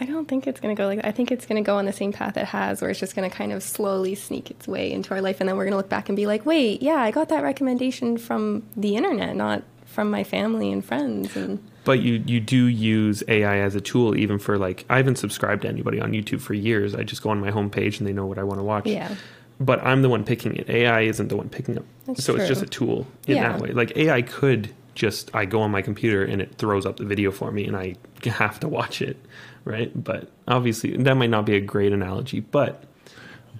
[0.00, 1.06] I don't think it's going to go like that.
[1.06, 3.16] I think it's going to go on the same path it has, where it's just
[3.16, 5.40] going to kind of slowly sneak its way into our life.
[5.40, 7.42] And then we're going to look back and be like, wait, yeah, I got that
[7.42, 11.36] recommendation from the internet, not from my family and friends.
[11.36, 11.58] And
[11.88, 15.62] but you you do use AI as a tool, even for like I haven't subscribed
[15.62, 16.94] to anybody on YouTube for years.
[16.94, 18.84] I just go on my homepage and they know what I want to watch.
[18.86, 19.14] yeah,
[19.58, 20.68] But I'm the one picking it.
[20.68, 21.84] AI isn't the one picking up.
[22.04, 23.52] That's so it's just a tool in Yeah.
[23.52, 23.70] that way.
[23.70, 27.30] Like AI could just I go on my computer and it throws up the video
[27.32, 27.94] for me and I
[28.26, 29.16] have to watch it,
[29.64, 29.90] right?
[30.04, 32.84] But obviously that might not be a great analogy, but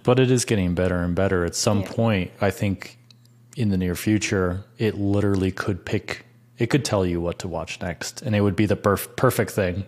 [0.03, 1.47] But it is getting better and better.
[1.47, 1.93] At some Yeah.
[1.93, 2.99] point, I think
[3.57, 6.27] in the near future, it literally could pick.
[6.59, 9.53] It could tell you what to watch next, and it would be the perf- perfect
[9.53, 9.85] thing.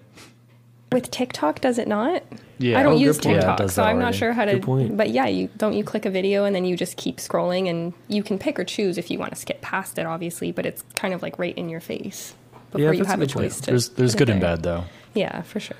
[0.93, 2.23] with TikTok, does it not?
[2.59, 2.79] Yeah.
[2.79, 3.37] I don't Oh, use point.
[3.37, 4.55] Yeah, TikTok, so that I'm not sure how to.
[4.55, 4.97] Good point.
[4.97, 7.93] But yeah, you don't you click a video and then you just keep scrolling, and
[8.09, 10.53] you can pick or choose if you want to skip past it, obviously.
[10.53, 12.35] But it's kind of like right in your face
[12.73, 13.51] before you have a good point.
[13.53, 13.71] choice to.
[13.71, 14.57] There's there's good it and there.
[14.57, 14.85] bad though.
[15.15, 15.77] Yeah, for sure.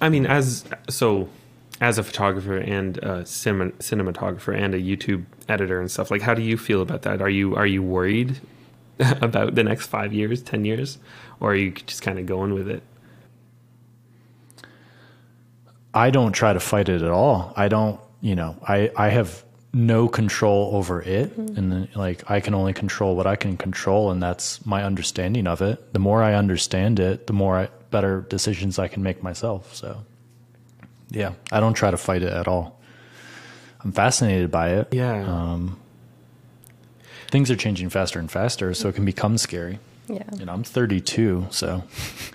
[0.00, 1.28] I mean as so
[1.80, 6.34] as a photographer and a cinema, cinematographer and a YouTube editor and stuff, like how
[6.34, 7.20] do you feel about that?
[7.22, 8.40] Are you are you worried
[9.20, 10.98] about the next 5 years, 10 years
[11.42, 12.82] or are you just kind of going with it?
[15.92, 17.52] I don't try to fight it at all.
[17.56, 19.44] I don't, you know, I, I have
[19.74, 21.36] no control over it.
[21.36, 21.58] Mm-hmm.
[21.58, 24.10] And then, like, I can only control what I can control.
[24.10, 25.92] And that's my understanding of it.
[25.92, 29.74] The more I understand it, the more I, better decisions I can make myself.
[29.74, 30.04] So,
[31.10, 32.80] yeah, I don't try to fight it at all.
[33.80, 34.88] I'm fascinated by it.
[34.92, 35.24] Yeah.
[35.24, 35.78] Um,
[37.32, 39.06] Things are changing faster and faster, so it can mm-hmm.
[39.06, 39.78] become scary.
[40.06, 40.22] Yeah.
[40.36, 41.82] You know, I'm 32, so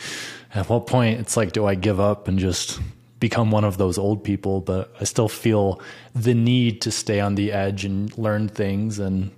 [0.55, 2.79] at what point it's like, do I give up and just
[3.19, 4.59] become one of those old people?
[4.59, 5.79] But I still feel
[6.15, 8.97] the need to stay on the edge and learn things.
[8.97, 9.29] And,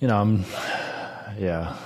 [0.00, 0.44] you know, I'm,
[1.38, 1.76] yeah,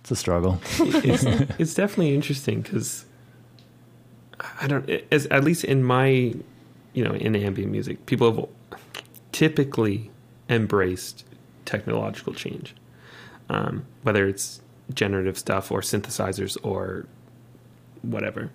[0.00, 0.60] it's a struggle.
[0.80, 1.22] it's,
[1.56, 3.04] it's definitely interesting because
[4.60, 6.34] I don't, as at least in my,
[6.94, 8.80] you know, in ambient music, people have
[9.30, 10.10] typically
[10.48, 11.22] embraced
[11.66, 12.74] technological change,
[13.48, 14.60] um, whether it's
[14.94, 17.06] generative stuff or synthesizers or
[18.02, 18.50] whatever.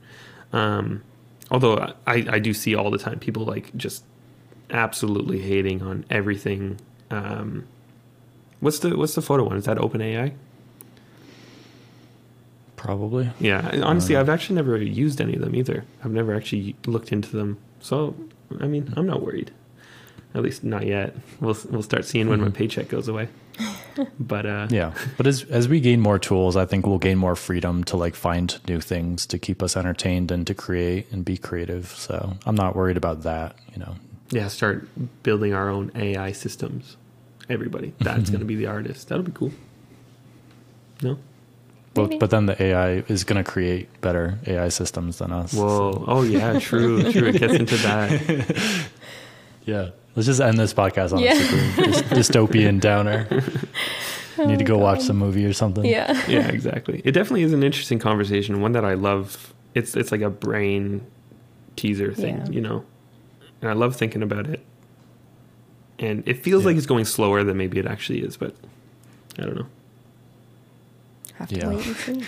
[0.54, 1.04] Um,
[1.50, 4.04] although I, I do see all the time people like just
[4.70, 6.80] absolutely hating on everything.
[7.10, 7.68] Um,
[8.60, 9.58] what's the what's the photo one?
[9.58, 10.34] Is that OpenAI?
[12.76, 13.30] Probably.
[13.40, 15.86] Yeah, honestly, I've actually never used any of them either.
[16.04, 17.60] I've never actually looked into them.
[17.80, 18.16] So,
[18.60, 19.52] I mean, I'm not worried.
[20.34, 21.16] At least not yet.
[21.40, 23.28] We'll we'll start seeing when my paycheck goes away.
[24.18, 24.94] But uh, Yeah.
[25.18, 28.16] But as, as we gain more tools, I think we'll gain more freedom to like
[28.16, 31.88] find new things to keep us entertained and to create and be creative.
[31.90, 33.96] So I'm not worried about that, you know.
[34.30, 34.88] yeah, start
[35.24, 36.96] building our own AI systems.
[37.50, 39.10] Everybody, that's going to be the artist.
[39.10, 39.52] That'll be cool.
[41.04, 41.18] No,
[41.94, 42.18] But, Maybe.
[42.20, 45.54] but then the AI is going to create better AI systems than us.
[45.54, 46.06] Whoa.
[46.08, 47.28] Oh yeah, true, true.
[47.28, 48.88] It gets into that.
[49.64, 49.90] Yeah.
[50.16, 51.34] Let's just end this podcast on Yeah.
[51.34, 53.28] a super dystopian downer.
[54.38, 55.06] Oh Need to go watch God.
[55.08, 55.86] some movie or something.
[55.86, 56.12] Yeah.
[56.28, 57.02] Yeah, exactly.
[57.06, 59.54] It definitely is an interesting conversation, one that I love.
[59.76, 61.06] It's it's like a brain
[61.76, 62.50] teaser thing, Yeah.
[62.50, 62.84] you know.
[63.62, 64.60] And I love thinking about it.
[66.00, 66.68] And it feels Yeah.
[66.70, 68.56] like it's going slower than maybe it actually is, but
[69.38, 69.68] I don't know.
[71.36, 71.68] Have to Yeah.
[71.70, 72.26] wait and see.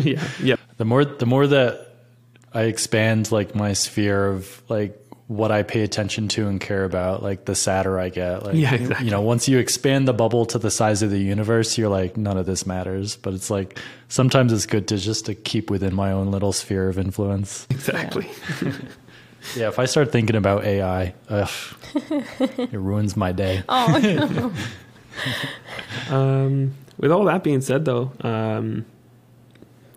[0.12, 0.56] yeah, yeah.
[0.76, 1.88] The more the more that
[2.52, 7.22] I expand like my sphere of like what I pay attention to and care about,
[7.22, 8.44] like the sadder I get.
[8.44, 9.04] Like Yeah, you- exactly.
[9.06, 12.16] you know, once you expand the bubble to the size of the universe, you're like,
[12.18, 13.16] none of this matters.
[13.16, 13.78] But it's like
[14.08, 17.66] sometimes it's good to just to keep within my own little sphere of influence.
[17.70, 18.28] Exactly.
[19.56, 21.50] Yeah, if I start thinking about AI, ugh,
[22.40, 23.62] it ruins my day.
[23.68, 24.52] Oh no.
[26.10, 28.84] Um, with all that being said, though, um,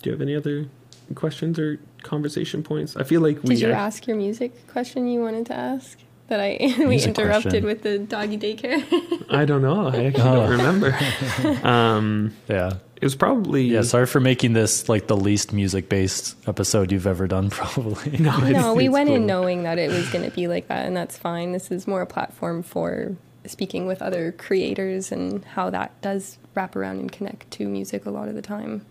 [0.01, 0.67] do you have any other
[1.15, 2.95] questions or conversation points?
[2.95, 3.55] I feel like we.
[3.55, 5.97] Did you ac- ask your music question you wanted to ask?
[6.27, 7.65] That I we interrupted question.
[7.65, 8.83] with the doggy daycare.
[9.29, 9.87] I don't know.
[9.87, 10.49] I actually don't Oh.
[10.49, 10.97] remember.
[11.63, 12.73] Um, Yeah.
[12.97, 13.63] it was probably.
[13.67, 18.17] Yeah, sorry for making this like the least music based episode you've ever done, probably.
[18.17, 20.67] No, it's- no, we it's went in knowing that it was going to be like
[20.67, 21.53] that, and that's fine.
[21.53, 23.15] This is more a platform for
[23.45, 28.09] speaking with other creators and how that does wrap around and connect to music a
[28.09, 28.85] lot of the time.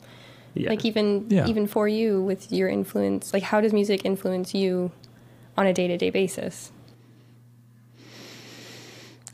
[0.56, 0.70] Yeah.
[0.70, 1.46] Like even Yeah.
[1.46, 4.90] even for you with your influence, like how does music influence you
[5.56, 6.72] on a day to day basis?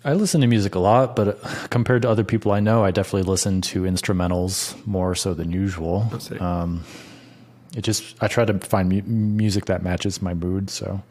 [0.04, 1.40] I listen to music a lot, but
[1.70, 6.10] compared to other people I know, I definitely listen to instrumentals more so than usual.
[6.40, 6.82] Um,
[7.76, 10.70] it just I try to find mu- music that matches my mood.
[10.70, 11.02] So,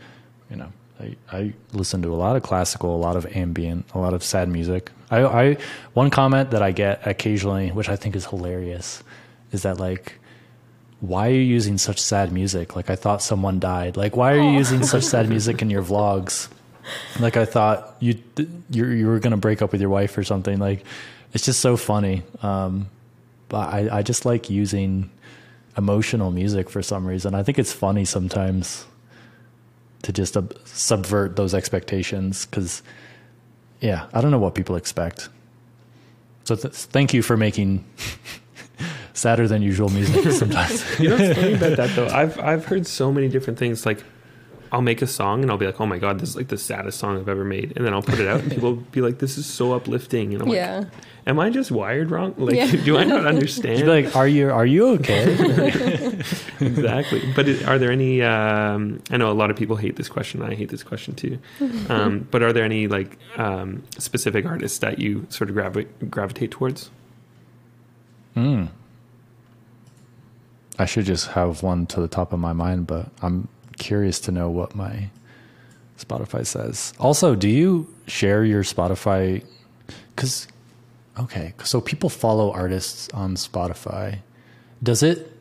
[0.50, 0.68] you know,
[1.00, 4.24] I, I listen to a lot of classical, a lot of ambient, a lot of
[4.26, 4.92] sad music.
[5.10, 5.58] I, I
[5.94, 9.04] one comment that I get occasionally, which I think is hilarious,
[9.52, 10.18] is that like.
[11.00, 12.76] Why are you using such sad music?
[12.76, 13.98] Like I thought someone died.
[13.98, 16.48] Like why are you using such sad music in your vlogs?
[17.20, 18.22] Like I thought you
[18.70, 20.60] you you were gonna break up with your wife or something.
[20.60, 20.86] Like
[21.34, 22.22] it's just so funny.
[22.44, 22.88] Um,
[23.50, 25.10] but I I just like using
[25.76, 27.34] emotional music for some reason.
[27.34, 28.86] I think it's funny sometimes
[30.04, 32.84] to just uh, subvert those expectations because
[33.80, 35.30] yeah, I don't know what people expect.
[36.44, 37.86] So th- thank you for making
[39.14, 40.84] sadder than usual music sometimes.
[41.00, 42.08] You know what's funny about that though?
[42.08, 43.86] I've I've heard so many different things.
[43.86, 44.04] Like,
[44.72, 46.58] I'll make a song and I'll be like, "Oh my god, this is like the
[46.58, 49.02] saddest song I've ever made," and then I'll put it out and people will be
[49.02, 50.78] like, "This is so uplifting," and I'm yeah.
[50.80, 50.88] like,
[51.28, 52.34] "Am I just wired wrong?
[52.38, 52.72] Like, Yeah.
[52.86, 55.24] do I not You'd understand?" be like, "Are you are you okay?"
[56.62, 57.22] exactly.
[57.36, 58.22] But it, are there any?
[58.22, 60.42] Um, I know a lot of people hate this question.
[60.42, 61.38] I hate this question too.
[61.90, 66.52] Um, but are there any like um, specific artists that you sort of gravi- gravitate
[66.52, 66.90] towards?
[68.36, 68.66] Hmm.
[70.82, 73.48] I should just have one to the top of my mind, but I'm
[73.78, 75.10] curious to know what my
[76.00, 76.94] Spotify says.
[77.00, 79.46] Also, do you share your Spotify?
[80.16, 80.48] Because,
[81.20, 84.20] okay, so people follow artists on Spotify.
[84.82, 85.32] Does it?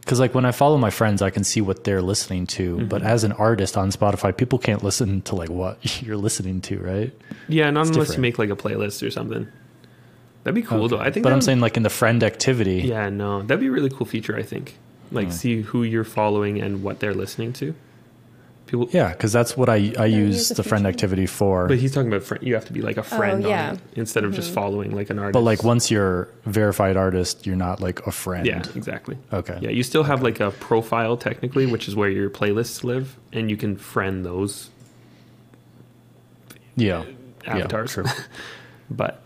[0.00, 2.86] Because, like, when I follow my friends, I can see what they're listening to.
[2.86, 3.10] But mm-hmm.
[3.10, 7.12] as an artist on Spotify, people can't listen to, like, what you're listening to, right?
[7.48, 8.16] Yeah, not It's unless different.
[8.16, 9.48] you make like a playlist or something.
[10.46, 10.98] That'd be cool though.
[11.00, 11.24] I think.
[11.24, 12.82] But I'm would- saying, like, in the friend activity.
[12.82, 14.36] Yeah, no, that'd be a really cool feature.
[14.36, 14.76] I think,
[15.10, 15.32] like, Hmm.
[15.32, 17.74] see who you're following and what they're listening to.
[18.68, 21.66] People, Yeah, because that's what I I use use the friend activity for.
[21.66, 22.44] but he's talking about friend.
[22.46, 23.72] You have to be like a friend, on yeah.
[23.72, 25.32] it instead of just following like an artist.
[25.34, 28.44] But like once you're verified artist, you're not like a friend.
[28.46, 29.18] yeah, exactly.
[29.32, 29.58] Okay.
[29.60, 33.50] Yeah, you still have like a profile technically, which is where your playlists live, and
[33.50, 34.70] you can friend those
[36.76, 37.04] Yeah.
[37.46, 37.92] Yeah, avatars.
[37.92, 38.04] true.
[38.90, 39.22] but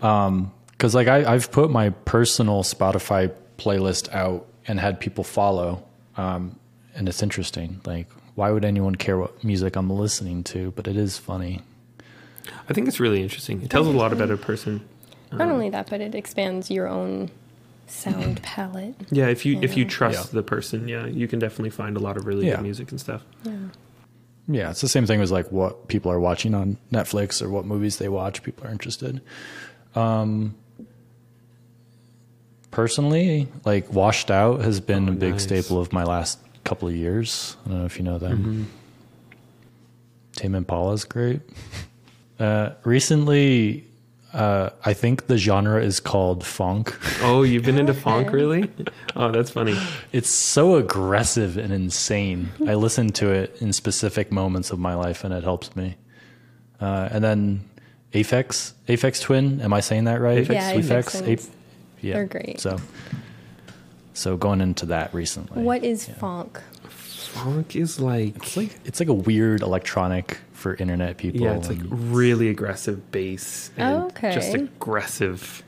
[0.80, 5.82] Because like I, I've put my personal Spotify playlist out and had people follow,
[6.16, 6.58] um,
[6.94, 7.82] and it's interesting.
[7.84, 10.70] Like, why would anyone care what music I'm listening to?
[10.70, 11.60] But it is funny.
[12.66, 13.60] I think it's really interesting.
[13.60, 14.80] It tells a lot about a person.
[15.30, 17.30] Not only that, but it expands your own
[17.86, 18.94] sound palette.
[19.10, 20.36] Yeah, if you if you trust Yeah.
[20.40, 22.56] the person, yeah, you can definitely find a lot of really Yeah.
[22.56, 23.22] good music and stuff.
[23.44, 23.52] Yeah.
[24.48, 27.66] Yeah, it's the same thing as like what people are watching on Netflix or what
[27.66, 28.42] movies they watch.
[28.42, 29.20] People are interested.
[29.94, 30.54] Um,
[32.70, 35.42] personally, like Washed Out has been Oh, a big nice.
[35.42, 37.56] staple of my last couple of years.
[37.64, 38.38] I don't know if you know them.
[38.38, 38.62] Mm-hmm.
[40.36, 41.40] Tame Impala's great.
[42.38, 43.84] Uh, recently,
[44.32, 46.94] uh, I think the genre is called phonk.
[47.22, 48.70] Oh, you've been into phonk, really?
[49.16, 49.76] Oh, that's funny.
[50.12, 52.50] It's so aggressive and insane.
[52.66, 55.96] I listen to it in specific moments of my life, and it helps me.
[56.80, 57.68] Uh, and then
[58.14, 59.60] Aphex, Aphex Twin.
[59.60, 60.46] Am I saying that right?
[60.46, 61.46] Aphex Yeah, Aphex, Aphex Twins.
[61.48, 61.54] Ap-
[62.00, 62.60] yeah, They're great.
[62.60, 62.78] So,
[64.14, 65.62] So going into that recently.
[65.62, 66.14] what is yeah.
[66.16, 66.60] phonk?
[66.88, 71.40] Phonk is like It's like it's like a weird electronic for internet people.
[71.40, 74.34] yeah, it's like really aggressive bass and Okay.
[74.34, 75.62] just aggressive,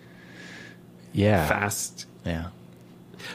[1.13, 2.07] yeah, fast.
[2.27, 2.47] yeah.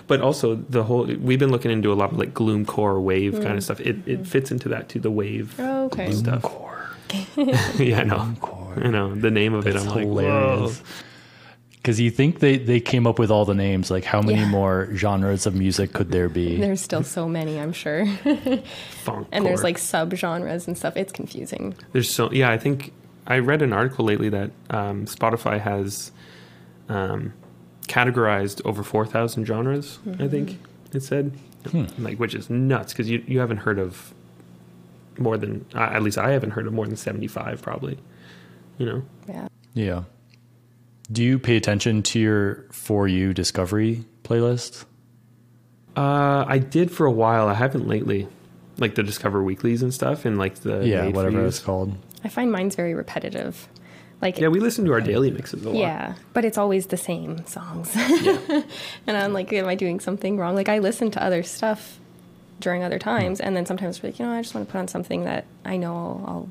[0.07, 3.43] But also the whole we've been looking into a lot of like gloomcore wave Mm.
[3.43, 3.79] kind of stuff.
[3.79, 4.99] It it fits into that too.
[4.99, 6.11] The wave Oh, okay.
[6.11, 6.41] stuff.
[6.41, 6.89] Core.
[7.77, 8.35] yeah, I know.
[8.41, 8.73] Core.
[8.83, 9.73] I know the name of it.
[9.73, 10.79] That's I'm like, hilarious.
[10.79, 10.85] whoa.
[11.77, 13.89] Because you think they, they came up with all the names.
[13.89, 14.49] Like, how many Yeah.
[14.49, 16.57] more genres of music could there be?
[16.59, 18.05] There's still so many, I'm sure.
[19.05, 19.27] Phonk.
[19.31, 20.97] and there's like sub genres and stuff.
[20.97, 21.75] It's confusing.
[21.93, 22.49] There's so yeah.
[22.51, 22.91] I think
[23.25, 26.11] I read an article lately that um, Spotify has
[26.89, 27.31] um,
[27.87, 29.99] categorized over four thousand genres.
[30.19, 30.59] I think
[30.93, 31.31] it said,
[31.71, 31.85] Hmm.
[31.99, 34.13] like which is nuts because you you haven't heard of
[35.17, 37.97] more than uh, at least I haven't heard of more than seventy five probably.
[38.77, 39.03] You know.
[39.29, 39.47] Yeah.
[39.73, 40.03] Yeah.
[41.11, 44.85] Do you pay attention to your For You Discovery playlist?
[45.95, 47.47] Uh, I did for a while.
[47.47, 48.27] I haven't lately,
[48.77, 51.97] like the Discover Weeklies and stuff, and like the yeah, whatever it's called.
[52.23, 53.67] I find mine's very repetitive.
[54.21, 55.77] Like Yeah, we listen to our daily mixes a lot.
[55.77, 57.95] Yeah, but it's always the same songs.
[57.95, 58.63] Yeah.
[59.07, 60.55] and I'm like, am I doing something wrong?
[60.55, 61.99] Like I listen to other stuff
[62.59, 64.79] during other times, and then sometimes we're like, you know, I just want to put
[64.79, 66.49] on something that I know I'll, I'll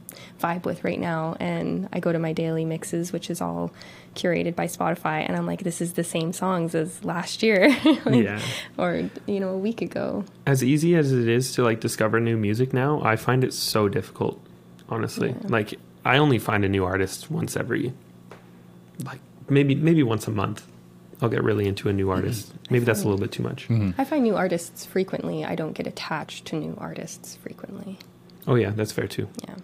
[0.54, 3.72] vibe with right now, and I go to my daily mixes, which is all
[4.14, 7.68] curated by Spotify, and I'm like, this is the same songs as last year,
[8.04, 8.40] like, Yeah.
[8.78, 10.24] or you know, a week ago.
[10.46, 13.88] as easy as it is to like discover new music now, I find it so
[13.88, 14.40] difficult.
[14.88, 15.48] Honestly, Yeah.
[15.48, 15.74] like
[16.04, 17.92] I only find a new artist once every,
[19.04, 19.18] like
[19.48, 20.64] maybe maybe once a month.
[21.20, 22.16] I'll get really into a new mm-hmm.
[22.16, 22.52] artist.
[22.70, 23.68] Maybe that's a little bit too much.
[23.68, 24.00] Mm-hmm.
[24.00, 25.44] I find new artists frequently.
[25.44, 27.98] I don't get attached to new artists frequently.
[28.46, 29.28] Oh yeah, that's fair too.
[29.48, 29.56] Yeah.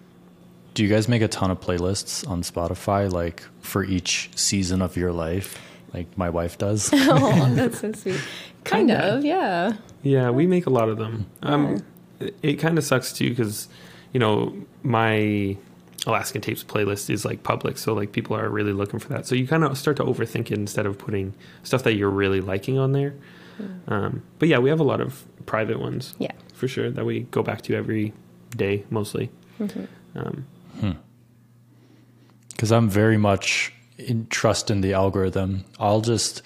[0.74, 4.96] Do you guys make a ton of playlists on Spotify, like for each season of
[4.96, 5.60] your life,
[5.92, 6.90] like my wife does?
[6.92, 8.20] oh, that's so sweet.
[8.64, 9.16] Kind Kinda.
[9.16, 9.72] of, yeah.
[10.02, 11.26] Yeah, we make a lot of them.
[11.42, 11.52] Mm-hmm.
[11.52, 11.84] Um,
[12.20, 13.68] it, it kind of sucks too because,
[14.12, 15.58] you know, my
[16.06, 19.26] Alaskan Tapes playlist is like public, so like people are really looking for that.
[19.26, 22.40] So you kind of start to overthink it instead of putting stuff that you're really
[22.40, 23.14] liking on there.
[23.86, 26.32] Um, but yeah, we have a lot of private ones Yeah.
[26.54, 28.12] for sure that we go back to every
[28.56, 29.30] day mostly.
[30.16, 30.46] Um,
[32.50, 35.64] Because I'm very much in trust in the algorithm.
[35.78, 36.42] I'll just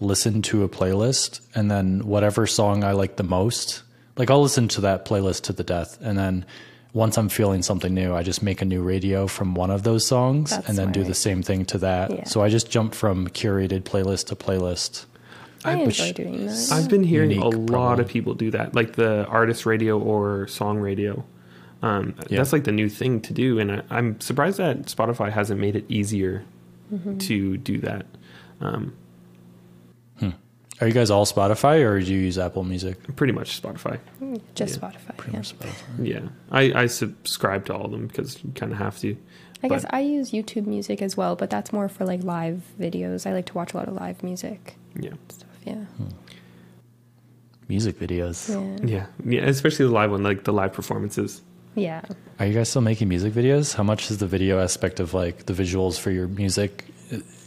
[0.00, 3.82] listen to a playlist and then whatever song I like the most,
[4.16, 5.98] like I'll listen to that playlist to the death.
[6.00, 6.44] And then
[6.96, 10.06] once I'm feeling something new, I just make a new radio from one of those
[10.06, 12.10] songs That's and then do the same thing to that.
[12.10, 12.24] Yeah.
[12.24, 15.04] So I just jump from curated playlist to playlist.
[15.62, 16.68] I Which- enjoy doing that.
[16.72, 18.04] I've been hearing a lot probably.
[18.04, 21.22] of people do that, like the artist radio or song radio.
[21.82, 22.38] Um, Yeah.
[22.38, 25.76] That's like the new thing to do, and I, I'm surprised that Spotify hasn't made
[25.76, 26.44] it easier
[27.18, 28.06] to do that.
[28.60, 28.94] Um,
[30.80, 32.98] Are you guys all Spotify or do you use Apple Music?
[33.16, 33.98] pretty much Spotify.
[34.54, 34.88] Just Yeah.
[34.88, 35.16] Spotify.
[35.16, 35.38] Pretty Yeah.
[35.38, 36.06] much Spotify.
[36.06, 39.16] Yeah, I, I subscribe to all of them because you kind of have to.
[39.62, 43.26] I guess I use YouTube Music as well, but that's more for like live videos.
[43.26, 45.48] I like to watch a lot of live music Yeah, stuff.
[45.64, 45.74] Yeah.
[45.96, 46.08] Hmm.
[47.68, 48.48] Music videos.
[48.48, 48.86] Yeah.
[48.86, 49.06] yeah,
[49.40, 49.48] yeah.
[49.48, 51.42] Especially the live one, like the live performances.
[51.74, 52.02] Yeah.
[52.38, 53.74] Are you guys still making music videos?
[53.74, 56.84] How much is the video aspect of like the visuals for your music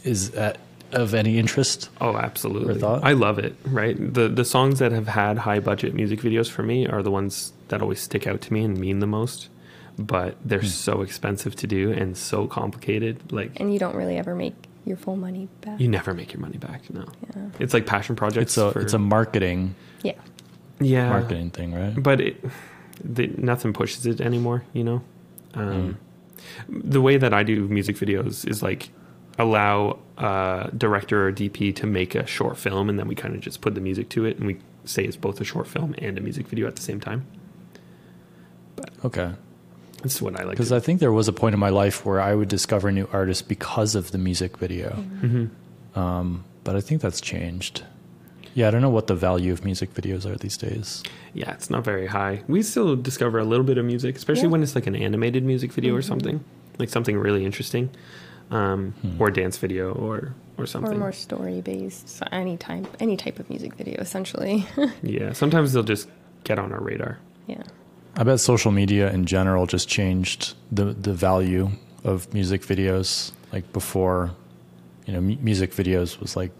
[0.04, 0.58] is that
[0.94, 1.88] of any interest?
[2.00, 2.78] Oh, absolutely.
[2.78, 3.04] Thought?
[3.04, 3.54] I love it.
[3.64, 3.96] Right.
[3.98, 7.52] The the songs that have had high budget music videos for me are the ones
[7.68, 9.48] that always stick out to me and mean the most.
[9.98, 13.32] But they're so expensive to do and so complicated.
[13.32, 14.54] Like And you don't really ever make
[14.86, 15.78] your full money back.
[15.78, 16.88] you never make your money back.
[16.92, 17.04] No.
[17.36, 17.48] yeah.
[17.58, 18.42] It's like passion projects.
[18.52, 20.14] It's a for- it's a marketing Yeah.
[20.80, 21.94] yeah marketing thing, right?
[22.02, 22.42] but it
[23.04, 25.02] the, nothing pushes it anymore you know
[25.54, 25.60] Hmm.
[25.60, 25.98] um,
[26.68, 28.90] the way that i do music videos is like
[29.38, 33.40] allow a director or dp to make a short film and then we kind of
[33.40, 36.18] just put the music to it and we say it's both a short film and
[36.18, 37.24] a music video at the same time
[39.04, 39.30] Okay.
[40.02, 42.20] that's what i like Because I think there was a point in my life where
[42.20, 44.90] I would discover new artists because of the music video.
[45.20, 45.46] hmm
[45.98, 47.82] Um, but I think that's changed.
[48.54, 51.02] Yeah, I don't know what the value of music videos are these days.
[51.32, 54.48] yeah it's not very high we still discover a little bit of music especially Yeah.
[54.52, 56.04] when it's like an animated music video or Mhm.
[56.12, 56.44] something
[56.78, 57.88] like something really interesting
[58.50, 59.20] um, Hmm.
[59.22, 62.08] or dance video or or something Or more story based.
[62.08, 64.66] So any type any type of music video essentially.
[65.02, 66.08] yeah sometimes they'll just
[66.44, 67.62] get on our radar yeah.
[68.16, 71.70] I bet social media in general just changed the the value
[72.04, 73.32] of music videos.
[73.52, 74.30] Like before,
[75.06, 76.50] you know, mu- music videos was like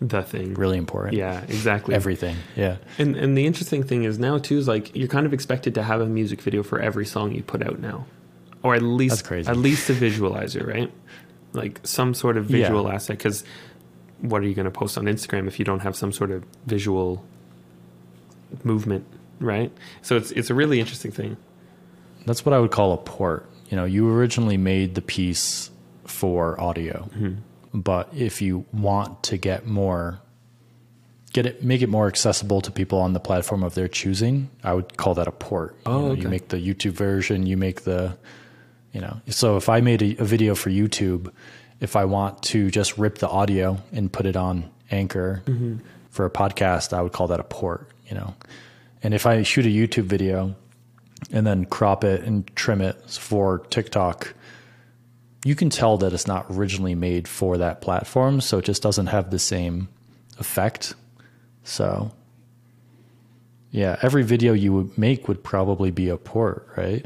[0.00, 1.16] the thing really important.
[1.16, 1.94] Yeah, exactly.
[1.94, 2.36] Everything.
[2.56, 2.76] Yeah.
[2.98, 5.82] and and the interesting thing is now too is like you're kind of expected to
[5.82, 8.04] have a music video for every song you put out now,
[8.62, 9.48] or at least That's crazy.
[9.50, 10.92] at least a visualizer, right?
[11.52, 12.62] Like some sort of Yeah.
[12.62, 13.18] visual asset.
[13.18, 13.44] Because
[14.20, 16.44] what are you going to post on Instagram if you don't have some sort of
[16.66, 17.24] visual
[18.64, 19.04] movement,
[19.40, 19.72] right?
[20.02, 21.36] So it's it's a really interesting thing.
[22.26, 23.48] That's what I would call a port.
[23.70, 25.70] You know, you originally made the piece
[26.04, 27.34] for audio, mm-hmm.
[27.74, 30.20] but if you want to get more,
[31.32, 34.72] get it, make it more accessible to people on the platform of their choosing, I
[34.74, 35.76] would call that a port.
[35.84, 36.22] Oh, you, know, okay.
[36.22, 38.16] you make the YouTube version, you make the,
[38.96, 41.30] you know, so if I made a, a video for YouTube,
[41.80, 45.76] if I want to just rip the audio and put it on Anchor mm-hmm.
[46.08, 47.90] for a podcast, I would call that a port.
[48.08, 48.34] You know,
[49.02, 50.54] and if I shoot a YouTube video
[51.30, 54.32] and then crop it and trim it for TikTok,
[55.44, 59.08] you can tell that it's not originally made for that platform, so it just doesn't
[59.08, 59.88] have the same
[60.38, 60.94] effect.
[61.64, 62.12] So,
[63.70, 67.04] yeah, every video you would make would probably be a port, right?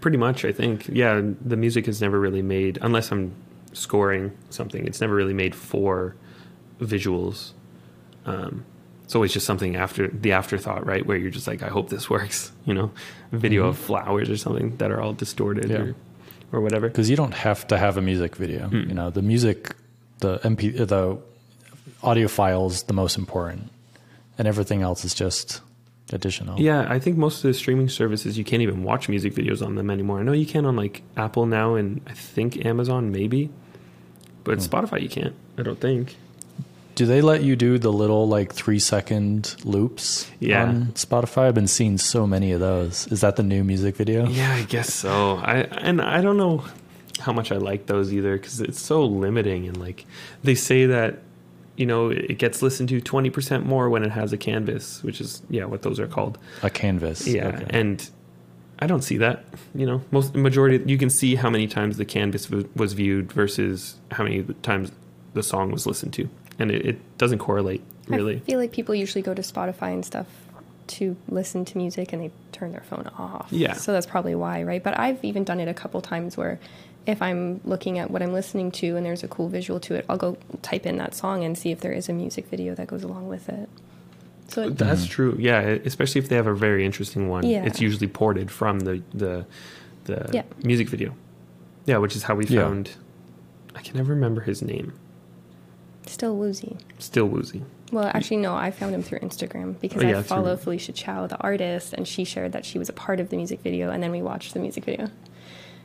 [0.00, 0.88] Pretty much, I think.
[0.88, 3.34] Yeah, the music is never really made unless I'm
[3.72, 4.86] scoring something.
[4.86, 6.16] It's never really made for
[6.80, 7.52] visuals.
[8.26, 8.64] Um,
[9.04, 11.04] it's always just something after the afterthought, right?
[11.04, 12.52] Where you're just like, I hope this works.
[12.64, 12.90] You know,
[13.32, 15.78] a video of flowers or something that are all distorted Yeah.
[15.78, 15.94] or,
[16.52, 16.88] or whatever.
[16.88, 18.68] Because you don't have to have a music video.
[18.68, 18.88] Hmm.
[18.88, 19.74] You know, the music,
[20.20, 21.18] the MP, the
[22.02, 23.70] audio file is the most important,
[24.38, 25.60] and everything else is just
[26.12, 26.60] additional.
[26.60, 29.74] Yeah, I think most of the streaming services you can't even watch music videos on
[29.76, 30.20] them anymore.
[30.20, 33.50] I know you can on like Apple now and I think Amazon maybe,
[34.44, 34.64] but Hmm.
[34.64, 35.34] Spotify you can't.
[35.58, 36.16] I don't think.
[36.96, 40.64] Do they let you do the little like three second loops Yeah.
[40.64, 41.48] on Spotify?
[41.48, 43.06] I've been seeing so many of those.
[43.08, 44.26] Is that the new music video?
[44.28, 45.36] Yeah, I guess so.
[45.36, 46.64] I and I don't know
[47.20, 50.04] how much I like those either because it's so limiting and like
[50.42, 51.20] they say that
[51.80, 55.20] you know it gets listened to twenty percent more when it has a canvas, which
[55.20, 56.38] is yeah what those are called.
[56.62, 57.26] A canvas.
[57.26, 57.66] Yeah, Okay.
[57.70, 58.08] and
[58.78, 59.44] I don't see that.
[59.74, 63.32] You know, most majority you can see how many times the canvas was, was viewed
[63.32, 64.92] versus how many times
[65.34, 66.28] the song was listened to,
[66.58, 70.04] and it, it doesn't correlate really I feel like people usually go to Spotify and
[70.04, 70.26] stuff
[70.98, 73.46] to listen to music and they turn their phone off.
[73.52, 73.74] Yeah.
[73.74, 74.82] So that's probably why, right?
[74.82, 76.58] But I've even done it a couple times where
[77.06, 80.04] if I'm looking at what I'm listening to and there's a cool visual to it,
[80.08, 82.86] I'll go type in that song and see if there is a music video that
[82.86, 83.68] goes along with it.
[84.48, 85.10] So it, That's mm-hmm.
[85.10, 85.36] true.
[85.38, 87.46] Yeah, especially if they have a very interesting one.
[87.46, 87.64] Yeah.
[87.64, 89.46] It's usually ported from the the
[90.04, 90.42] the Yeah.
[90.64, 91.14] music video.
[91.86, 92.62] Yeah, which is how we Yeah.
[92.62, 92.90] found.
[93.74, 94.92] I can never remember his name.
[96.06, 96.76] still woozy.
[96.98, 97.62] Still woozy.
[97.92, 100.90] Well, actually, no, I found him through Instagram because Oh, yeah, I through- follow Felicia
[100.90, 103.90] Chiao, the artist, and she shared that she was a part of the music video,
[103.90, 105.08] and then we watched the music video.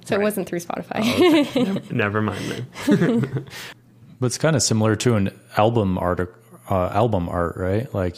[0.06, 0.22] So Right.
[0.22, 1.56] it wasn't through Spotify.
[1.66, 3.46] never, never mind then.
[4.20, 6.34] But it's kind of similar to an album art,
[6.70, 7.94] uh, album art, right?
[7.94, 8.16] Like,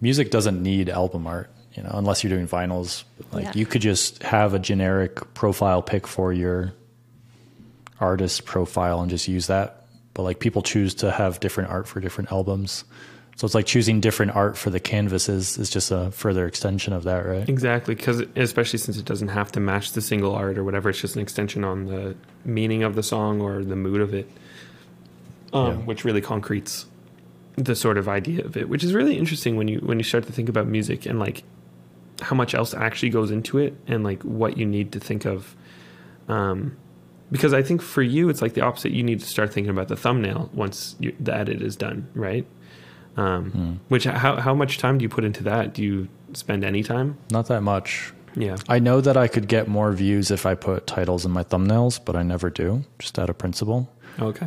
[0.00, 3.04] music doesn't need album art, you know, unless you're doing vinyls.
[3.30, 3.52] Like, Yeah.
[3.54, 6.72] you could just have a generic profile pic for your
[8.00, 9.84] artist profile and just use that.
[10.14, 12.82] But like, people choose to have different art for different albums.
[13.40, 17.04] So it's like choosing different art for the canvases is just a further extension of
[17.04, 17.48] that, right?
[17.48, 21.00] Exactly, because especially since it doesn't have to match the single art or whatever, it's
[21.00, 22.14] just an extension on the
[22.44, 24.30] meaning of the song or the mood of it,
[25.54, 25.72] um, Yeah.
[25.86, 26.84] which really concretes
[27.56, 28.68] the sort of idea of it.
[28.68, 31.42] Which is really interesting when you when you start to think about music and like
[32.20, 35.56] how much else actually goes into it and like what you need to think of.
[36.28, 36.76] Um,
[37.32, 38.92] because I think for you, it's like the opposite.
[38.92, 42.44] You need to start thinking about the thumbnail once you, the edit is done, right?
[43.16, 45.74] Um, Which how how much time do you put into that?
[45.74, 47.16] Do you spend any time?
[47.30, 48.12] Not that much.
[48.36, 48.56] Yeah.
[48.68, 51.98] I know that I could get more views if I put titles in my thumbnails,
[52.04, 53.90] but I never do, just out of principle.
[54.20, 54.46] Okay.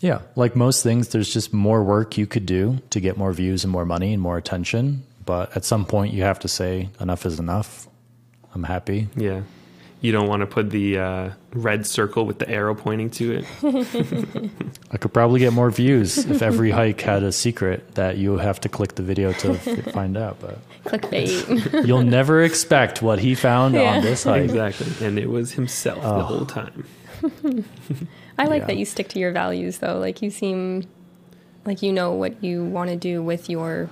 [0.00, 3.64] Yeah, like most things, there's just more work you could do to get more views
[3.64, 5.04] and more money and more attention.
[5.24, 7.88] But at some point, you have to say, enough is enough.
[8.54, 9.08] I'm happy.
[9.16, 9.42] Yeah.
[10.04, 13.46] You don't want to put the uh, red circle with the arrow pointing to it.
[14.90, 18.60] I could probably get more views if every hike had a secret that you have
[18.60, 19.54] to click the video to
[19.92, 20.36] find out.
[20.40, 21.86] But Clickbait.
[21.86, 23.94] you'll never expect what he found Yeah.
[23.96, 24.42] on this hike.
[24.44, 25.06] exactly.
[25.06, 26.18] And it was himself Oh.
[26.18, 26.84] the whole time.
[28.38, 28.66] I like Yeah.
[28.66, 29.98] that you stick to your values, though.
[29.98, 30.84] Like you seem
[31.64, 33.88] like you know what you want to do with your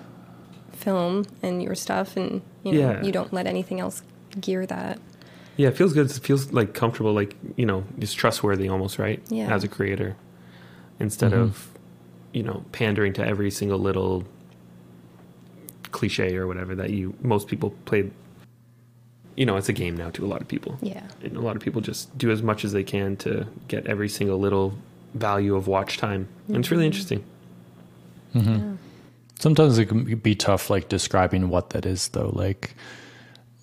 [0.74, 3.02] film and your stuff, and you know Yeah.
[3.02, 4.02] you don't let anything else
[4.38, 4.98] gear that.
[5.56, 6.10] Yeah, it feels good.
[6.10, 9.22] It feels like comfortable, like, you know, it's trustworthy almost, right?
[9.28, 9.54] Yeah.
[9.54, 10.16] As a creator.
[10.98, 11.42] Instead Mhm.
[11.42, 11.68] of,
[12.32, 14.24] you know, pandering to every single little
[15.90, 18.10] cliche or whatever that you, most people play.
[19.36, 20.78] You know, it's a game now to a lot of people.
[20.82, 21.02] Yeah.
[21.22, 24.08] And a lot of people just do as much as they can to get every
[24.08, 24.74] single little
[25.14, 26.28] value of watch time.
[26.48, 27.24] And it's really interesting.
[28.34, 28.76] Mm-hmm.
[29.38, 32.30] Sometimes it can be tough, like describing what that is, though.
[32.32, 32.74] Like,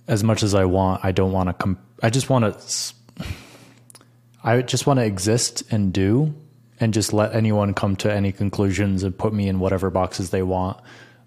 [0.09, 1.53] as much as I want, I don't want to.
[1.53, 2.93] Com- I just want to.
[4.43, 6.33] I just want to exist and do,
[6.79, 10.41] and just let anyone come to any conclusions and put me in whatever boxes they
[10.41, 10.81] want.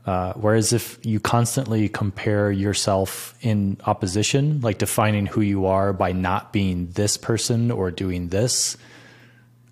[0.05, 6.11] Uh, whereas if you constantly compare yourself in opposition, like defining who you are by
[6.11, 8.77] not being this person or doing this,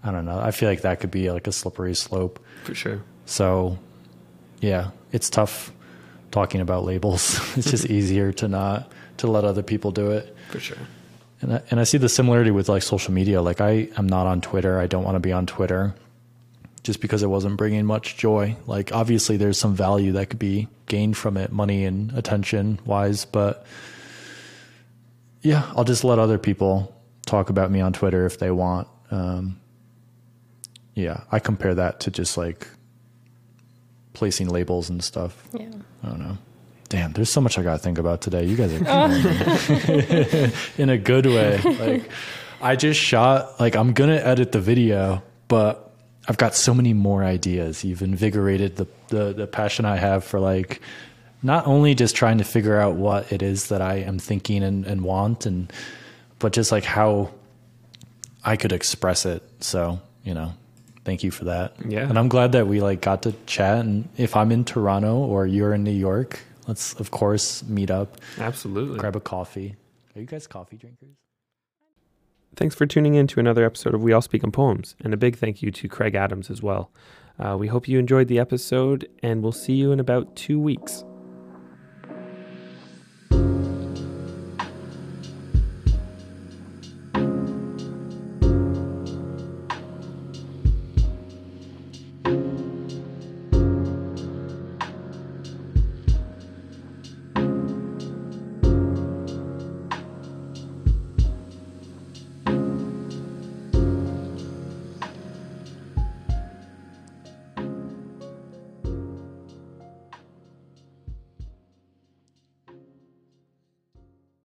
[0.05, 0.39] I don't know.
[0.39, 2.39] I feel like that could be like a slippery slope.
[2.63, 3.03] For sure.
[3.27, 3.77] So,
[4.61, 5.73] yeah, it's tough
[6.31, 7.41] talking about labels.
[7.57, 10.35] it's just easier to not to let other people do it.
[10.51, 10.79] For sure.
[11.41, 13.41] And I, and I see the similarity with like social media.
[13.41, 14.79] Like I am not on Twitter.
[14.79, 15.95] I don't want to be on Twitter
[16.83, 18.57] just because it wasn't bringing much joy.
[18.67, 23.25] Like obviously there's some value that could be gained from it, money and attention wise,
[23.25, 23.67] but
[25.43, 26.95] yeah, I'll just let other people
[27.27, 28.89] talk about me on Twitter if they want.
[29.11, 29.61] Um,
[30.95, 32.69] yeah, I compare that to just like
[34.13, 35.49] placing labels and stuff.
[35.53, 35.71] Yeah.
[36.03, 36.39] I don't know.
[36.91, 38.45] Damn, there's so much I got to think about today.
[38.45, 40.51] You guys are
[40.83, 41.59] in a good way.
[41.59, 42.11] Like,
[42.61, 43.61] I just shot.
[43.61, 45.95] Like, I'm gonna edit the video, but
[46.29, 47.85] I've got so many more ideas.
[47.85, 50.81] You've invigorated the the, the passion I have for like
[51.43, 54.85] not only just trying to figure out what it is that I am thinking and,
[54.85, 55.73] and want, and
[56.41, 57.31] but just like how
[58.45, 59.45] I could express it.
[59.61, 60.55] So you know,
[61.05, 61.75] thank you for that.
[61.87, 62.09] Yeah.
[62.09, 63.79] And I'm glad that we like got to chat.
[63.79, 68.19] And if I'm in Toronto or you're in New York, let's of course meet up,
[68.39, 68.99] Absolutely.
[68.99, 69.77] grab a coffee.
[70.15, 71.17] Are you guys coffee drinkers?
[72.57, 75.17] Thanks for tuning in to another episode of We All Speak in Poems, and a
[75.17, 76.91] big thank you to Craig Adams as well.
[77.39, 81.05] Uh, we hope you enjoyed the episode, and we'll see you in about two weeks.